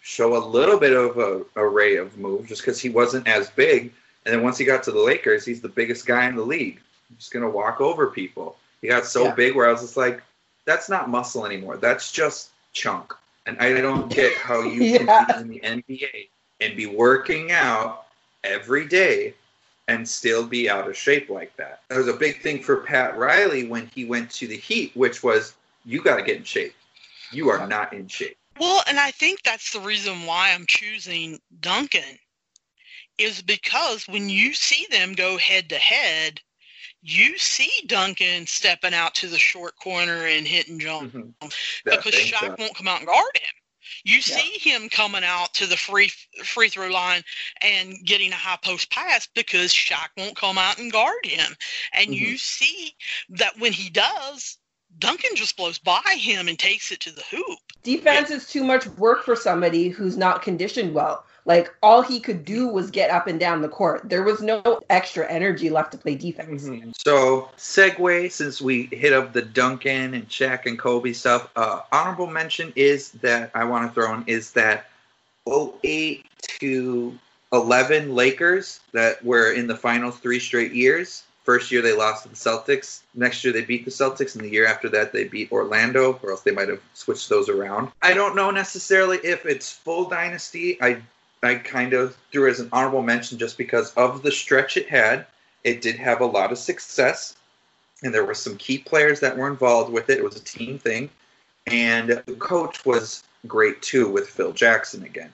show 0.00 0.36
a 0.36 0.44
little 0.44 0.78
bit 0.78 0.92
of 0.92 1.18
a 1.18 1.44
array 1.56 1.96
of 1.96 2.16
moves 2.18 2.48
just 2.48 2.62
because 2.62 2.80
he 2.80 2.88
wasn't 2.88 3.28
as 3.28 3.50
big. 3.50 3.92
And 4.24 4.34
then 4.34 4.42
once 4.42 4.58
he 4.58 4.64
got 4.64 4.82
to 4.84 4.92
the 4.92 5.00
Lakers, 5.00 5.44
he's 5.44 5.60
the 5.60 5.68
biggest 5.68 6.06
guy 6.06 6.26
in 6.28 6.36
the 6.36 6.42
league. 6.42 6.80
He's 7.12 7.18
just 7.24 7.32
gonna 7.32 7.48
walk 7.48 7.80
over 7.80 8.06
people. 8.08 8.56
He 8.80 8.88
got 8.88 9.06
so 9.06 9.24
Yeah. 9.26 9.34
big 9.34 9.54
where 9.54 9.68
I 9.68 9.72
was 9.72 9.82
just 9.82 9.96
like, 9.96 10.22
that's 10.64 10.88
not 10.88 11.08
muscle 11.08 11.46
anymore. 11.46 11.76
That's 11.76 12.10
just 12.10 12.50
chunk. 12.72 13.14
And 13.46 13.58
I 13.58 13.80
don't 13.80 14.10
get 14.10 14.36
how 14.38 14.62
you 14.62 14.80
Yeah. 14.82 14.98
can 14.98 15.26
be 15.26 15.40
in 15.40 15.48
the 15.48 15.60
NBA 15.60 16.28
and 16.60 16.76
be 16.76 16.86
working 16.86 17.52
out 17.52 18.06
every 18.44 18.86
day 18.86 19.34
and 19.88 20.08
still 20.08 20.46
be 20.46 20.70
out 20.70 20.88
of 20.88 20.96
shape 20.96 21.28
like 21.28 21.56
that. 21.56 21.82
That 21.88 21.98
was 21.98 22.08
a 22.08 22.12
big 22.12 22.40
thing 22.40 22.62
for 22.62 22.76
Pat 22.78 23.16
Riley 23.18 23.66
when 23.66 23.88
he 23.94 24.04
went 24.04 24.30
to 24.32 24.46
the 24.46 24.56
Heat, 24.56 24.92
which 24.94 25.22
was 25.22 25.54
you 25.84 26.00
got 26.00 26.16
to 26.16 26.22
get 26.22 26.36
in 26.36 26.44
shape. 26.44 26.74
You 27.32 27.50
are 27.50 27.66
not 27.66 27.92
in 27.92 28.06
shape. 28.08 28.36
Well, 28.58 28.82
and 28.86 28.98
I 28.98 29.10
think 29.10 29.42
that's 29.42 29.72
the 29.72 29.80
reason 29.80 30.24
why 30.24 30.52
I'm 30.52 30.66
choosing 30.66 31.40
Duncan 31.60 32.18
is 33.18 33.42
because 33.42 34.06
when 34.06 34.28
you 34.28 34.54
see 34.54 34.86
them 34.90 35.14
go 35.14 35.36
head 35.36 35.68
to 35.70 35.78
head, 35.78 36.40
you 37.02 37.36
see 37.36 37.70
Duncan 37.86 38.46
stepping 38.46 38.94
out 38.94 39.14
to 39.16 39.26
the 39.26 39.38
short 39.38 39.76
corner 39.76 40.26
and 40.26 40.46
hitting 40.46 40.78
jump 40.78 41.12
mm-hmm. 41.12 41.48
That 41.84 42.02
because 42.04 42.14
thing, 42.14 42.32
Shaq 42.32 42.40
so- 42.40 42.56
won't 42.58 42.76
come 42.76 42.88
out 42.88 42.98
and 42.98 43.06
guard 43.06 43.36
him. 43.36 43.54
You 44.04 44.16
Yeah. 44.16 44.36
see 44.36 44.58
him 44.58 44.88
coming 44.88 45.24
out 45.24 45.54
to 45.54 45.66
the 45.66 45.76
free 45.76 46.08
free 46.44 46.68
throw 46.68 46.88
line 46.88 47.24
and 47.60 47.94
getting 48.04 48.32
a 48.32 48.36
high 48.36 48.58
post 48.62 48.90
pass 48.90 49.26
because 49.34 49.72
Shaq 49.72 50.08
won't 50.16 50.36
come 50.36 50.56
out 50.56 50.78
and 50.78 50.90
guard 50.90 51.26
him. 51.26 51.56
And 51.92 52.06
mm-hmm. 52.06 52.24
you 52.24 52.38
see 52.38 52.94
that 53.30 53.58
when 53.58 53.72
he 53.72 53.90
does, 53.90 54.58
Duncan 54.98 55.34
just 55.34 55.56
blows 55.56 55.78
by 55.78 56.16
him 56.16 56.48
and 56.48 56.58
takes 56.58 56.92
it 56.92 57.00
to 57.00 57.10
the 57.10 57.22
hoop. 57.22 57.58
Defense 57.82 58.30
is 58.30 58.48
too 58.48 58.62
much 58.62 58.86
work 58.86 59.24
for 59.24 59.34
somebody 59.34 59.88
who's 59.88 60.16
not 60.16 60.42
conditioned 60.42 60.94
well. 60.94 61.24
Like 61.44 61.74
all 61.82 62.02
he 62.02 62.20
could 62.20 62.44
do 62.44 62.68
was 62.68 62.90
get 62.90 63.10
up 63.10 63.26
and 63.26 63.38
down 63.40 63.62
the 63.62 63.68
court. 63.68 64.08
There 64.08 64.22
was 64.22 64.40
no 64.40 64.80
extra 64.90 65.28
energy 65.30 65.70
left 65.70 65.92
to 65.92 65.98
play 65.98 66.14
defense. 66.14 66.68
So, 66.98 67.50
segue 67.56 68.30
since 68.30 68.60
we 68.60 68.84
hit 68.92 69.12
up 69.12 69.32
the 69.32 69.42
Duncan 69.42 70.14
and 70.14 70.28
Shaq 70.28 70.66
and 70.66 70.78
Kobe 70.78 71.12
stuff. 71.12 71.50
Uh, 71.56 71.80
honorable 71.90 72.28
mention 72.28 72.72
is 72.76 73.10
that 73.12 73.50
I 73.54 73.64
want 73.64 73.88
to 73.88 73.94
throw 73.94 74.14
in 74.14 74.24
is 74.26 74.52
that 74.52 74.86
08 75.48 76.24
to 76.60 77.18
11 77.52 78.14
Lakers 78.14 78.80
that 78.92 79.24
were 79.24 79.52
in 79.52 79.66
the 79.66 79.76
finals 79.76 80.18
three 80.18 80.38
straight 80.38 80.72
years. 80.72 81.24
First 81.44 81.72
year 81.72 81.82
they 81.82 81.92
lost 81.92 82.22
to 82.22 82.28
the 82.28 82.36
Celtics. 82.36 83.00
Next 83.14 83.42
year 83.42 83.52
they 83.52 83.62
beat 83.62 83.84
the 83.84 83.90
Celtics, 83.90 84.36
and 84.36 84.44
the 84.44 84.48
year 84.48 84.64
after 84.64 84.88
that 84.90 85.12
they 85.12 85.24
beat 85.24 85.50
Orlando, 85.50 86.20
or 86.22 86.30
else 86.30 86.42
they 86.42 86.52
might 86.52 86.68
have 86.68 86.80
switched 86.94 87.28
those 87.28 87.48
around. 87.48 87.90
I 88.00 88.14
don't 88.14 88.36
know 88.36 88.52
necessarily 88.52 89.18
if 89.24 89.44
it's 89.44 89.72
full 89.72 90.08
dynasty. 90.08 90.80
I 90.80 91.02
I 91.42 91.56
kind 91.56 91.92
of 91.92 92.16
threw 92.30 92.48
as 92.48 92.60
an 92.60 92.68
honorable 92.72 93.02
mention 93.02 93.38
just 93.38 93.58
because 93.58 93.92
of 93.94 94.22
the 94.22 94.30
stretch 94.30 94.76
it 94.76 94.88
had. 94.88 95.26
It 95.64 95.80
did 95.80 95.96
have 95.96 96.20
a 96.20 96.26
lot 96.26 96.52
of 96.52 96.58
success, 96.58 97.36
and 98.02 98.14
there 98.14 98.24
were 98.24 98.34
some 98.34 98.56
key 98.56 98.78
players 98.78 99.20
that 99.20 99.36
were 99.36 99.48
involved 99.48 99.92
with 99.92 100.10
it. 100.10 100.18
It 100.18 100.24
was 100.24 100.36
a 100.36 100.44
team 100.44 100.78
thing. 100.78 101.10
and 101.66 102.22
the 102.26 102.34
coach 102.38 102.84
was 102.84 103.22
great 103.46 103.80
too 103.82 104.08
with 104.08 104.28
Phil 104.28 104.52
Jackson 104.52 105.04
again. 105.04 105.32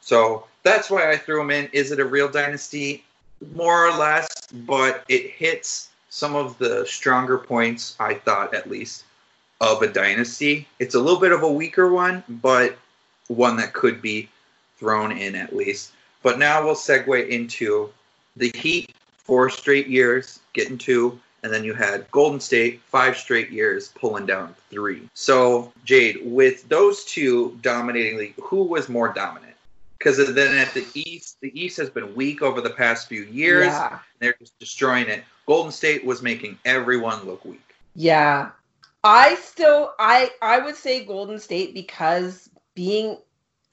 So 0.00 0.46
that's 0.62 0.90
why 0.90 1.10
I 1.10 1.16
threw 1.16 1.40
him 1.40 1.50
in. 1.50 1.68
Is 1.72 1.90
it 1.90 2.00
a 2.00 2.04
real 2.04 2.28
dynasty? 2.28 3.04
More 3.54 3.86
or 3.86 3.96
less, 3.96 4.28
but 4.52 5.04
it 5.08 5.30
hits 5.30 5.88
some 6.08 6.36
of 6.36 6.56
the 6.58 6.86
stronger 6.86 7.38
points, 7.38 7.96
I 7.98 8.14
thought 8.14 8.54
at 8.54 8.70
least, 8.70 9.04
of 9.60 9.82
a 9.82 9.88
dynasty. 9.88 10.68
It's 10.78 10.94
a 10.94 11.00
little 11.00 11.20
bit 11.20 11.32
of 11.32 11.42
a 11.42 11.52
weaker 11.52 11.92
one, 11.92 12.22
but 12.28 12.78
one 13.28 13.56
that 13.56 13.72
could 13.72 14.00
be 14.00 14.28
thrown 14.78 15.12
in 15.12 15.34
at 15.34 15.54
least. 15.54 15.92
But 16.22 16.38
now 16.38 16.64
we'll 16.64 16.74
segue 16.74 17.28
into 17.28 17.90
the 18.36 18.50
Heat, 18.54 18.94
four 19.16 19.50
straight 19.50 19.86
years, 19.86 20.40
getting 20.52 20.78
two, 20.78 21.18
and 21.42 21.52
then 21.52 21.62
you 21.62 21.74
had 21.74 22.10
Golden 22.10 22.40
State, 22.40 22.80
five 22.82 23.18
straight 23.18 23.50
years, 23.50 23.88
pulling 23.88 24.24
down 24.24 24.54
three. 24.70 25.08
So, 25.12 25.72
Jade, 25.84 26.20
with 26.24 26.66
those 26.68 27.04
two 27.04 27.58
dominating 27.60 28.16
league, 28.18 28.34
who 28.42 28.64
was 28.64 28.88
more 28.88 29.12
dominant? 29.12 29.54
Because 29.98 30.16
then 30.34 30.56
at 30.56 30.72
the 30.72 30.86
East, 30.94 31.38
the 31.40 31.52
East 31.58 31.76
has 31.76 31.90
been 31.90 32.14
weak 32.14 32.42
over 32.42 32.60
the 32.60 32.70
past 32.70 33.08
few 33.08 33.24
years. 33.24 33.66
Yeah. 33.66 33.98
They're 34.18 34.36
just 34.38 34.58
destroying 34.58 35.08
it. 35.08 35.24
Golden 35.46 35.72
State 35.72 36.04
was 36.04 36.22
making 36.22 36.58
everyone 36.64 37.24
look 37.24 37.44
weak. 37.44 37.74
Yeah. 37.94 38.50
I 39.02 39.34
still 39.36 39.92
I 39.98 40.30
I 40.40 40.58
would 40.58 40.76
say 40.76 41.04
Golden 41.04 41.38
State 41.38 41.74
because 41.74 42.48
being 42.74 43.18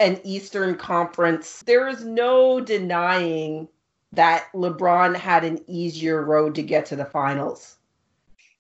an 0.02 0.20
Eastern 0.24 0.76
Conference, 0.76 1.62
there 1.66 1.88
is 1.88 2.04
no 2.04 2.60
denying 2.60 3.68
that 4.12 4.48
LeBron 4.54 5.16
had 5.16 5.44
an 5.44 5.64
easier 5.68 6.24
road 6.24 6.56
to 6.56 6.64
get 6.64 6.86
to 6.88 6.96
the 6.96 7.06
finals 7.06 7.78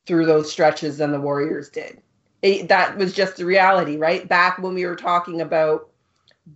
through 0.06 0.26
those 0.26 0.52
stretches 0.52 0.98
than 0.98 1.12
the 1.12 1.20
Warriors 1.20 1.70
did. 1.70 2.02
It, 2.42 2.70
that 2.70 2.98
was 2.98 3.14
just 3.14 3.38
the 3.38 3.46
reality, 3.46 3.98
right? 3.98 4.28
Back 4.28 4.60
when 4.60 4.74
we 4.74 4.86
were 4.86 4.96
talking 4.96 5.42
about 5.42 5.90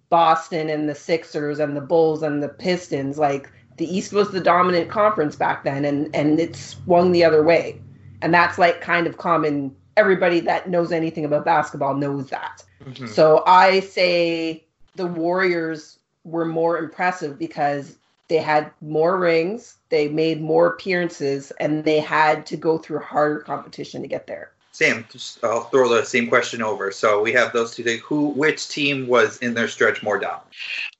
Boston 0.10 0.70
and 0.70 0.88
the 0.88 0.96
Sixers 0.96 1.60
and 1.60 1.76
the 1.76 1.82
Bulls 1.82 2.24
and 2.24 2.42
the 2.42 2.50
Pistons, 2.50 3.18
like 3.18 3.52
the 3.78 3.86
East 3.86 4.14
was 4.14 4.32
the 4.32 4.40
dominant 4.40 4.90
conference 4.90 5.36
back 5.36 5.64
then 5.64 5.86
and 5.86 6.16
and 6.16 6.40
it 6.40 6.56
swung 6.56 7.12
the 7.12 7.24
other 7.24 7.44
way. 7.44 7.80
And 8.22 8.34
that's 8.34 8.58
like 8.58 8.82
kind 8.82 9.06
of 9.08 9.18
common 9.18 9.76
everybody 9.98 10.40
that 10.42 10.70
knows 10.70 10.92
anything 10.92 11.26
about 11.26 11.46
basketball 11.46 11.96
knows 11.96 12.30
that. 12.30 12.64
Mm-hmm. 12.84 13.08
So 13.08 13.44
I 13.46 13.82
say 13.82 14.65
the 14.96 15.08
Warriors 15.08 16.00
were 16.24 16.46
more 16.46 16.78
impressive 16.78 17.38
because 17.38 17.96
they 18.28 18.38
had 18.38 18.72
more 18.82 19.18
rings, 19.18 19.78
they 19.90 20.08
made 20.08 20.42
more 20.42 20.68
appearances, 20.68 21.52
and 21.60 21.84
they 21.84 22.00
had 22.00 22.46
to 22.48 22.58
go 22.58 22.78
through 22.78 23.00
harder 23.00 23.40
competition 23.40 24.02
to 24.02 24.08
get 24.08 24.26
there. 24.26 24.52
Sam, 24.72 25.06
just, 25.10 25.42
I'll 25.44 25.66
throw 25.66 25.88
the 25.88 26.04
same 26.04 26.28
question 26.28 26.62
over. 26.62 26.92
So 26.92 27.22
we 27.22 27.32
have 27.32 27.54
those 27.54 27.74
two 27.76 27.84
things. 27.84 28.02
Who, 28.02 28.30
which 28.30 28.68
team 28.68 29.08
was 29.08 29.38
in 29.38 29.54
their 29.54 29.70
stretch 29.70 30.04
more 30.04 30.20
dominant? 30.20 30.48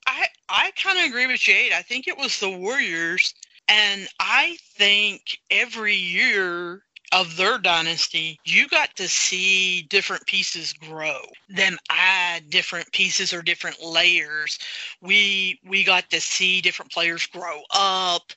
I 0.06 0.26
I 0.48 0.70
kind 0.82 0.98
of 0.98 1.04
agree 1.04 1.26
with 1.26 1.40
Jade. 1.40 1.72
I 1.72 1.82
think 1.82 2.08
it 2.08 2.16
was 2.16 2.38
the 2.40 2.48
Warriors, 2.48 3.34
and 3.68 4.08
I 4.18 4.56
think 4.76 5.38
every 5.50 5.94
year 5.94 6.82
of 7.12 7.36
their 7.36 7.58
dynasty, 7.58 8.38
you 8.44 8.68
got 8.68 8.94
to 8.96 9.08
see 9.08 9.82
different 9.82 10.26
pieces 10.26 10.72
grow, 10.72 11.20
them 11.48 11.78
add 11.90 12.50
different 12.50 12.90
pieces 12.92 13.32
or 13.32 13.42
different 13.42 13.82
layers. 13.82 14.58
We 15.00 15.60
we 15.64 15.84
got 15.84 16.10
to 16.10 16.20
see 16.20 16.60
different 16.60 16.92
players 16.92 17.26
grow 17.26 17.60
up, 17.70 18.32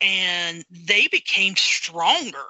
and 0.00 0.64
they 0.70 1.08
became 1.08 1.56
stronger. 1.56 2.46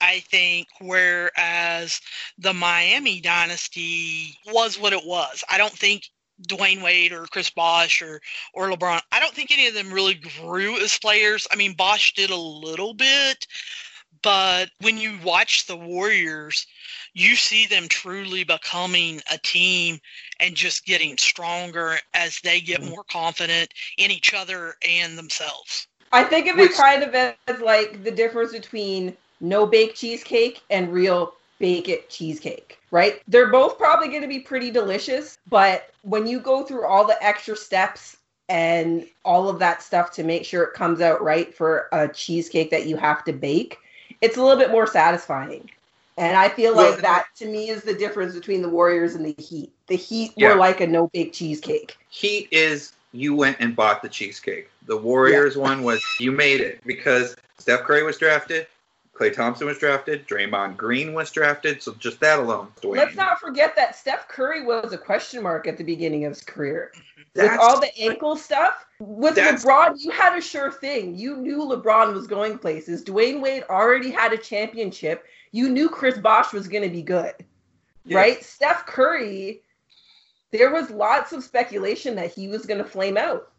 I 0.00 0.20
think, 0.20 0.66
whereas 0.80 2.00
the 2.36 2.52
Miami 2.52 3.20
dynasty 3.20 4.36
was 4.52 4.78
what 4.78 4.92
it 4.92 5.06
was. 5.06 5.42
I 5.48 5.56
don't 5.56 5.72
think 5.72 6.10
Dwyane 6.42 6.82
Wade 6.82 7.12
or 7.12 7.26
Chris 7.26 7.48
Bosh 7.48 8.02
or 8.02 8.20
or 8.52 8.70
LeBron. 8.70 9.00
I 9.12 9.20
don't 9.20 9.32
think 9.34 9.52
any 9.52 9.66
of 9.66 9.74
them 9.74 9.92
really 9.92 10.14
grew 10.14 10.76
as 10.80 10.98
players. 10.98 11.46
I 11.50 11.56
mean, 11.56 11.74
Bosh 11.74 12.12
did 12.14 12.30
a 12.30 12.36
little 12.36 12.92
bit, 12.92 13.46
but 14.24 14.70
when 14.80 14.98
you 14.98 15.18
watch 15.22 15.66
the 15.66 15.76
Warriors, 15.76 16.66
you 17.12 17.36
see 17.36 17.66
them 17.66 17.86
truly 17.88 18.42
becoming 18.42 19.20
a 19.30 19.38
team 19.38 20.00
and 20.40 20.56
just 20.56 20.86
getting 20.86 21.16
stronger 21.18 21.98
as 22.14 22.40
they 22.42 22.60
get 22.60 22.80
Mm-hmm. 22.80 22.90
more 22.90 23.04
confident 23.10 23.72
in 23.98 24.10
each 24.10 24.34
other 24.34 24.74
and 24.88 25.16
themselves. 25.16 25.86
I 26.12 26.24
think 26.24 26.48
of 26.48 26.56
Which- 26.56 26.72
it 26.72 26.76
kind 26.76 27.02
of 27.02 27.14
as 27.14 27.60
like 27.60 28.02
the 28.02 28.10
difference 28.10 28.52
between 28.52 29.16
no 29.40 29.66
bake 29.66 29.94
cheesecake 29.94 30.62
and 30.70 30.92
real 30.92 31.34
bake 31.60 31.88
it 31.88 32.08
cheesecake, 32.10 32.78
right? 32.90 33.20
They're 33.28 33.50
both 33.50 33.78
probably 33.78 34.08
going 34.08 34.22
to 34.22 34.28
be 34.28 34.40
pretty 34.40 34.70
delicious, 34.70 35.38
but 35.48 35.90
when 36.02 36.26
you 36.26 36.40
go 36.40 36.64
through 36.64 36.86
all 36.86 37.06
the 37.06 37.22
extra 37.22 37.56
steps 37.56 38.16
and 38.48 39.06
all 39.24 39.48
of 39.48 39.58
that 39.60 39.82
stuff 39.82 40.12
to 40.12 40.22
make 40.24 40.44
sure 40.44 40.62
it 40.64 40.74
comes 40.74 41.00
out 41.00 41.22
right 41.22 41.54
for 41.54 41.88
a 41.92 42.08
cheesecake 42.08 42.70
that 42.70 42.86
you 42.86 42.96
have 42.96 43.24
to 43.24 43.32
bake, 43.32 43.78
it's 44.20 44.36
a 44.36 44.42
little 44.42 44.58
bit 44.58 44.70
more 44.70 44.86
satisfying. 44.86 45.70
And 46.16 46.36
I 46.36 46.48
feel 46.48 46.74
Well, 46.76 46.92
like 46.92 47.00
that 47.02 47.26
to 47.36 47.46
me 47.46 47.70
is 47.70 47.82
the 47.82 47.94
difference 47.94 48.34
between 48.34 48.62
the 48.62 48.68
Warriors 48.68 49.14
and 49.14 49.26
the 49.26 49.42
Heat. 49.42 49.72
The 49.88 49.96
Heat 49.96 50.32
Yeah. 50.36 50.50
were 50.50 50.56
like 50.56 50.80
a 50.80 50.86
no 50.86 51.08
bake 51.12 51.32
cheesecake. 51.32 51.96
Heat 52.08 52.48
is 52.52 52.92
you 53.12 53.34
went 53.34 53.56
and 53.60 53.74
bought 53.74 54.02
the 54.02 54.08
cheesecake. 54.08 54.68
The 54.86 54.96
Warriors 54.96 55.56
one 55.56 55.82
was 55.82 56.16
you 56.18 56.30
made 56.32 56.60
it 56.60 56.80
because 56.84 57.36
Steph 57.58 57.82
Curry 57.82 58.02
was 58.04 58.18
drafted, 58.18 58.66
Klay 59.14 59.32
Thompson 59.32 59.66
was 59.68 59.78
drafted, 59.78 60.26
Draymond 60.26 60.76
Green 60.76 61.14
was 61.14 61.30
drafted. 61.30 61.82
So 61.82 61.94
just 61.94 62.18
that 62.20 62.40
alone, 62.40 62.68
Dwayne. 62.82 62.96
Let's 62.96 63.14
not 63.14 63.38
forget 63.38 63.76
that 63.76 63.94
Steph 63.96 64.26
Curry 64.28 64.64
was 64.64 64.92
a 64.92 64.98
question 64.98 65.42
mark 65.42 65.68
at 65.68 65.76
the 65.78 65.84
beginning 65.84 66.24
of 66.24 66.30
his 66.30 66.42
career. 66.42 66.92
with 67.36 67.50
all 67.60 67.80
the 67.80 67.96
ankle 67.98 68.36
stuff. 68.36 68.86
With 69.00 69.34
That's- 69.34 69.64
LeBron, 69.64 69.96
you 69.98 70.10
had 70.10 70.36
a 70.38 70.40
sure 70.40 70.70
thing. 70.70 71.16
You 71.16 71.36
knew 71.36 71.58
LeBron 71.58 72.14
was 72.14 72.26
going 72.28 72.58
places. 72.58 73.04
Dwyane 73.04 73.40
Wade 73.40 73.64
already 73.68 74.10
had 74.10 74.32
a 74.32 74.38
championship. 74.38 75.24
You 75.50 75.68
knew 75.68 75.88
Chris 75.88 76.16
Bosh 76.18 76.52
was 76.52 76.68
going 76.68 76.82
to 76.84 76.88
be 76.88 77.02
good, 77.02 77.34
Yeah. 78.04 78.18
right? 78.18 78.44
Steph 78.44 78.86
Curry, 78.86 79.62
there 80.52 80.70
was 80.72 80.90
lots 80.90 81.32
of 81.32 81.42
speculation 81.42 82.14
that 82.16 82.32
he 82.32 82.46
was 82.48 82.66
going 82.66 82.78
to 82.78 82.88
flame 82.88 83.16
out. 83.16 83.50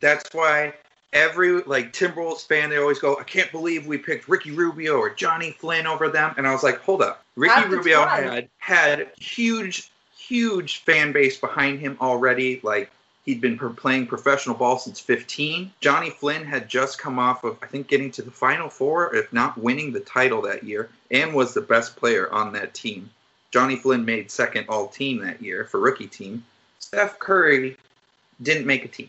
That's 0.00 0.28
why 0.34 0.74
every 1.14 1.62
like 1.62 1.92
Timberwolves 1.92 2.46
fan, 2.46 2.68
they 2.68 2.76
always 2.76 2.98
go, 2.98 3.16
"I 3.16 3.22
can't 3.22 3.50
believe 3.52 3.86
we 3.86 3.96
picked 3.96 4.28
Ricky 4.28 4.50
Rubio 4.50 4.96
or 4.98 5.10
Johnny 5.10 5.52
Flynn 5.52 5.86
over 5.86 6.08
them." 6.08 6.34
And 6.36 6.46
I 6.46 6.52
was 6.52 6.62
like, 6.62 6.80
"Hold 6.80 7.00
up, 7.00 7.24
Ricky 7.36 7.64
Rubio 7.68 8.04
time. 8.04 8.24
had 8.24 8.48
had 8.58 9.10
huge, 9.16 9.90
huge 10.16 10.82
fan 10.82 11.12
base 11.12 11.38
behind 11.38 11.80
him 11.80 11.96
already. 12.00 12.60
Like 12.62 12.90
he'd 13.24 13.40
been 13.40 13.58
playing 13.58 14.06
professional 14.06 14.56
ball 14.56 14.78
since 14.78 15.00
15. 15.00 15.72
Johnny 15.80 16.10
Flynn 16.10 16.44
had 16.44 16.68
just 16.68 16.98
come 16.98 17.18
off 17.18 17.44
of, 17.44 17.56
I 17.62 17.66
think, 17.66 17.88
getting 17.88 18.10
to 18.12 18.22
the 18.22 18.30
Final 18.30 18.68
Four, 18.68 19.14
if 19.14 19.32
not 19.32 19.56
winning 19.56 19.92
the 19.92 20.00
title 20.00 20.42
that 20.42 20.64
year, 20.64 20.90
and 21.10 21.32
was 21.32 21.54
the 21.54 21.62
best 21.62 21.96
player 21.96 22.30
on 22.30 22.52
that 22.52 22.74
team. 22.74 23.10
Johnny 23.50 23.76
Flynn 23.76 24.04
made 24.04 24.30
second 24.30 24.66
all 24.68 24.88
team 24.88 25.18
that 25.20 25.40
year 25.40 25.64
for 25.64 25.78
rookie 25.78 26.08
team. 26.08 26.44
Steph 26.80 27.18
Curry 27.18 27.76
didn't 28.42 28.66
make 28.66 28.84
a 28.84 28.88
team. 28.88 29.08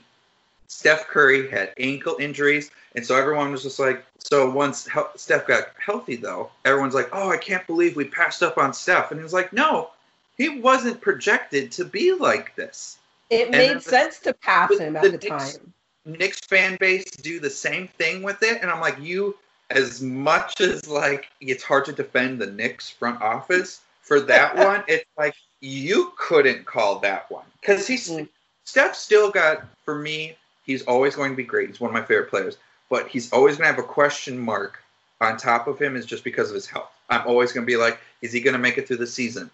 Steph 0.67 1.07
Curry 1.07 1.49
had 1.49 1.73
ankle 1.77 2.17
injuries, 2.19 2.71
and 2.95 3.05
so 3.05 3.15
everyone 3.15 3.51
was 3.51 3.63
just 3.63 3.79
like, 3.79 4.05
so 4.19 4.49
once 4.49 4.87
Hel- 4.87 5.11
Steph 5.15 5.47
got 5.47 5.67
healthy, 5.83 6.15
though, 6.15 6.51
everyone's 6.65 6.93
like, 6.95 7.09
oh, 7.13 7.29
I 7.31 7.37
can't 7.37 7.65
believe 7.67 7.95
we 7.95 8.05
passed 8.05 8.41
up 8.43 8.57
on 8.57 8.73
Steph. 8.73 9.11
And 9.11 9.19
he 9.19 9.23
was 9.23 9.33
like, 9.33 9.53
no, 9.53 9.89
he 10.37 10.59
wasn't 10.59 11.01
projected 11.01 11.71
to 11.73 11.85
be 11.85 12.13
like 12.13 12.55
this. 12.55 12.97
It 13.29 13.43
And 13.47 13.51
made 13.51 13.77
the- 13.77 13.81
sense 13.81 14.19
to 14.19 14.33
pass 14.33 14.77
him 14.77 14.95
at 14.95 15.03
the 15.03 15.09
the 15.09 15.17
Knicks- 15.17 15.53
time. 15.57 15.73
Knicks 16.05 16.39
fan 16.41 16.77
base 16.79 17.09
do 17.11 17.39
the 17.39 17.49
same 17.49 17.87
thing 17.87 18.21
with 18.21 18.41
it, 18.43 18.61
and 18.61 18.69
I'm 18.69 18.79
like, 18.79 18.99
you, 18.99 19.35
as 19.71 20.01
much 20.01 20.61
as 20.61 20.87
like 20.87 21.27
it's 21.41 21.63
hard 21.63 21.85
to 21.85 21.91
defend 21.93 22.39
the 22.39 22.45
Knicks 22.45 22.89
front 22.89 23.19
office 23.21 23.81
for 24.03 24.19
that 24.21 24.55
one, 24.67 24.83
it's 24.87 25.05
like 25.17 25.33
you 25.61 26.13
couldn't 26.17 26.65
call 26.65 26.99
that 26.99 27.29
one 27.31 27.45
because 27.59 27.87
he's 27.87 28.07
Mm. 28.09 28.29
Steph 28.65 28.95
still 28.95 29.31
got 29.31 29.65
for 29.83 29.95
me. 29.95 30.35
He's 30.65 30.83
always 30.83 31.15
going 31.15 31.31
to 31.31 31.35
be 31.37 31.43
great. 31.43 31.69
He's 31.69 31.79
one 31.79 31.89
of 31.89 31.93
my 31.93 32.01
favorite 32.01 32.29
players, 32.29 32.57
but 32.89 33.07
he's 33.07 33.31
always 33.31 33.57
going 33.57 33.67
to 33.69 33.75
have 33.75 33.83
a 33.83 33.87
question 33.87 34.37
mark 34.37 34.81
on 35.21 35.37
top 35.37 35.67
of 35.67 35.79
him 35.79 35.95
is 35.95 36.05
just 36.05 36.23
because 36.23 36.49
of 36.49 36.55
his 36.55 36.65
health. 36.65 36.91
I'm 37.09 37.27
always 37.27 37.51
going 37.51 37.65
to 37.65 37.71
be 37.71 37.77
like, 37.77 37.99
is 38.21 38.33
he 38.33 38.41
going 38.41 38.53
to 38.53 38.59
make 38.59 38.77
it 38.77 38.87
through 38.87 38.97
the 38.97 39.07
season? 39.07 39.49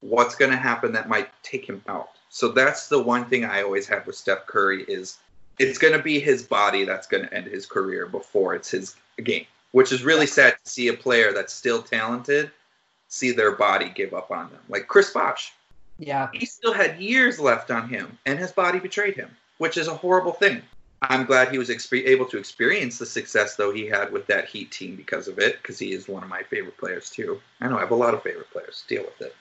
What's 0.00 0.34
going 0.34 0.50
to 0.50 0.56
happen 0.56 0.92
that 0.92 1.08
might 1.08 1.30
take 1.42 1.66
him 1.66 1.82
out? 1.88 2.10
So 2.28 2.48
that's 2.48 2.88
the 2.88 3.02
one 3.02 3.24
thing 3.26 3.44
I 3.44 3.62
always 3.62 3.86
have 3.88 4.06
with 4.06 4.16
Steph 4.16 4.46
Curry 4.46 4.84
is 4.84 5.18
it's 5.58 5.78
going 5.78 5.92
to 5.96 6.02
be 6.02 6.18
his 6.18 6.42
body 6.42 6.84
that's 6.84 7.06
going 7.06 7.24
to 7.24 7.34
end 7.34 7.46
his 7.46 7.66
career 7.66 8.06
before 8.06 8.54
it's 8.54 8.70
his 8.70 8.94
game, 9.22 9.46
which 9.72 9.92
is 9.92 10.02
really 10.02 10.26
sad 10.26 10.56
to 10.64 10.70
see 10.70 10.88
a 10.88 10.94
player 10.94 11.32
that's 11.32 11.52
still 11.52 11.82
talented 11.82 12.50
see 13.12 13.30
their 13.30 13.52
body 13.52 13.92
give 13.94 14.14
up 14.14 14.30
on 14.30 14.48
them. 14.50 14.60
Like 14.70 14.88
Chris 14.88 15.10
Bosh, 15.10 15.52
Yeah. 15.98 16.30
he 16.32 16.46
still 16.46 16.72
had 16.72 16.98
years 16.98 17.38
left 17.38 17.70
on 17.70 17.86
him, 17.86 18.18
and 18.24 18.38
his 18.38 18.50
body 18.52 18.78
betrayed 18.78 19.16
him, 19.16 19.36
which 19.62 19.76
is 19.76 19.86
a 19.86 19.94
horrible 19.94 20.32
thing. 20.32 20.60
I'm 21.02 21.24
glad 21.24 21.52
he 21.52 21.56
was 21.56 21.68
expe- 21.68 22.04
able 22.04 22.26
to 22.26 22.36
experience 22.36 22.98
the 22.98 23.06
success 23.06 23.54
though 23.54 23.72
he 23.72 23.86
had 23.86 24.10
with 24.10 24.26
that 24.26 24.46
Heat 24.46 24.72
team 24.72 24.96
because 24.96 25.28
of 25.28 25.38
it, 25.38 25.62
because 25.62 25.78
he 25.78 25.92
is 25.92 26.08
one 26.08 26.24
of 26.24 26.28
my 26.28 26.42
favorite 26.42 26.76
players 26.76 27.08
too. 27.08 27.40
I 27.60 27.68
know 27.68 27.76
I 27.76 27.80
have 27.82 27.92
a 27.92 27.94
lot 27.94 28.12
of 28.12 28.24
favorite 28.24 28.50
players. 28.50 28.82
Deal 28.88 29.04
with 29.04 29.28
it. 29.28 29.36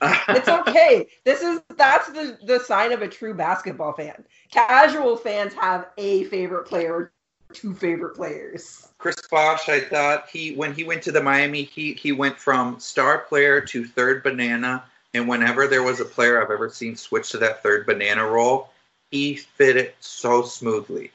It's 0.30 0.48
okay. 0.48 1.06
This 1.24 1.40
is 1.42 1.60
that's 1.76 2.08
the 2.08 2.36
the 2.44 2.58
sign 2.58 2.90
of 2.90 3.02
a 3.02 3.06
true 3.06 3.32
basketball 3.32 3.92
fan. 3.92 4.24
Casual 4.50 5.16
fans 5.16 5.54
have 5.54 5.86
a 5.98 6.24
favorite 6.24 6.64
player, 6.64 7.12
two 7.52 7.74
favorite 7.74 8.16
players. 8.16 8.88
Chris 8.98 9.20
Bosh, 9.30 9.68
I 9.68 9.78
thought 9.78 10.28
he 10.28 10.56
when 10.56 10.74
he 10.74 10.82
went 10.82 11.02
to 11.04 11.12
the 11.12 11.22
Miami 11.22 11.62
Heat, 11.62 12.00
he 12.00 12.10
went 12.10 12.40
from 12.40 12.80
star 12.80 13.18
player 13.18 13.60
to 13.60 13.84
third 13.84 14.24
banana, 14.24 14.82
and 15.12 15.28
whenever 15.28 15.68
there 15.68 15.84
was 15.84 16.00
a 16.00 16.04
player 16.04 16.42
I've 16.42 16.50
ever 16.50 16.70
seen 16.70 16.96
switch 16.96 17.30
to 17.30 17.38
that 17.38 17.62
third 17.62 17.86
banana 17.86 18.26
role, 18.26 18.70
he 19.14 19.36
fit 19.36 19.76
it 19.76 19.94
so 20.00 20.42
smoothly. 20.42 21.12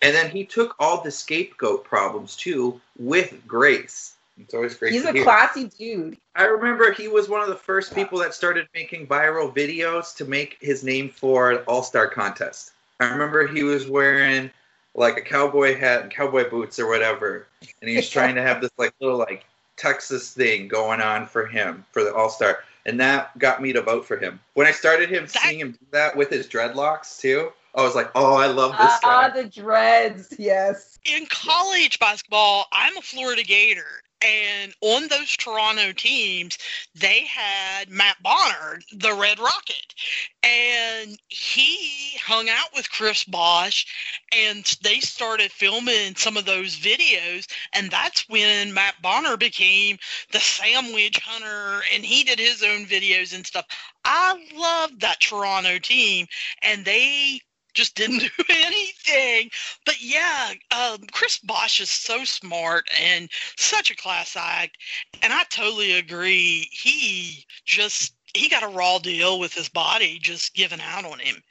And 0.00 0.14
then 0.14 0.30
he 0.30 0.42
took 0.42 0.74
all 0.78 1.02
the 1.02 1.10
scapegoat 1.10 1.84
problems 1.84 2.34
too 2.34 2.80
with 2.98 3.46
grace. 3.46 4.14
It's 4.40 4.54
always 4.54 4.74
great. 4.74 4.94
He's 4.94 5.04
a 5.04 5.12
hear. 5.12 5.22
classy 5.22 5.64
dude. 5.64 6.16
I 6.34 6.44
remember 6.44 6.92
he 6.92 7.08
was 7.08 7.28
one 7.28 7.42
of 7.42 7.48
the 7.48 7.54
first 7.54 7.94
people 7.94 8.18
that 8.20 8.32
started 8.32 8.68
making 8.74 9.06
viral 9.06 9.54
videos 9.54 10.16
to 10.16 10.24
make 10.24 10.56
his 10.62 10.82
name 10.82 11.10
for 11.10 11.58
All 11.64 11.82
Star 11.82 12.08
contest. 12.08 12.72
I 13.00 13.10
remember 13.10 13.46
he 13.46 13.64
was 13.64 13.86
wearing 13.86 14.50
like 14.94 15.18
a 15.18 15.22
cowboy 15.22 15.78
hat 15.78 16.00
and 16.00 16.10
cowboy 16.10 16.48
boots 16.48 16.78
or 16.78 16.88
whatever, 16.88 17.48
and 17.82 17.90
he 17.90 17.96
was 17.96 18.08
trying 18.16 18.34
to 18.36 18.42
have 18.42 18.62
this 18.62 18.72
like 18.78 18.94
little 18.98 19.18
like 19.18 19.44
Texas 19.76 20.32
thing 20.32 20.68
going 20.68 21.02
on 21.02 21.26
for 21.26 21.44
him 21.44 21.84
for 21.92 22.02
the 22.02 22.14
All 22.14 22.30
Star, 22.30 22.60
and 22.86 22.98
that 23.00 23.36
got 23.38 23.60
me 23.60 23.72
to 23.74 23.82
vote 23.82 24.06
for 24.06 24.16
him. 24.16 24.40
When 24.54 24.66
I 24.66 24.70
started 24.70 25.10
him 25.10 25.24
That- 25.26 25.42
seeing 25.42 25.60
him 25.60 25.72
do 25.72 25.86
that 25.90 26.16
with 26.16 26.30
his 26.30 26.46
dreadlocks 26.46 27.20
too, 27.20 27.52
I 27.74 27.82
was 27.82 27.94
like, 27.94 28.10
oh, 28.14 28.36
I 28.36 28.46
love 28.46 28.70
this 28.72 28.78
guy. 28.80 28.98
Ah, 29.02 29.28
guy. 29.28 29.42
the 29.42 29.48
dreads. 29.50 30.32
Yes. 30.38 30.98
in 31.04 31.26
college 31.26 31.98
basketball, 31.98 32.66
I'm 32.72 32.96
a 32.96 33.02
Florida 33.02 33.42
Gator. 33.42 34.02
And 34.26 34.74
on 34.80 35.06
those 35.06 35.36
Toronto 35.36 35.92
teams, 35.92 36.58
they 36.96 37.20
had 37.26 37.88
Matt 37.88 38.20
Bonner, 38.22 38.80
the 38.92 39.14
Red 39.14 39.38
Rocket. 39.38 39.94
And 40.42 41.16
he 41.28 42.16
hung 42.18 42.48
out 42.48 42.74
with 42.74 42.90
Chris 42.90 43.22
Bosh 43.24 43.86
and 44.32 44.64
they 44.82 44.98
started 44.98 45.52
filming 45.52 46.16
some 46.16 46.36
of 46.36 46.44
those 46.44 46.76
videos. 46.76 47.46
And 47.72 47.88
that's 47.88 48.28
when 48.28 48.74
Matt 48.74 49.00
Bonner 49.00 49.36
became 49.36 49.98
the 50.32 50.40
sandwich 50.40 51.20
hunter 51.20 51.84
and 51.94 52.04
he 52.04 52.24
did 52.24 52.40
his 52.40 52.64
own 52.64 52.86
videos 52.86 53.32
and 53.32 53.46
stuff. 53.46 53.66
I 54.04 54.34
loved 54.54 55.00
that 55.02 55.20
Toronto 55.20 55.78
team 55.78 56.26
and 56.62 56.84
they 56.84 57.40
just 57.76 57.94
didn't 57.94 58.18
do 58.38 58.44
anything. 58.48 59.50
But 59.84 60.02
yeah, 60.02 60.54
um, 60.76 60.98
Chris 61.12 61.38
Bosh 61.38 61.80
is 61.80 61.90
so 61.90 62.24
smart 62.24 62.88
and 63.00 63.28
such 63.56 63.90
a 63.90 63.96
class 63.96 64.34
act, 64.34 64.78
and 65.22 65.32
I 65.32 65.44
totally 65.44 65.92
agree. 65.92 66.68
He 66.72 67.44
just 67.64 68.14
he 68.34 68.48
got 68.48 68.64
a 68.64 68.68
raw 68.68 68.98
deal 68.98 69.38
with 69.38 69.54
his 69.54 69.68
body 69.68 70.18
just 70.20 70.54
giving 70.54 70.80
out 70.80 71.04
on 71.04 71.20
him. 71.20 71.42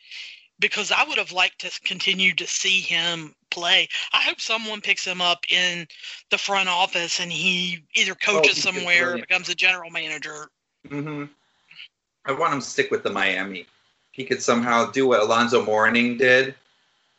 Because 0.57 0.89
I 0.89 1.03
would 1.03 1.17
have 1.17 1.33
liked 1.33 1.59
to 1.61 1.81
continue 1.81 2.33
to 2.35 2.47
see 2.47 2.79
him 2.79 3.35
play. 3.51 3.89
I 4.13 4.21
hope 4.21 4.39
someone 4.39 4.79
picks 4.79 5.05
him 5.05 5.19
up 5.19 5.43
in 5.49 5.85
the 6.31 6.37
front 6.37 6.69
office 6.69 7.19
and 7.19 7.29
he 7.29 7.83
either 7.93 8.15
coaches 8.15 8.55
he's 8.55 8.63
somewhere 8.63 9.15
or 9.15 9.17
becomes 9.17 9.49
a 9.49 9.55
general 9.55 9.89
manager. 9.89 10.49
hmm 10.87 11.25
I 12.25 12.31
want 12.31 12.53
him 12.53 12.61
to 12.61 12.65
stick 12.65 12.89
with 12.89 13.03
the 13.03 13.11
Miami. 13.11 13.67
He 14.15 14.23
could 14.23 14.41
somehow 14.41 14.89
do 14.91 15.07
what 15.07 15.19
Alonzo 15.19 15.65
Mourning 15.65 16.17
did, 16.17 16.55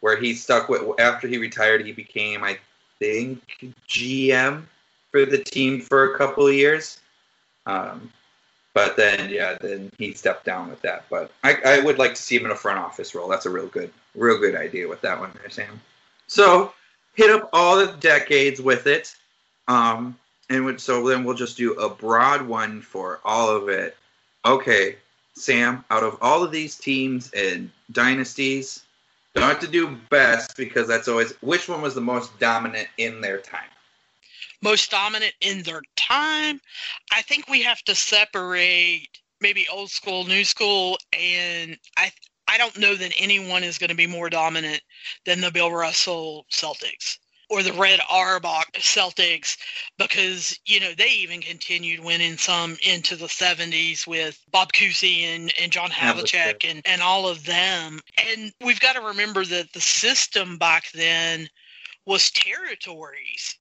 where 0.01 0.17
he 0.17 0.35
stuck 0.35 0.71
with 0.71 0.83
after 0.99 1.29
he 1.29 1.37
retired. 1.37 1.85
He 1.85 1.93
became, 1.93 2.43
I 2.43 2.59
think, 2.99 3.75
GM 3.87 4.65
for 5.11 5.27
the 5.27 5.37
team 5.37 5.83
for 5.83 6.15
a 6.15 6.19
couple 6.19 6.47
of 6.47 6.55
years. 6.55 7.01
Um, 7.67 8.11
but 8.73 8.97
then, 8.97 9.29
yeah, 9.29 9.59
then 9.61 9.91
he 9.99 10.15
stepped 10.15 10.47
down 10.47 10.71
with 10.71 10.81
that. 10.83 11.05
But 11.11 11.31
I, 11.45 11.59
I 11.67 11.81
would 11.81 11.99
like 11.99 12.15
to 12.15 12.23
see 12.23 12.37
him 12.37 12.47
in 12.47 12.51
a 12.51 12.57
front 12.57 12.79
office 12.79 13.15
role. 13.15 13.29
That's 13.29 13.45
a 13.45 13.51
real 13.51 13.67
good, 13.67 13.93
real 14.15 14.39
good 14.39 14.55
idea 14.55 14.89
with 14.89 15.03
that 15.03 15.21
one 15.21 15.33
there, 15.41 15.51
Sam. 15.51 15.79
So 16.29 16.73
hit 17.15 17.31
up 17.31 17.51
all 17.53 17.77
the 17.77 17.93
decades 18.01 18.63
with 18.63 18.87
it. 18.87 19.15
Um, 19.69 20.17
and 20.49 20.81
so 20.81 21.07
then 21.07 21.25
we'll 21.25 21.35
just 21.35 21.59
do 21.59 21.75
a 21.75 21.91
broad 21.91 22.41
one 22.41 22.81
for 22.81 23.21
all 23.23 23.55
of 23.55 23.69
it. 23.69 23.99
Okay, 24.47 24.97
Sam, 25.37 25.85
out 25.91 26.03
of 26.03 26.17
all 26.21 26.43
of 26.43 26.51
these 26.51 26.77
teams 26.77 27.31
and 27.33 27.71
dynasties, 27.93 28.83
don't 29.35 29.49
have 29.49 29.61
to 29.61 29.69
do 29.69 29.97
best 30.09 30.57
because 30.57 30.89
that's 30.89 31.09
always 31.09 31.33
which 31.43 31.69
one 31.69 31.83
was 31.83 31.95
the 31.95 32.01
most 32.01 32.39
dominant 32.39 32.89
in 32.97 33.21
their 33.21 33.39
time. 33.39 33.69
most 34.63 34.91
dominant 34.91 35.35
in 35.43 35.63
their 35.63 35.83
time. 35.97 36.61
I 37.13 37.21
think 37.23 37.47
we 37.47 37.63
have 37.63 37.83
to 37.83 37.95
separate 37.95 39.09
maybe 39.41 39.69
old 39.71 39.91
school, 39.91 40.25
new 40.25 40.45
school, 40.45 40.99
and 41.13 41.79
I 41.99 42.11
I 42.49 42.57
don't 42.59 42.79
know 42.79 42.95
that 42.95 43.13
anyone 43.19 43.63
is 43.63 43.77
going 43.77 43.91
to 43.91 43.97
be 43.97 44.07
more 44.07 44.31
dominant 44.31 44.81
than 45.27 45.41
the 45.41 45.51
Bill 45.51 45.71
Russell 45.71 46.47
Celtics 46.51 47.19
or 47.49 47.63
the 47.63 47.73
Red 47.73 48.01
Auerbach 48.11 48.73
Celtics 48.75 49.57
because 49.99 50.59
you 50.67 50.81
know 50.81 50.93
they 50.95 51.11
even 51.11 51.41
continued 51.41 52.01
winning 52.01 52.37
some 52.37 52.77
into 52.83 53.17
the 53.17 53.27
70s 53.27 54.07
with 54.07 54.43
Bob 54.51 54.73
Cousy 54.73 55.23
and, 55.23 55.53
and 55.61 55.71
John 55.71 55.91
Havlicek. 55.91 56.69
And, 56.69 56.83
and 56.85 57.03
all 57.03 57.29
of 57.29 57.45
them. 57.45 58.01
And 58.19 58.53
we've 58.65 58.81
got 58.81 58.95
to 58.95 59.01
remember 59.01 59.45
that 59.45 59.73
the 59.73 59.81
system 59.81 60.59
back 60.59 60.91
then 60.93 61.49
was 62.05 62.31
territories 62.31 63.57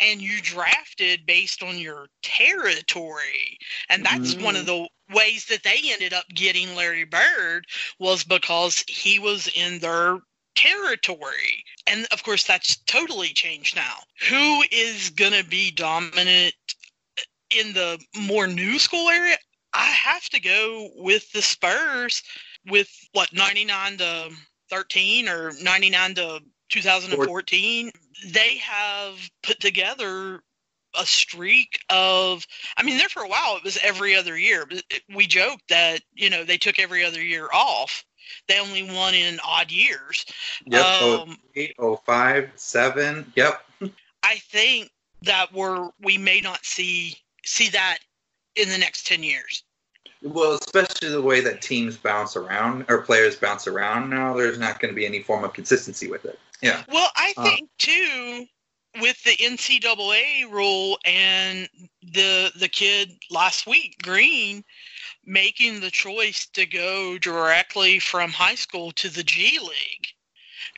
and 0.00 0.20
you 0.20 0.40
drafted 0.42 1.26
based 1.26 1.62
on 1.62 1.78
your 1.78 2.08
territory. 2.22 3.58
And 3.88 4.04
that's 4.04 4.34
one 4.34 4.56
of 4.56 4.66
the 4.66 4.88
ways 5.14 5.46
that 5.46 5.62
they 5.62 5.80
ended 5.84 6.12
up 6.12 6.24
getting 6.34 6.74
Larry 6.74 7.04
Bird 7.04 7.66
was 7.98 8.24
because 8.24 8.84
he 8.88 9.18
was 9.18 9.48
in 9.54 9.78
their 9.78 10.18
territory. 10.54 11.64
And 11.86 12.06
of 12.12 12.22
course, 12.22 12.44
that's 12.44 12.76
totally 12.84 13.28
changed 13.28 13.76
now. 13.76 13.96
Who 14.28 14.62
is 14.70 15.10
going 15.10 15.32
to 15.32 15.44
be 15.44 15.70
dominant 15.70 16.54
in 17.50 17.72
the 17.72 17.98
more 18.16 18.46
new 18.46 18.78
school 18.78 19.08
area? 19.08 19.36
I 19.72 19.86
have 19.86 20.28
to 20.30 20.40
go 20.40 20.90
with 20.96 21.30
the 21.32 21.42
Spurs 21.42 22.22
with 22.68 22.88
what 23.12 23.32
99 23.32 23.98
to 23.98 24.30
13 24.70 25.28
or 25.28 25.52
99 25.60 26.14
to 26.14 26.40
2014 26.70 27.90
they 28.28 28.56
have 28.56 29.18
put 29.42 29.60
together 29.60 30.40
a 30.98 31.04
streak 31.04 31.78
of 31.90 32.46
i 32.76 32.82
mean 32.82 32.96
there 32.98 33.08
for 33.08 33.22
a 33.22 33.28
while 33.28 33.56
it 33.56 33.64
was 33.64 33.78
every 33.82 34.14
other 34.14 34.38
year 34.38 34.66
we 35.14 35.26
joked 35.26 35.68
that 35.68 36.00
you 36.14 36.30
know 36.30 36.44
they 36.44 36.56
took 36.56 36.78
every 36.78 37.04
other 37.04 37.22
year 37.22 37.48
off 37.52 38.04
they 38.48 38.58
only 38.60 38.82
won 38.82 39.14
in 39.14 39.38
odd 39.44 39.70
years 39.70 40.24
Yep, 40.66 40.84
um, 40.84 41.36
08, 41.56 41.74
05, 42.06 42.50
7. 42.56 43.32
Yep. 43.36 43.62
i 44.22 44.36
think 44.36 44.90
that 45.22 45.52
we're 45.52 45.90
we 46.00 46.18
may 46.18 46.40
not 46.40 46.64
see 46.64 47.16
see 47.44 47.68
that 47.70 47.98
in 48.56 48.68
the 48.68 48.78
next 48.78 49.06
10 49.06 49.22
years 49.22 49.64
Well, 50.22 50.52
especially 50.54 51.08
the 51.08 51.22
way 51.22 51.40
that 51.40 51.62
teams 51.62 51.96
bounce 51.96 52.36
around 52.36 52.84
or 52.88 53.02
players 53.02 53.34
bounce 53.36 53.66
around 53.66 54.10
now, 54.10 54.34
there's 54.34 54.58
not 54.58 54.78
going 54.78 54.92
to 54.92 54.96
be 54.96 55.04
any 55.06 55.22
form 55.22 55.42
of 55.42 55.52
consistency 55.52 56.08
with 56.08 56.24
it. 56.24 56.38
Yeah. 56.60 56.84
Well, 56.88 57.10
I 57.16 57.34
Uh, 57.36 57.42
think 57.42 57.68
too, 57.78 58.46
with 59.00 59.20
the 59.24 59.36
NCAA 59.36 60.48
rule 60.50 60.98
and 61.04 61.68
the 62.02 62.52
the 62.56 62.68
kid 62.68 63.16
last 63.30 63.66
week, 63.66 63.96
Green, 64.02 64.62
making 65.24 65.80
the 65.80 65.90
choice 65.90 66.46
to 66.46 66.66
go 66.66 67.18
directly 67.18 67.98
from 67.98 68.30
high 68.30 68.54
school 68.54 68.92
to 68.92 69.08
the 69.08 69.22
G 69.22 69.58
League, 69.58 70.08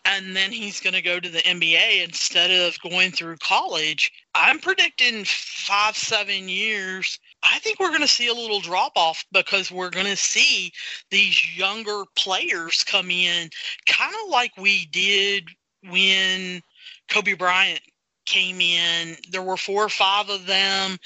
and 0.05 0.37
then 0.37 0.53
he's 0.53 0.81
going 0.81 0.95
to 0.95 1.03
go 1.03 1.19
to 1.19 1.29
the 1.29 1.41
NBA 1.41 2.05
instead 2.05 2.51
of 2.51 2.81
going 2.81 3.11
through 3.11 3.37
college. 3.39 4.13
I'm 4.35 4.59
predicting 4.59 5.25
five 5.25 5.97
seven 5.97 6.49
years. 6.49 7.19
I 7.43 7.59
think 7.59 7.79
we're 7.79 7.89
going 7.89 8.01
to 8.01 8.09
see 8.09 8.29
a 8.29 8.35
little 8.35 8.61
drop 8.61 8.93
off 8.97 9.25
because 9.33 9.71
we're 9.71 9.91
going 9.91 10.07
to 10.07 10.17
see 10.17 10.73
these 11.11 11.57
younger 11.57 12.05
players 12.17 12.85
come 12.85 13.11
in, 13.11 13.51
kind 13.87 14.15
of 14.25 14.31
like 14.31 14.57
we 14.57 14.87
did 14.87 15.49
when 15.83 16.63
Kobe 17.09 17.35
Bryant 17.35 17.81
came 18.25 18.61
in. 18.61 19.17
There 19.31 19.43
were 19.43 19.57
four 19.57 19.85
or 19.85 19.89
five 19.89 20.29
of 20.29 20.47
them 20.47 20.99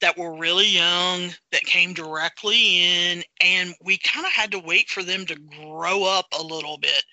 that 0.00 0.16
were 0.16 0.34
really 0.34 0.66
young 0.66 1.30
that 1.50 1.62
came 1.62 1.94
directly 1.94 2.82
in, 2.82 3.22
and 3.40 3.74
we 3.82 3.98
kind 3.98 4.26
of 4.26 4.32
had 4.32 4.50
to 4.52 4.58
wait 4.58 4.88
for 4.88 5.02
them 5.02 5.26
to 5.26 5.36
grow 5.36 6.04
up 6.04 6.26
a 6.38 6.42
little 6.42 6.78
bit. 6.78 7.04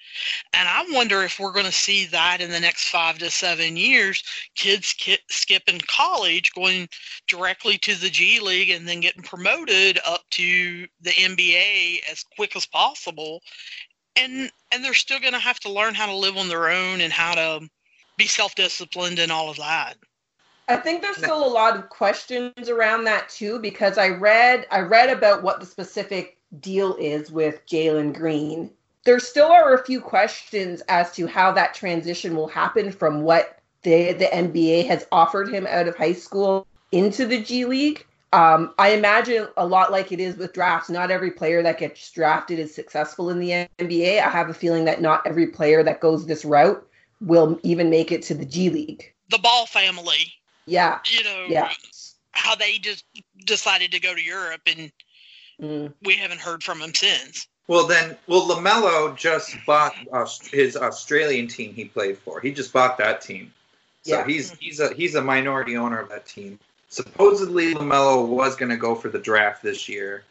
And 0.53 0.67
I 0.67 0.85
wonder 0.91 1.23
if 1.23 1.39
we're 1.39 1.53
going 1.53 1.65
to 1.65 1.71
see 1.71 2.05
that 2.07 2.41
in 2.41 2.49
the 2.49 2.59
next 2.59 2.89
five 2.89 3.17
to 3.19 3.29
seven 3.29 3.77
years. 3.77 4.23
Kids 4.55 4.93
ki- 4.93 5.19
skipping 5.29 5.81
college, 5.87 6.51
going 6.53 6.87
directly 7.27 7.77
to 7.79 7.95
the 7.95 8.09
G 8.09 8.39
League, 8.39 8.69
and 8.69 8.87
then 8.87 8.99
getting 8.99 9.23
promoted 9.23 9.99
up 10.05 10.21
to 10.31 10.87
the 11.01 11.11
NBA 11.11 11.99
as 12.11 12.23
quick 12.35 12.55
as 12.55 12.65
possible 12.65 13.41
and 14.15 14.51
and 14.71 14.83
they're 14.83 14.93
still 14.93 15.19
going 15.19 15.33
to 15.33 15.39
have 15.39 15.59
to 15.61 15.71
learn 15.71 15.93
how 15.93 16.05
to 16.05 16.15
live 16.15 16.37
on 16.37 16.47
their 16.47 16.69
own 16.69 17.01
and 17.01 17.13
how 17.13 17.33
to 17.33 17.69
be 18.19 18.27
self-disciplined 18.27 19.17
and 19.17 19.31
all 19.31 19.49
of 19.49 19.57
that. 19.57 19.95
I 20.67 20.75
think 20.75 21.01
there's 21.01 21.17
still 21.17 21.43
a 21.43 21.49
lot 21.49 21.75
of 21.75 21.89
questions 21.89 22.69
around 22.69 23.05
that 23.05 23.27
too 23.27 23.57
because 23.57 23.97
I 23.97 24.09
read 24.09 24.67
I 24.69 24.81
read 24.81 25.09
about 25.09 25.41
what 25.41 25.59
the 25.59 25.65
specific 25.65 26.37
deal 26.59 26.95
is 26.99 27.31
with 27.31 27.65
Jalen 27.65 28.13
Green. 28.13 28.69
There 29.03 29.19
still 29.19 29.47
are 29.47 29.73
a 29.73 29.83
few 29.83 29.99
questions 29.99 30.81
as 30.87 31.11
to 31.13 31.25
how 31.25 31.51
that 31.53 31.73
transition 31.73 32.35
will 32.35 32.47
happen 32.47 32.91
from 32.91 33.23
what 33.23 33.59
the 33.81 34.13
the 34.13 34.25
NBA 34.25 34.85
has 34.85 35.07
offered 35.11 35.51
him 35.51 35.65
out 35.65 35.87
of 35.87 35.97
high 35.97 36.13
school 36.13 36.67
into 36.91 37.25
the 37.25 37.41
G 37.41 37.65
League. 37.65 38.05
Um, 38.31 38.75
I 38.77 38.89
imagine 38.89 39.47
a 39.57 39.65
lot 39.65 39.91
like 39.91 40.11
it 40.11 40.19
is 40.19 40.35
with 40.35 40.53
drafts. 40.53 40.91
Not 40.91 41.09
every 41.09 41.31
player 41.31 41.63
that 41.63 41.79
gets 41.79 42.11
drafted 42.11 42.59
is 42.59 42.75
successful 42.75 43.31
in 43.31 43.39
the 43.39 43.67
NBA. 43.79 44.21
I 44.21 44.29
have 44.29 44.49
a 44.49 44.53
feeling 44.53 44.85
that 44.85 45.01
not 45.01 45.25
every 45.25 45.47
player 45.47 45.81
that 45.81 45.99
goes 45.99 46.27
this 46.27 46.45
route 46.45 46.85
will 47.21 47.59
even 47.63 47.89
make 47.89 48.11
it 48.11 48.21
to 48.23 48.33
the 48.33 48.45
G 48.45 48.69
League. 48.69 49.13
The 49.29 49.37
Ball 49.39 49.65
family, 49.65 50.33
Yeah, 50.65 50.99
you 51.05 51.23
know, 51.23 51.45
yeah. 51.47 51.71
how 52.31 52.55
they 52.55 52.77
just 52.77 53.05
decided 53.45 53.91
to 53.91 53.99
go 53.99 54.15
to 54.15 54.21
Europe, 54.21 54.61
and 54.67 54.91
Mm. 55.61 55.93
we 56.03 56.15
haven't 56.15 56.39
heard 56.39 56.63
from 56.63 56.79
them 56.79 56.95
since. 56.95 57.47
Well, 57.67 57.85
then, 57.85 58.17
well, 58.27 58.47
LaMelo 58.47 59.15
just 59.15 59.55
bought 59.65 59.93
Aus- 60.13 60.47
his 60.47 60.75
Australian 60.77 61.47
team 61.47 61.73
he 61.73 61.85
played 61.85 62.17
for. 62.17 62.39
He 62.39 62.51
just 62.51 62.71
bought 62.73 62.97
that 62.97 63.21
team, 63.21 63.53
so 64.03 64.19
Yeah. 64.19 64.25
he's 64.25 64.51
he's 64.59 64.79
a 64.79 64.93
he's 64.93 65.15
a 65.15 65.21
minority 65.21 65.75
owner 65.77 65.99
of 65.99 66.09
that 66.09 66.25
team. 66.25 66.59
Supposedly, 66.87 67.75
LaMelo 67.75 68.25
was 68.25 68.55
going 68.55 68.69
to 68.69 68.77
go 68.77 68.95
for 68.95 69.09
the 69.09 69.19
draft 69.19 69.61
this 69.61 69.87
year. 69.89 70.23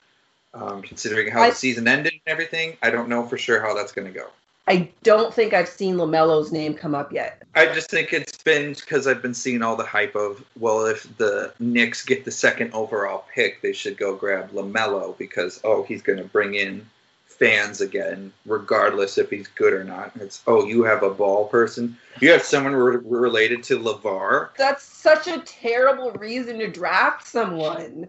Um, 0.55 0.81
considering 0.83 1.31
how 1.31 1.43
I- 1.43 1.51
the 1.51 1.55
season 1.57 1.87
ended 1.87 2.15
and 2.15 2.23
everything, 2.27 2.79
I 2.83 2.89
don't 2.91 3.09
know 3.11 3.25
for 3.29 3.37
sure 3.37 3.61
how 3.61 3.75
that's 3.75 3.93
going 3.93 4.11
to 4.13 4.19
go. 4.19 4.31
I 4.69 4.91
don't 5.03 5.33
think 5.33 5.55
I've 5.55 5.69
seen 5.69 5.95
LaMelo's 5.95 6.53
name 6.53 6.75
come 6.75 6.95
up 6.95 7.11
yet. 7.11 7.43
I 7.55 7.73
just 7.73 7.91
think 7.91 8.13
it's 8.13 8.43
been 8.43 8.75
because 8.75 9.07
I've 9.07 9.23
been 9.23 9.33
seeing 9.33 9.63
all 9.63 9.77
the 9.77 9.85
hype 9.85 10.15
of 10.15 10.45
well, 10.61 10.85
if 10.85 11.17
the 11.17 11.55
Knicks 11.59 12.05
get 12.05 12.27
the 12.27 12.31
second 12.31 12.75
overall 12.75 13.25
pick, 13.35 13.63
they 13.63 13.73
should 13.73 13.97
go 13.97 14.15
grab 14.15 14.51
LaMelo 14.53 15.17
because 15.17 15.59
oh, 15.65 15.85
he's 15.85 16.03
going 16.03 16.19
to 16.19 16.25
bring 16.27 16.55
in 16.55 16.87
fans 17.25 17.81
again, 17.81 18.31
regardless 18.45 19.17
if 19.17 19.31
he's 19.31 19.49
good 19.49 19.73
or 19.73 19.85
not. 19.85 20.13
It's 20.17 20.43
oh, 20.47 20.67
you 20.67 20.85
have 20.85 21.03
a 21.03 21.11
ball 21.11 21.47
person, 21.47 21.97
you 22.21 22.31
have 22.31 22.43
someone 22.43 22.75
re- 22.75 23.01
related 23.03 23.63
to 23.65 23.79
LaVar. 23.79 24.51
That's 24.59 24.83
such 24.85 25.29
a 25.29 25.41
terrible 25.41 26.13
reason 26.13 26.59
to 26.59 26.69
draft 26.69 27.27
someone. 27.27 28.07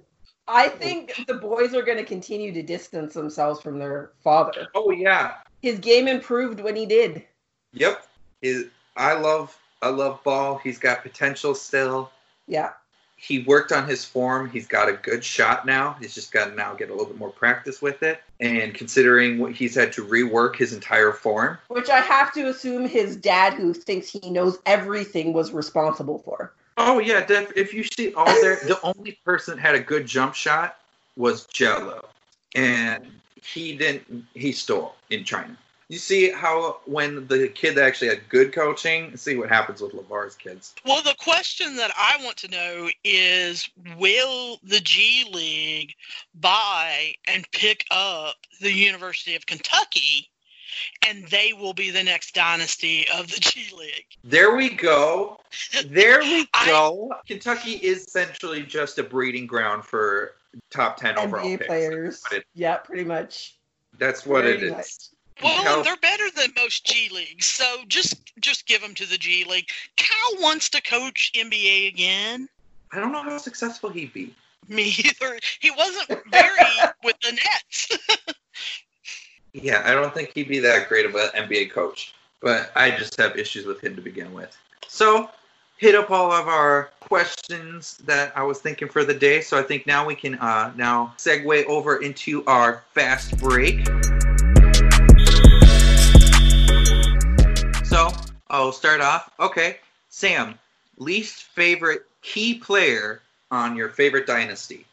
I 0.50 0.68
think 0.68 1.24
the 1.28 1.36
boys 1.36 1.74
are 1.74 1.84
going 1.84 2.00
to 2.00 2.04
continue 2.04 2.52
to 2.52 2.64
distance 2.64 3.14
themselves 3.14 3.62
from 3.62 3.80
their 3.80 4.12
father. 4.24 4.68
Oh 4.76 4.90
yeah, 4.92 5.36
His 5.62 5.80
game 5.80 6.08
improved 6.08 6.60
when 6.62 6.76
he 6.76 6.86
did. 6.86 7.24
yep. 7.74 8.06
His, 8.42 8.66
I 8.96 9.14
love 9.14 9.58
I 9.82 9.90
love 9.90 10.24
ball. 10.24 10.58
He's 10.58 10.78
got 10.78 11.04
potential 11.04 11.54
still. 11.56 12.10
Yeah. 12.48 12.72
he 13.18 13.40
worked 13.44 13.72
on 13.72 13.88
his 13.88 14.04
form. 14.06 14.50
He's 14.50 14.66
got 14.68 14.88
a 14.90 14.94
good 14.94 15.24
shot 15.24 15.66
now. 15.66 15.96
He's 16.02 16.14
just 16.16 16.32
got 16.32 16.46
to 16.50 16.56
now 16.56 16.74
get 16.74 16.90
a 16.90 16.94
little 16.94 17.06
bit 17.08 17.18
more 17.18 17.30
practice 17.30 17.82
with 17.82 18.02
it. 18.04 18.22
And 18.40 18.74
considering 18.74 19.38
what 19.40 19.52
he's 19.54 19.76
had 19.76 19.92
to 19.94 20.06
rework 20.06 20.56
his 20.56 20.72
entire 20.74 21.12
form, 21.12 21.58
Which 21.68 21.90
I 21.90 22.00
have 22.00 22.34
to 22.34 22.48
assume 22.48 22.88
his 22.88 23.16
dad, 23.18 23.54
who 23.54 23.74
thinks 23.74 24.10
he 24.10 24.30
knows 24.30 24.60
everything, 24.66 25.34
was 25.34 25.52
responsible 25.52 26.20
for. 26.20 26.54
oh 26.78 27.00
yeah, 27.00 27.26
def- 27.26 27.52
if 27.58 27.74
you 27.74 27.84
see 27.84 28.14
all 28.14 28.26
there, 28.42 28.56
the 28.66 28.80
only 28.84 29.20
person 29.26 29.58
that 29.58 29.62
had 29.62 29.76
a 29.76 29.80
good 29.82 30.06
jump 30.06 30.34
shot 30.34 30.78
was 31.18 31.46
Gelo, 31.48 32.06
and 32.56 33.06
he 33.44 33.76
didn't. 33.76 34.26
He 34.34 34.52
stole 34.52 34.96
in 35.10 35.24
China. 35.24 35.58
You 35.90 35.98
see 35.98 36.30
how 36.30 36.78
when 36.86 37.26
the 37.28 37.48
kid 37.48 37.80
actually 37.80 38.10
had 38.10 38.30
good 38.30 38.54
coaching, 38.54 39.18
see 39.18 39.36
what 39.38 39.50
happens 39.50 39.82
with 39.82 39.94
LaVar's 39.94 40.36
kids. 40.36 40.76
Well, 40.86 41.02
the 41.02 41.16
question 41.18 41.76
that 41.78 41.92
I 41.98 42.24
want 42.24 42.38
to 42.38 42.48
know 42.48 42.90
is 43.04 43.68
will 43.98 44.60
the 44.62 44.82
G 44.82 45.28
League 45.32 45.96
buy 46.36 47.16
and 47.26 47.50
pick 47.52 47.86
up 47.90 48.36
the 48.62 48.72
University 48.72 49.36
of 49.36 49.48
Kentucky 49.48 50.30
and 51.08 51.26
they 51.28 51.54
will 51.54 51.74
be 51.74 51.90
the 51.90 52.04
next 52.04 52.36
dynasty 52.36 53.08
of 53.12 53.28
the 53.32 53.40
G 53.40 53.76
League? 53.76 54.06
There 54.24 54.56
we 54.56 54.70
go. 54.70 55.40
There 55.88 56.20
we 56.22 56.48
I- 56.54 56.68
go. 56.68 57.16
Kentucky 57.26 57.74
is 57.74 58.06
essentially 58.06 58.62
just 58.62 59.00
a 59.00 59.04
breeding 59.04 59.48
ground 59.48 59.86
for 59.86 60.36
top 60.72 60.98
10 60.98 61.18
overall 61.18 61.46
NBA 61.46 61.58
picks. 61.58 61.68
players. 61.68 62.22
That's 62.24 62.36
it- 62.36 62.46
Yeah, 62.54 62.78
pretty 62.78 63.04
much. 63.04 63.56
That's 63.98 64.26
what 64.26 64.46
it 64.46 64.60
Pretty 64.60 64.74
is. 64.76 65.10
Well, 65.42 65.64
Cal- 65.64 65.84
they're 65.84 65.96
better 65.98 66.30
than 66.36 66.52
most 66.58 66.86
G 66.86 67.10
leagues, 67.14 67.46
so 67.46 67.66
just 67.88 68.34
just 68.42 68.66
give 68.68 68.82
them 68.82 68.94
to 68.96 69.06
the 69.06 69.18
G 69.18 69.46
League. 69.46 69.68
Cal 69.96 70.42
wants 70.42 70.70
to 70.72 70.82
coach 70.82 71.32
NBA 71.34 71.88
again. 71.88 72.50
I 72.92 73.00
don't 73.00 73.12
know 73.14 73.22
how 73.24 73.38
successful 73.38 73.90
he'd 73.90 74.12
be. 74.12 74.36
Me 74.68 74.84
either. 74.98 75.40
He 75.62 75.72
wasn't 75.72 76.10
very 76.30 76.60
with 77.04 77.16
the 77.22 77.32
Nets. 77.32 77.88
Yeah, 79.54 79.82
I 79.86 79.94
don't 79.94 80.14
think 80.14 80.32
he'd 80.36 80.48
be 80.48 80.60
that 80.60 80.90
great 80.90 81.06
of 81.06 81.16
an 81.16 81.30
NBA 81.36 81.72
coach, 81.72 82.14
but 82.42 82.72
I 82.76 82.92
just 82.92 83.18
have 83.18 83.38
issues 83.38 83.66
with 83.66 83.80
him 83.82 83.96
to 83.96 84.02
begin 84.02 84.34
with. 84.34 84.56
So, 84.88 85.30
hit 85.80 85.96
up 85.96 86.12
all 86.12 86.30
of 86.30 86.46
our 86.50 86.90
questions 87.00 87.96
that 88.00 88.36
I 88.36 88.44
was 88.44 88.60
thinking 88.60 88.90
for 88.90 89.06
the 89.06 89.14
day. 89.14 89.40
So 89.40 89.58
I 89.58 89.64
think 89.64 89.88
now 89.88 90.06
we 90.06 90.14
can 90.14 90.36
uh, 90.36 90.74
now 90.76 91.14
segue 91.18 91.66
over 91.68 92.02
into 92.04 92.44
our 92.48 92.84
fast 92.94 93.38
break. 93.38 93.86
So 97.86 98.12
I'll 98.50 98.74
start 98.74 99.00
off. 99.00 99.32
Okay, 99.40 99.78
Sam, 100.10 100.60
least 100.98 101.44
favorite 101.44 102.06
key 102.22 102.56
player 102.56 103.22
on 103.50 103.78
your 103.78 103.88
favorite 103.88 104.28
dynasty. 104.28 104.86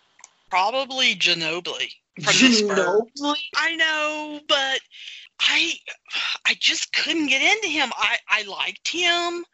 Probably 0.51 1.17
Ginobili 1.17 1.91
from 2.23 2.33
the 2.33 2.53
Spurs. 2.53 3.45
I 3.57 3.75
know, 3.75 4.41
but 4.47 4.81
I 5.41 5.73
I 6.47 6.55
just 6.61 6.93
couldn't 6.93 7.27
get 7.27 7.43
into 7.43 7.67
him. 7.67 7.91
I 7.97 8.19
I 8.29 8.43
liked 8.45 8.87
him, 8.87 9.45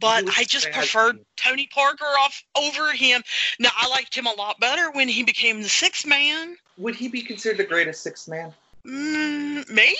but 0.00 0.24
I 0.36 0.44
just 0.44 0.66
bad. 0.66 0.74
preferred 0.74 1.18
Tony 1.36 1.68
Parker 1.72 2.04
off 2.04 2.42
over 2.56 2.92
him. 2.92 3.22
Now 3.58 3.70
I 3.76 3.88
liked 3.88 4.14
him 4.14 4.26
a 4.26 4.32
lot 4.32 4.58
better 4.58 4.90
when 4.90 5.08
he 5.08 5.22
became 5.22 5.62
the 5.62 5.68
sixth 5.68 6.06
man. 6.06 6.56
Would 6.78 6.96
he 6.96 7.08
be 7.08 7.22
considered 7.22 7.58
the 7.58 7.64
greatest 7.64 8.02
sixth 8.02 8.26
man? 8.26 8.52
Mm, 8.86 9.68
maybe 9.70 9.96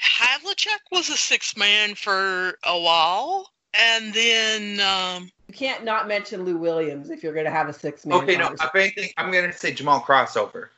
Havlicek 0.00 0.78
was 0.92 1.08
a 1.08 1.16
sixth 1.16 1.56
man 1.56 1.94
for 1.94 2.56
a 2.64 2.78
while, 2.78 3.50
and 3.74 4.14
then 4.14 4.80
um, 4.80 5.30
You 5.48 5.54
can't 5.54 5.84
not 5.84 6.06
mention 6.06 6.44
Lou 6.44 6.56
Williams 6.56 7.10
if 7.10 7.22
you're 7.22 7.32
going 7.32 7.46
to 7.46 7.50
have 7.50 7.68
a 7.68 7.72
sixth 7.72 8.06
man. 8.06 8.22
Okay, 8.22 8.36
no. 8.36 8.52
If 8.52 8.74
anything, 8.74 9.10
I'm 9.16 9.32
gonna 9.32 9.52
say 9.52 9.72
Jamal 9.72 10.00
crossover. 10.00 10.68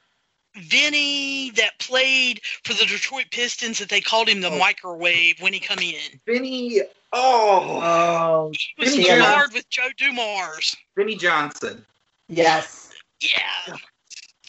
Vinnie 0.56 1.50
that 1.52 1.78
played 1.78 2.40
for 2.64 2.74
the 2.74 2.84
Detroit 2.86 3.26
Pistons 3.30 3.78
that 3.78 3.88
they 3.88 4.00
called 4.00 4.28
him 4.28 4.40
the 4.40 4.50
Oh. 4.50 4.58
microwave 4.58 5.40
when 5.40 5.52
he 5.52 5.60
come 5.60 5.78
in. 5.78 6.20
Vinnie. 6.26 6.80
Oh, 7.12 7.80
Oh, 7.82 8.52
He 8.52 8.74
was 8.78 8.90
Vinnie 8.90 9.04
so 9.04 9.10
Johnson. 9.16 9.32
hard 9.32 9.52
with 9.52 9.68
Joe 9.70 9.88
Dumars. 9.96 10.76
Vinnie 10.96 11.16
Johnson. 11.16 11.84
yes. 12.28 12.92
Yeah. 13.20 13.76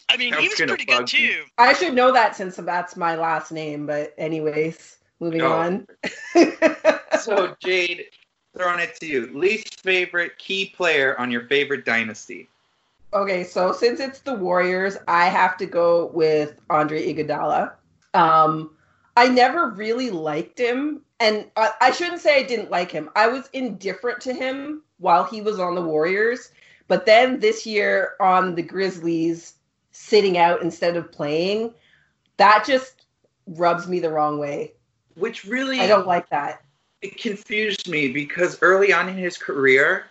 I 0.08 0.16
mean, 0.16 0.30
That 0.32 0.40
he 0.40 0.48
was 0.48 0.58
was 0.60 0.68
pretty 0.68 0.84
good 0.84 0.98
bug 0.98 1.12
me. 1.12 1.28
too. 1.28 1.44
I 1.58 1.72
should 1.72 1.94
know 1.94 2.12
that 2.12 2.36
since 2.36 2.56
that's 2.56 2.96
my 2.96 3.16
last 3.16 3.50
name, 3.52 3.86
but 3.86 4.14
anyways, 4.18 4.98
moving 5.20 5.38
No. 5.40 5.52
on. 5.52 5.86
So 7.20 7.54
Jade, 7.60 8.06
throwing 8.56 8.80
it 8.80 8.96
to 8.96 9.06
you. 9.06 9.26
Least 9.38 9.80
favorite 9.82 10.38
key 10.38 10.72
player 10.76 11.16
on 11.20 11.30
your 11.30 11.46
favorite 11.46 11.84
dynasty. 11.84 12.48
Okay, 13.14 13.44
so 13.44 13.72
since 13.72 14.00
it's 14.00 14.20
the 14.20 14.34
Warriors, 14.34 14.96
I 15.06 15.26
have 15.26 15.56
to 15.58 15.66
go 15.66 16.06
with 16.14 16.58
Andre 16.70 17.12
Iguodala. 17.12 17.72
Um, 18.14 18.74
I 19.16 19.28
never 19.28 19.70
really 19.70 20.10
liked 20.10 20.58
him, 20.58 21.02
and 21.20 21.46
I, 21.56 21.70
I 21.80 21.90
shouldn't 21.90 22.22
say 22.22 22.38
I 22.38 22.42
didn't 22.42 22.70
like 22.70 22.90
him. 22.90 23.10
I 23.14 23.28
was 23.28 23.50
indifferent 23.52 24.20
to 24.22 24.32
him 24.32 24.82
while 24.98 25.24
he 25.24 25.42
was 25.42 25.58
on 25.58 25.74
the 25.74 25.82
Warriors, 25.82 26.52
but 26.88 27.04
then 27.04 27.38
this 27.40 27.66
year 27.66 28.12
on 28.18 28.54
the 28.54 28.62
Grizzlies, 28.62 29.54
sitting 29.90 30.38
out 30.38 30.62
instead 30.62 30.96
of 30.96 31.12
playing, 31.12 31.74
that 32.38 32.64
just 32.66 33.04
rubs 33.46 33.86
me 33.86 34.00
the 34.00 34.10
wrong 34.10 34.38
way. 34.38 34.72
Which 35.16 35.44
really 35.44 35.80
I 35.80 35.86
don't 35.86 36.06
like 36.06 36.30
that. 36.30 36.62
it 37.02 37.18
confused 37.18 37.88
me 37.88 38.08
because 38.08 38.58
early 38.62 38.92
on 38.92 39.08
in 39.10 39.16
his 39.16 39.36
career, 39.36 40.06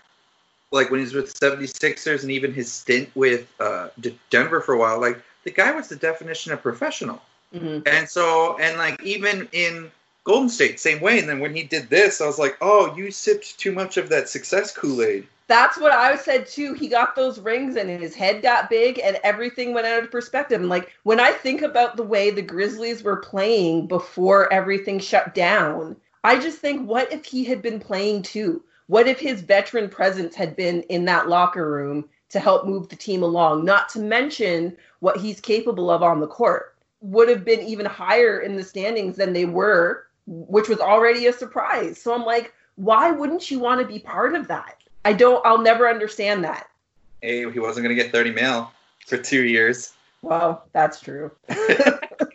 like 0.72 0.90
when 0.90 1.00
he 1.00 1.04
was 1.04 1.14
with 1.14 1.34
76ers 1.34 2.24
and 2.24 2.32
even 2.32 2.54
his 2.54 2.72
stint 2.72 3.10
with 3.16 3.48
uh, 3.60 3.90
D- 4.00 4.18
Denver 4.30 4.62
for 4.62 4.74
a 4.74 4.78
while, 4.78 5.00
like 5.00 5.22
the 5.44 5.52
guy 5.52 5.72
was 5.72 5.88
the 5.88 5.96
definition 5.96 6.52
of 6.54 6.62
professional. 6.62 7.22
hmm 7.54 7.80
And 7.86 8.08
so, 8.08 8.58
and 8.58 8.78
like 8.78 9.02
even 9.04 9.48
in 9.52 9.92
Golden 10.24 10.50
State, 10.50 10.80
same 10.80 11.02
way. 11.02 11.20
And 11.20 11.28
then 11.28 11.40
when 11.40 11.56
he 11.56 11.64
did 11.64 11.90
this, 11.90 12.22
I 12.22 12.28
was 12.28 12.40
like, 12.40 12.58
oh, 12.62 12.96
you 12.96 13.12
sipped 13.12 13.58
too 13.60 13.72
much 13.72 13.98
of 13.98 14.10
that 14.10 14.30
success 14.30 14.76
Kool 14.76 15.02
Aid. 15.02 15.28
That's 15.48 15.78
what 15.78 15.92
I 15.92 16.16
said 16.16 16.48
too. 16.48 16.74
He 16.74 16.88
got 16.88 17.16
those 17.16 17.40
rings 17.40 17.76
and 17.76 17.90
his 17.90 18.16
head 18.16 18.42
got 18.42 18.70
big 18.70 19.00
and 19.04 19.20
everything 19.24 19.74
went 19.74 19.88
out 19.88 20.04
of 20.04 20.12
perspective. 20.12 20.62
And 20.62 20.70
like 20.70 20.92
when 21.04 21.20
I 21.20 21.32
think 21.32 21.62
about 21.62 21.98
the 21.98 22.04
way 22.04 22.30
the 22.30 22.42
Grizzlies 22.42 23.04
were 23.04 23.18
playing 23.18 23.88
before 23.88 24.52
everything 24.54 25.00
shut 25.00 25.36
down, 25.36 25.98
I 26.24 26.40
just 26.40 26.60
think, 26.60 26.88
what 26.88 27.12
if 27.12 27.26
he 27.26 27.44
had 27.44 27.62
been 27.62 27.80
playing 27.80 28.22
too? 28.22 28.64
What 28.92 29.08
if 29.08 29.22
his 29.22 29.40
veteran 29.40 29.88
presence 29.88 30.36
had 30.36 30.58
been 30.58 30.82
in 30.90 31.06
that 31.06 31.30
locker 31.30 31.72
room 31.72 32.10
to 32.28 32.42
help 32.42 32.66
move 32.66 32.90
the 32.90 32.98
team 32.98 33.24
along? 33.24 33.64
Not 33.64 33.88
to 33.92 34.00
mention 34.00 34.76
what 35.00 35.16
he's 35.16 35.40
capable 35.40 35.90
of 35.90 36.04
on 36.04 36.20
the 36.20 36.28
court. 36.28 36.76
Would 37.00 37.30
have 37.30 37.46
been 37.46 37.62
even 37.62 37.86
higher 37.86 38.42
in 38.42 38.58
the 38.58 38.66
standings 38.66 39.16
than 39.16 39.32
they 39.32 39.46
were, 39.46 40.08
which 40.28 40.68
was 40.68 40.82
already 40.82 41.28
a 41.28 41.32
surprise. 41.32 42.02
So 42.02 42.14
I'm 42.14 42.26
like, 42.26 42.54
why 42.76 43.12
wouldn't 43.12 43.50
you 43.50 43.60
want 43.60 43.80
to 43.80 43.88
be 43.88 43.98
part 43.98 44.36
of 44.36 44.50
that? 44.50 44.84
I 45.06 45.14
don't, 45.14 45.42
I'll 45.46 45.62
never 45.62 45.88
understand 45.90 46.44
that. 46.44 46.68
Hey, 47.22 47.50
he 47.50 47.60
wasn't 47.60 47.86
going 47.86 47.96
to 47.96 48.04
get 48.04 48.12
30 48.12 48.32
mil 48.32 48.70
for 49.08 49.18
two 49.18 49.46
years. 49.46 49.94
Well, 50.22 50.66
that's 50.74 51.00
true. 51.00 51.32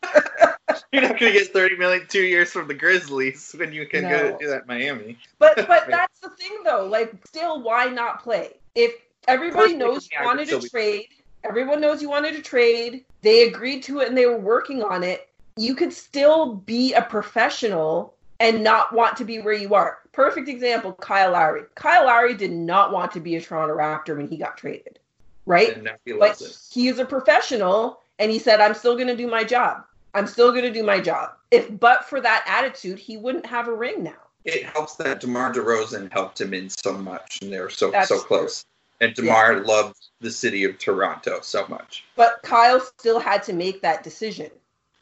You're 0.92 1.02
not 1.02 1.18
going 1.18 1.32
to 1.32 1.38
get 1.38 1.52
30 1.52 1.76
million 1.76 2.06
two 2.08 2.22
years 2.22 2.52
from 2.52 2.68
the 2.68 2.74
Grizzlies 2.74 3.54
when 3.58 3.72
you 3.72 3.86
can 3.86 4.04
No. 4.04 4.10
go 4.10 4.38
do 4.38 4.48
that 4.48 4.62
in 4.62 4.66
Miami. 4.66 5.18
But 5.38 5.56
but 5.68 5.86
that's 5.88 6.20
the 6.20 6.30
thing 6.30 6.58
though. 6.64 6.86
Like 6.86 7.12
still 7.26 7.62
why 7.62 7.86
not 7.86 8.22
play? 8.22 8.54
If 8.74 8.92
everybody 9.28 9.72
Of 9.72 9.78
knows 9.78 10.08
you 10.10 10.24
wanted 10.24 10.46
still 10.46 10.60
to 10.60 10.64
be- 10.64 10.70
trade, 10.70 11.06
everyone 11.44 11.80
knows 11.80 12.00
you 12.02 12.08
wanted 12.08 12.34
to 12.34 12.42
trade, 12.42 13.04
they 13.22 13.48
agreed 13.48 13.82
to 13.84 14.00
it 14.00 14.08
and 14.08 14.16
they 14.16 14.26
were 14.26 14.38
working 14.38 14.82
on 14.82 15.02
it, 15.02 15.28
you 15.56 15.74
could 15.74 15.92
still 15.92 16.54
be 16.54 16.92
a 16.94 17.02
professional 17.02 18.14
and 18.38 18.62
not 18.62 18.92
want 18.92 19.16
to 19.16 19.24
be 19.24 19.40
where 19.40 19.54
you 19.54 19.74
are. 19.74 19.98
Perfect 20.12 20.48
example, 20.48 20.92
Kyle 20.92 21.32
Lowry. 21.32 21.62
Kyle 21.74 22.06
Lowry 22.06 22.34
did 22.34 22.52
not 22.52 22.92
want 22.92 23.12
to 23.12 23.20
be 23.20 23.36
a 23.36 23.40
Toronto 23.40 23.74
Raptor 23.76 24.16
when 24.16 24.28
he 24.28 24.36
got 24.36 24.56
traded. 24.58 24.98
Right? 25.46 25.74
And 25.74 25.84
now 25.84 25.92
he 26.04 26.12
but 26.12 26.40
it. 26.40 26.58
he 26.70 26.88
is 26.88 26.98
a 26.98 27.04
professional 27.04 28.00
and 28.18 28.30
he 28.30 28.38
said 28.38 28.60
i'm 28.60 28.74
still 28.74 28.94
going 28.94 29.06
to 29.08 29.16
do 29.16 29.26
my 29.28 29.44
job 29.44 29.84
i'm 30.16 30.26
still 30.26 30.50
going 30.50 30.64
to 30.64 30.72
do 30.72 30.82
my 30.82 30.98
job 31.00 31.30
if 31.50 31.68
but 31.78 32.04
for 32.08 32.20
that 32.20 32.42
attitude 32.48 32.98
he 32.98 33.16
wouldn't 33.16 33.46
have 33.46 33.68
a 33.68 33.72
ring 33.74 34.02
now 34.02 34.22
It 34.44 34.64
helps 34.64 34.94
that 34.96 35.20
DeMar 35.20 35.52
DeRozan 35.52 36.12
helped 36.12 36.40
him 36.40 36.54
in 36.54 36.68
so 36.70 36.92
much, 36.92 37.38
and 37.42 37.52
they 37.52 37.58
were 37.60 37.68
so 37.82 37.90
That's 37.90 38.08
so 38.08 38.18
true. 38.18 38.26
close. 38.28 38.64
And 39.00 39.12
DeMar 39.14 39.64
loved 39.64 39.96
the 40.20 40.30
city 40.30 40.62
of 40.64 40.78
Toronto 40.78 41.40
so 41.42 41.66
much. 41.68 42.04
but 42.16 42.38
kyle 42.42 42.80
still 42.80 43.18
had 43.20 43.42
to 43.44 43.52
make 43.52 43.82
that 43.82 44.02
decision 44.02 44.50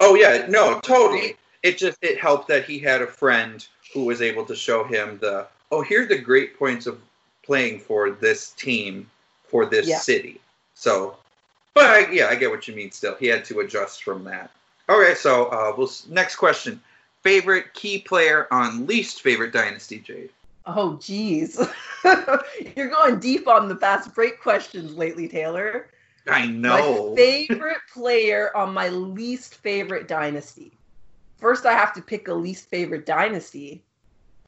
Oh 0.00 0.14
yeah, 0.16 0.46
no, 0.48 0.80
totally. 0.80 1.36
It 1.62 1.78
just 1.78 1.98
it 2.02 2.18
helped 2.20 2.48
that 2.48 2.64
he 2.64 2.78
had 2.78 3.00
a 3.02 3.06
friend 3.06 3.56
who 3.92 4.04
was 4.04 4.20
able 4.20 4.44
to 4.46 4.56
show 4.56 4.82
him 4.84 5.18
the 5.20 5.46
oh 5.72 5.82
here's 5.82 6.08
the 6.08 6.18
great 6.18 6.58
points 6.58 6.86
of 6.86 6.98
playing 7.48 7.78
for 7.78 8.10
this 8.10 8.50
team 8.52 9.08
for 9.50 9.64
this 9.66 9.86
Yeah. 9.86 9.98
city. 9.98 10.40
So, 10.74 11.16
but 11.74 11.86
I, 11.86 12.10
yeah, 12.10 12.26
I 12.28 12.34
get 12.34 12.50
what 12.50 12.66
you 12.66 12.74
mean. 12.74 12.90
Still, 12.90 13.14
he 13.22 13.26
had 13.28 13.44
to 13.50 13.60
adjust 13.60 14.02
from 14.02 14.24
that. 14.24 14.50
Okay, 14.88 15.14
so 15.14 15.46
uh, 15.46 15.74
we'll 15.76 15.90
next 16.08 16.36
question. 16.36 16.80
Favorite 17.22 17.72
key 17.74 17.98
player 18.00 18.46
on 18.50 18.86
least 18.86 19.22
favorite 19.22 19.52
dynasty, 19.52 19.98
Jade. 19.98 20.30
oh 20.66 20.96
geez 20.96 21.60
you're 22.76 22.88
going 22.88 23.18
deep 23.18 23.46
on 23.48 23.68
the 23.68 23.76
fast 23.76 24.14
break 24.14 24.40
questions 24.40 24.94
lately 24.94 25.28
taylor 25.28 25.88
I 26.26 26.46
know. 26.46 27.10
my 27.10 27.16
favorite 27.16 27.82
player 27.92 28.56
on 28.56 28.72
my 28.72 28.88
least 28.88 29.56
favorite 29.56 30.08
dynasty 30.08 30.72
first 31.38 31.66
i 31.66 31.72
have 31.72 31.92
to 31.94 32.02
pick 32.02 32.28
a 32.28 32.34
least 32.34 32.68
favorite 32.70 33.04
dynasty 33.04 33.82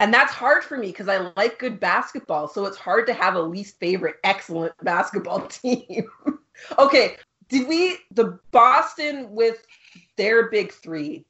and 0.01 0.13
that's 0.13 0.33
hard 0.33 0.65
for 0.65 0.79
me 0.79 0.87
because 0.89 1.09
i 1.09 1.31
like 1.37 1.59
good 1.59 1.79
basketball 1.79 2.49
so 2.49 2.65
it's 2.65 2.79
hard 2.79 3.07
to 3.07 3.13
have 3.13 3.35
a 3.35 3.41
least 3.43 3.79
favorite 3.79 4.17
excellent 4.25 4.73
basketball 4.83 5.41
team 5.49 6.09
okay 6.79 7.17
did 7.49 7.69
we 7.69 7.99
the 8.13 8.39
boston 8.53 9.31
with 9.31 9.67
their 10.17 10.49
big 10.51 10.73
three 10.73 11.25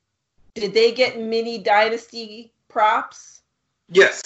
did 0.55 0.73
they 0.75 0.93
get 0.93 1.19
mini 1.21 1.59
dynasty 1.59 2.53
props 2.69 3.43
Yes, 3.89 4.23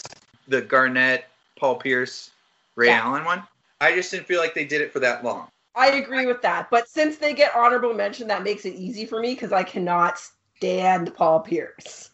the 0.48 0.62
Garnett, 0.62 1.26
Paul 1.58 1.76
Pierce, 1.76 2.30
Ray 2.76 2.86
Yeah. 2.88 3.02
Allen 3.04 3.24
one. 3.24 3.42
I 3.80 3.94
just 3.94 4.10
didn't 4.10 4.26
feel 4.26 4.40
like 4.40 4.54
they 4.54 4.64
did 4.64 4.80
it 4.80 4.92
for 4.92 5.00
that 5.00 5.22
long. 5.24 5.48
i 5.74 5.88
agree 5.88 6.26
with 6.26 6.42
that 6.42 6.68
but 6.70 6.88
since 6.88 7.16
they 7.16 7.32
get 7.34 7.54
honorable 7.54 7.94
mention 7.94 8.26
that 8.28 8.42
makes 8.42 8.64
it 8.64 8.74
easy 8.74 9.06
for 9.06 9.20
me 9.20 9.34
because 9.34 9.52
i 9.52 9.62
cannot 9.62 10.18
stand 10.56 11.14
paul 11.14 11.40
pierce 11.40 12.10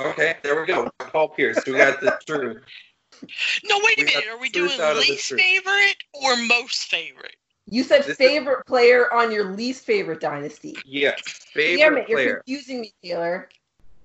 Okay, 0.00 0.36
there 0.42 0.58
we 0.60 0.66
go. 0.66 0.90
Paul 0.98 1.28
Pierce. 1.28 1.64
We 1.64 1.74
got 1.74 2.00
the 2.00 2.18
truth. 2.26 2.60
No, 3.64 3.78
wait 3.84 3.98
a 3.98 4.00
We 4.00 4.04
minute. 4.06 4.24
Are 4.30 4.38
we 4.38 4.48
doing 4.48 4.80
out 4.80 4.96
of 4.96 5.04
the 5.04 5.10
least 5.12 5.32
favorite 5.32 5.96
or 6.12 6.34
most 6.36 6.84
favorite? 6.88 7.36
You 7.72 7.82
said 7.84 8.00
This 8.02 8.08
is- 8.10 8.16
favorite 8.18 8.66
player 8.66 9.10
on 9.14 9.32
your 9.32 9.44
least 9.52 9.84
favorite 9.86 10.20
dynasty. 10.20 10.76
Yes, 10.84 11.20
favorite 11.54 11.78
Damn 11.78 11.96
it, 11.96 12.08
you're 12.08 12.34
confusing 12.36 12.82
me, 12.82 12.92
Taylor. 13.02 13.48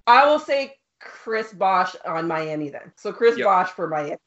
I 0.07 0.25
will 0.25 0.39
say 0.39 0.77
Chris 1.01 1.51
Bosh 1.51 1.93
on 2.05 2.29
Miami 2.29 2.69
then. 2.69 2.93
So 2.95 3.11
Chris 3.11 3.37
Yep. 3.37 3.45
Bosh 3.45 3.69
for 3.71 3.87
Miami. 3.89 4.17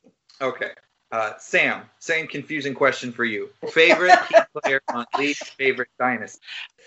Okay. 0.43 0.73
Uh, 1.11 1.37
Sam, 1.39 1.89
same 2.01 2.27
confusing 2.29 2.75
question 2.75 3.13
for 3.13 3.25
you. 3.25 3.49
Favorite 3.71 4.17
key 4.29 4.37
player 4.63 4.81
on 4.89 5.07
least 5.19 5.43
favorite 5.55 5.89
dynasty? 5.99 6.41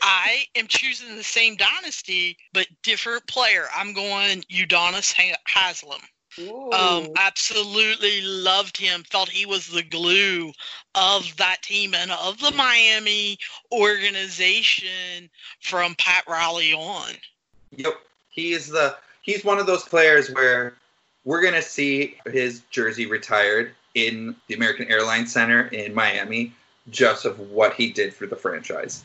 I 0.03 0.45
am 0.55 0.67
choosing 0.67 1.15
the 1.17 1.23
same 1.23 1.55
dynasty, 1.57 2.37
but 2.53 2.67
different 2.83 3.25
player. 3.27 3.65
I'm 3.75 3.93
going 3.93 4.43
Udonis 4.43 5.11
Ha- 5.13 5.35
Haslam. 5.45 5.99
Um, 6.39 7.09
absolutely 7.17 8.21
loved 8.21 8.77
him. 8.77 9.03
Felt 9.03 9.29
he 9.29 9.45
was 9.45 9.67
the 9.67 9.83
glue 9.83 10.51
of 10.95 11.35
that 11.37 11.61
team 11.61 11.93
and 11.93 12.11
of 12.11 12.39
the 12.39 12.51
Miami 12.51 13.37
organization 13.71 15.29
from 15.61 15.95
Pat 15.95 16.23
Riley 16.27 16.73
on. 16.73 17.11
Yep. 17.75 17.93
He 18.29 18.53
is 18.53 18.67
the 18.67 18.95
he's 19.21 19.43
one 19.43 19.59
of 19.59 19.67
those 19.67 19.83
players 19.83 20.31
where 20.31 20.75
we're 21.23 21.41
gonna 21.41 21.61
see 21.61 22.17
his 22.31 22.61
jersey 22.71 23.05
retired 23.05 23.75
in 23.93 24.35
the 24.47 24.55
American 24.55 24.89
Airlines 24.89 25.31
Center 25.31 25.67
in 25.67 25.93
Miami 25.93 26.53
just 26.89 27.25
of 27.25 27.39
what 27.39 27.73
he 27.73 27.91
did 27.91 28.13
for 28.13 28.25
the 28.25 28.35
franchise. 28.35 29.03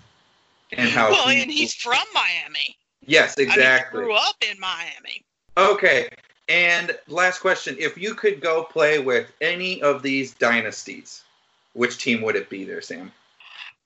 And 0.73 0.89
how 0.89 1.11
well, 1.11 1.29
he- 1.29 1.43
and 1.43 1.51
he's 1.51 1.75
from 1.75 2.03
Miami. 2.13 2.77
Yes, 3.07 3.37
I 3.39 3.43
mean, 3.43 3.51
exactly. 3.51 4.01
he 4.01 4.05
grew 4.05 4.15
up 4.15 4.37
in 4.51 4.59
Miami. 4.59 5.25
Okay. 5.57 6.09
And 6.49 6.97
last 7.09 7.41
question. 7.41 7.77
If 7.79 7.99
you 7.99 8.15
could 8.15 8.41
go 8.41 8.65
play 8.65 8.99
with 8.99 9.31
any 9.41 9.83
of 9.83 10.03
these 10.03 10.33
dynasties, 10.33 11.23
which 11.75 11.99
team 11.99 12.23
would 12.23 12.37
it 12.37 12.49
be 12.49 12.65
there, 12.65 12.81
Sam? 12.81 13.13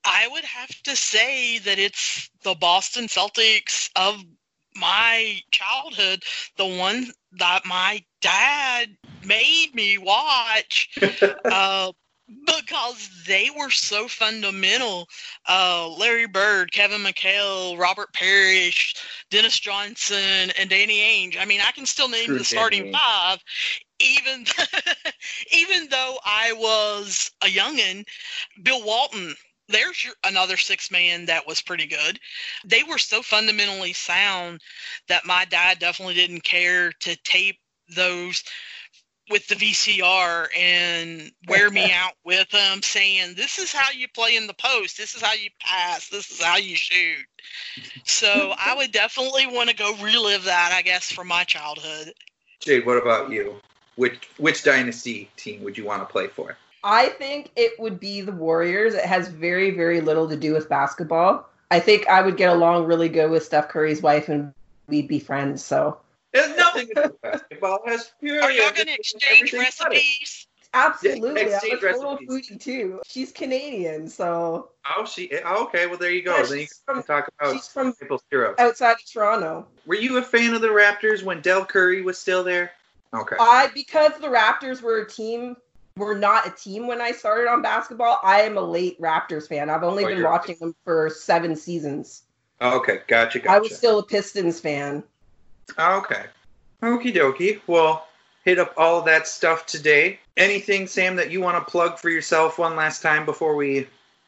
I 0.05 0.27
would 0.29 0.43
have 0.43 0.81
to 0.83 0.95
say 0.95 1.59
that 1.59 1.79
it's 1.79 2.29
the 2.43 2.55
Boston 2.55 3.05
Celtics 3.07 3.89
of 3.95 4.23
my 4.75 5.39
childhood, 5.51 6.23
the 6.57 6.65
one 6.65 7.11
that 7.33 7.65
my 7.65 8.03
dad 8.21 8.95
made 9.23 9.71
me 9.73 9.97
watch 9.97 10.89
uh, 11.45 11.91
because 12.45 13.09
they 13.27 13.49
were 13.57 13.69
so 13.69 14.07
fundamental. 14.07 15.07
Uh, 15.47 15.89
Larry 15.89 16.27
Bird, 16.27 16.71
Kevin 16.71 17.01
McHale, 17.01 17.77
Robert 17.77 18.13
Parish, 18.13 18.95
Dennis 19.29 19.59
Johnson, 19.59 20.51
and 20.57 20.69
Danny 20.69 20.99
Ainge. 20.99 21.37
I 21.39 21.45
mean, 21.45 21.61
I 21.61 21.71
can 21.71 21.85
still 21.85 22.09
name 22.09 22.25
True 22.25 22.37
the 22.37 22.43
starting 22.43 22.91
Danny 22.91 22.93
five, 22.93 23.43
even 23.99 24.45
even 25.53 25.87
though 25.89 26.17
I 26.25 26.53
was 26.53 27.31
a 27.41 27.47
youngin. 27.47 28.05
Bill 28.61 28.83
Walton. 28.83 29.35
There's 29.69 30.03
your, 30.03 30.13
another 30.25 30.57
six 30.57 30.91
man 30.91 31.25
that 31.27 31.47
was 31.47 31.61
pretty 31.61 31.87
good. 31.87 32.19
They 32.65 32.83
were 32.83 32.97
so 32.97 33.21
fundamentally 33.21 33.93
sound 33.93 34.59
that 35.07 35.25
my 35.25 35.45
dad 35.45 35.79
definitely 35.79 36.15
didn't 36.15 36.43
care 36.43 36.91
to 36.99 37.15
tape 37.23 37.57
those 37.95 38.43
with 39.29 39.47
the 39.47 39.55
VCR 39.55 40.47
and 40.57 41.31
wear 41.47 41.69
me 41.69 41.91
out 41.93 42.13
with 42.25 42.49
them 42.49 42.81
saying, 42.81 43.35
This 43.35 43.59
is 43.59 43.71
how 43.71 43.91
you 43.91 44.07
play 44.07 44.35
in 44.35 44.47
the 44.47 44.53
post. 44.53 44.97
This 44.97 45.15
is 45.15 45.21
how 45.21 45.33
you 45.33 45.49
pass. 45.59 46.09
This 46.09 46.29
is 46.31 46.43
how 46.43 46.57
you 46.57 46.75
shoot. 46.75 47.25
So 48.03 48.53
I 48.57 48.75
would 48.75 48.91
definitely 48.91 49.47
want 49.47 49.69
to 49.69 49.75
go 49.75 49.95
relive 50.01 50.43
that, 50.43 50.71
I 50.73 50.81
guess, 50.81 51.11
from 51.11 51.27
my 51.27 51.43
childhood. 51.43 52.13
Jade, 52.59 52.85
what 52.85 52.97
about 52.97 53.29
you? 53.31 53.55
Which 53.95 54.29
which 54.37 54.63
dynasty 54.63 55.29
team 55.37 55.63
would 55.63 55.77
you 55.77 55.85
want 55.85 56.01
to 56.01 56.11
play 56.11 56.27
for? 56.27 56.57
I 56.83 57.09
think 57.09 57.51
it 57.55 57.79
would 57.79 57.99
be 57.99 58.21
the 58.21 58.31
Warriors. 58.31 58.93
It 58.93 59.05
has 59.05 59.29
very, 59.29 59.71
very 59.71 60.01
little 60.01 60.27
to 60.27 60.35
do 60.35 60.53
with 60.53 60.67
basketball. 60.67 61.47
I 61.71 61.79
think 61.79 62.07
I 62.07 62.21
would 62.21 62.37
get 62.37 62.49
along 62.49 62.85
really 62.85 63.09
good 63.09 63.31
with 63.31 63.43
Steph 63.43 63.69
Curry's 63.69 64.01
wife 64.01 64.29
and 64.29 64.53
we'd 64.87 65.07
be 65.07 65.19
friends. 65.19 65.63
So 65.63 65.97
It 66.12 66.12
has 66.33 66.57
nothing 66.57 66.87
to 66.87 66.93
do 66.95 67.01
with 67.03 67.21
basketball. 67.21 67.79
It 67.85 67.91
has 67.91 68.11
purely 68.19 68.41
Are 68.41 68.51
y'all 68.51 68.71
going 68.71 68.87
to 68.87 68.93
exchange 68.93 69.53
everything 69.53 69.59
about 69.59 69.93
it. 69.93 69.95
recipes? 69.97 70.47
absolutely. 70.75 71.29
I'm 71.41 71.47
a 71.47 71.51
exchange 71.51 71.81
total 71.81 72.17
foodie 72.27 72.59
too. 72.59 73.01
She's 73.05 73.31
Canadian, 73.31 74.07
so 74.09 74.69
Oh, 74.97 75.05
she. 75.05 75.29
Oh, 75.45 75.63
okay. 75.65 75.85
Well, 75.87 75.97
there 75.97 76.09
you 76.11 76.23
go. 76.23 76.35
Yeah, 76.37 76.43
then 76.43 76.59
you 76.59 76.67
can 76.67 76.95
from- 76.95 77.03
talk 77.03 77.29
about 77.39 77.53
she's 77.53 77.67
from 77.67 77.93
maple 78.01 78.21
syrup. 78.29 78.59
outside 78.59 78.93
of 78.93 79.05
Toronto. 79.11 79.67
Were 79.85 79.95
you 79.95 80.17
a 80.17 80.21
fan 80.23 80.53
of 80.55 80.61
the 80.61 80.67
Raptors 80.69 81.23
when 81.23 81.41
Dell 81.41 81.63
Curry 81.65 82.01
was 82.01 82.17
still 82.17 82.43
there? 82.43 82.71
Okay. 83.13 83.35
I 83.39 83.69
because 83.75 84.13
the 84.19 84.27
Raptors 84.27 84.81
were 84.81 84.97
a 85.01 85.07
team 85.09 85.55
were 85.95 86.15
not 86.15 86.47
a 86.47 86.49
team 86.49 86.87
when 86.87 86.99
I 87.01 87.11
started 87.11 87.47
on 87.47 87.61
basketball. 87.61 88.19
I 88.23 88.41
am 88.41 88.57
a 88.57 88.61
late 88.61 88.99
Raptors 88.99 89.47
fan. 89.47 89.69
I've 89.69 89.83
only 89.83 90.03
Oh, 90.03 90.07
been 90.07 90.17
you're- 90.17 90.29
watching 90.29 90.57
them 90.59 90.75
for 90.83 91.11
seven 91.11 91.55
seasons. 91.55 92.23
Oh, 92.61 92.77
okay. 92.77 93.01
Gotcha. 93.07 93.37
Gotcha. 93.39 93.55
I 93.55 93.59
was 93.59 93.75
still 93.77 93.99
a 93.99 94.03
Pistons 94.03 94.59
fan. 94.59 95.03
Ah, 95.77 95.97
okay. 95.97 96.25
Okie 96.81 97.13
dokie. 97.13 97.61
Well, 97.67 98.07
hit 98.43 98.59
up 98.59 98.73
all 98.77 99.01
that 99.03 99.27
stuff 99.27 99.65
today. 99.65 100.19
Anything, 100.35 100.87
Sam, 100.87 101.15
that 101.15 101.31
you 101.31 101.41
want 101.41 101.57
to 101.57 101.71
plug 101.71 101.97
for 101.99 102.09
yourself 102.09 102.57
one 102.57 102.75
last 102.75 103.01
time 103.01 103.25
before 103.25 103.55
we 103.55 103.87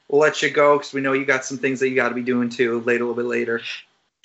let 0.09 0.41
you 0.41 0.49
go? 0.49 0.77
Because 0.77 0.93
we 0.93 1.01
know 1.01 1.13
you 1.13 1.25
got 1.25 1.45
some 1.45 1.57
things 1.57 1.79
that 1.79 1.89
you 1.89 1.95
got 1.95 2.09
to 2.09 2.15
be 2.15 2.23
doing 2.23 2.49
too, 2.49 2.81
late 2.81 3.01
a 3.01 3.05
little 3.05 3.15
bit 3.15 3.25
later. 3.25 3.61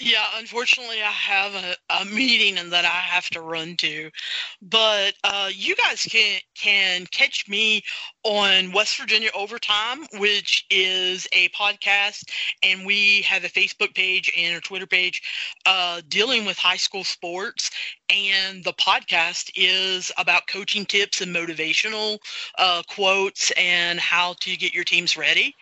Yeah, 0.02 0.24
unfortunately, 0.36 1.02
I 1.02 1.10
have 1.10 1.54
a, 1.54 1.76
a 1.90 2.04
meeting 2.06 2.56
and 2.58 2.72
that 2.72 2.86
I 2.86 2.88
have 2.88 3.28
to 3.30 3.42
run 3.42 3.76
to, 3.78 4.10
but 4.62 5.12
uh, 5.22 5.50
you 5.54 5.76
guys 5.76 6.02
can 6.10 6.40
can 6.54 7.06
catch 7.06 7.46
me 7.48 7.82
on 8.24 8.72
West 8.72 8.96
Virginia 8.98 9.28
Overtime, 9.34 10.06
which 10.14 10.64
is 10.70 11.28
a 11.34 11.48
podcast, 11.50 12.24
and 12.62 12.86
we 12.86 13.20
have 13.22 13.44
a 13.44 13.48
Facebook 13.50 13.94
page 13.94 14.32
and 14.36 14.56
a 14.56 14.60
Twitter 14.60 14.86
page 14.86 15.22
uh, 15.66 16.00
dealing 16.08 16.46
with 16.46 16.56
high 16.56 16.76
school 16.78 17.04
sports. 17.04 17.70
And 18.08 18.64
the 18.64 18.72
podcast 18.72 19.50
is 19.54 20.10
about 20.18 20.46
coaching 20.48 20.86
tips 20.86 21.20
and 21.20 21.34
motivational 21.34 22.18
uh, 22.58 22.82
quotes 22.88 23.52
and 23.52 24.00
how 24.00 24.34
to 24.40 24.56
get 24.56 24.74
your 24.74 24.84
teams 24.84 25.16
ready. 25.16 25.54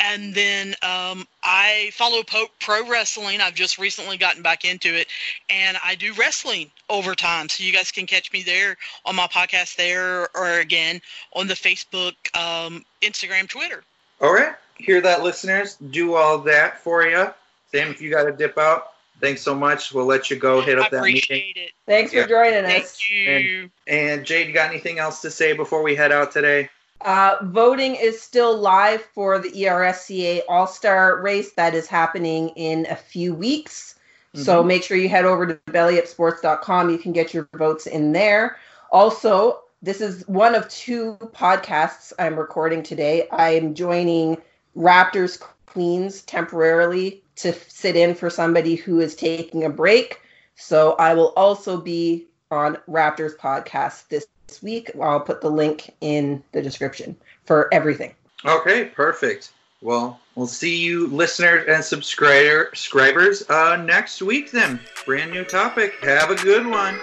And 0.00 0.34
then 0.34 0.74
um, 0.82 1.26
I 1.46 1.90
follow 1.92 2.22
pro 2.24 2.88
wrestling. 2.88 3.40
I've 3.40 3.54
just 3.54 3.78
recently 3.78 4.16
gotten 4.16 4.42
back 4.42 4.64
into 4.64 4.92
it, 4.98 5.06
and 5.48 5.76
I 5.84 5.94
do 5.94 6.12
wrestling 6.14 6.72
overtime. 6.90 7.48
So 7.48 7.62
you 7.62 7.72
guys 7.72 7.92
can 7.92 8.06
catch 8.06 8.32
me 8.32 8.42
there 8.42 8.76
on 9.04 9.14
my 9.14 9.28
podcast 9.28 9.76
there, 9.76 10.28
or 10.36 10.58
again 10.58 11.00
on 11.34 11.46
the 11.46 11.54
Facebook, 11.54 12.14
um, 12.36 12.84
Instagram, 13.00 13.48
Twitter. 13.48 13.84
All 14.20 14.34
right, 14.34 14.54
hear 14.76 15.00
that, 15.02 15.22
listeners? 15.22 15.76
Do 15.76 16.14
all 16.14 16.38
that 16.40 16.80
for 16.80 17.06
you. 17.06 17.32
Sam, 17.70 17.90
if 17.90 18.00
you 18.02 18.10
got 18.10 18.24
to 18.24 18.32
dip 18.32 18.58
out, 18.58 18.92
thanks 19.20 19.42
so 19.42 19.54
much. 19.54 19.92
We'll 19.92 20.06
let 20.06 20.30
you 20.30 20.36
go 20.36 20.60
hit 20.62 20.78
up 20.80 20.86
I 20.86 20.96
that 20.96 21.02
meeting. 21.04 21.52
it. 21.54 21.70
Thanks 21.86 22.12
Yeah. 22.12 22.22
for 22.22 22.28
joining 22.28 22.64
Thank 22.64 22.84
us. 22.84 23.08
you. 23.08 23.70
And 23.86 24.24
Jade, 24.24 24.48
you 24.48 24.52
got 24.52 24.70
anything 24.70 24.98
else 24.98 25.20
to 25.22 25.30
say 25.30 25.52
before 25.52 25.82
we 25.82 25.94
head 25.94 26.10
out 26.10 26.32
today? 26.32 26.70
Uh, 27.02 27.36
voting 27.42 27.94
is 27.94 28.20
still 28.20 28.56
live 28.56 29.02
for 29.14 29.38
the 29.38 29.50
ERSCA 29.50 30.42
All 30.48 30.66
Star 30.66 31.20
race 31.20 31.52
that 31.52 31.74
is 31.74 31.86
happening 31.86 32.50
in 32.50 32.86
a 32.90 32.96
few 32.96 33.34
weeks. 33.34 33.96
So 34.36 34.62
make 34.62 34.82
sure 34.82 34.98
you 34.98 35.08
head 35.08 35.24
over 35.24 35.46
to 35.46 35.54
bellyupsports.com. 35.72 36.90
You 36.90 36.98
can 36.98 37.12
get 37.12 37.32
your 37.32 37.48
votes 37.54 37.86
in 37.86 38.12
there. 38.12 38.58
Also, 38.92 39.62
this 39.80 40.02
is 40.02 40.28
one 40.28 40.54
of 40.54 40.68
two 40.68 41.16
podcasts 41.34 42.12
I'm 42.18 42.38
recording 42.38 42.82
today. 42.82 43.28
I'm 43.32 43.74
joining 43.74 44.36
Raptors 44.76 45.40
Queens 45.66 46.20
temporarily 46.22 47.22
to 47.36 47.54
sit 47.68 47.96
in 47.96 48.14
for 48.14 48.28
somebody 48.28 48.74
who 48.74 49.00
is 49.00 49.14
taking 49.14 49.64
a 49.64 49.70
break. 49.70 50.20
So 50.54 50.96
I 50.98 51.14
will 51.14 51.32
also 51.36 51.80
be 51.80 52.26
on 52.50 52.76
Raptors 52.88 53.36
podcast 53.36 54.08
this 54.08 54.26
week. 54.62 54.90
I'll 55.00 55.20
put 55.20 55.40
the 55.40 55.50
link 55.50 55.94
in 56.00 56.42
the 56.52 56.62
description 56.62 57.16
for 57.44 57.72
everything. 57.72 58.14
Okay, 58.44 58.86
perfect. 58.86 59.52
Well, 59.82 60.20
we'll 60.34 60.46
see 60.46 60.76
you 60.76 61.06
listeners 61.08 61.66
and 61.68 61.84
subscriber 61.84 62.70
subscribers 62.74 63.48
uh, 63.50 63.76
next 63.76 64.22
week 64.22 64.50
then. 64.50 64.80
Brand 65.04 65.30
new 65.30 65.44
topic. 65.44 65.94
Have 66.02 66.30
a 66.30 66.36
good 66.36 66.66
one. 66.66 66.98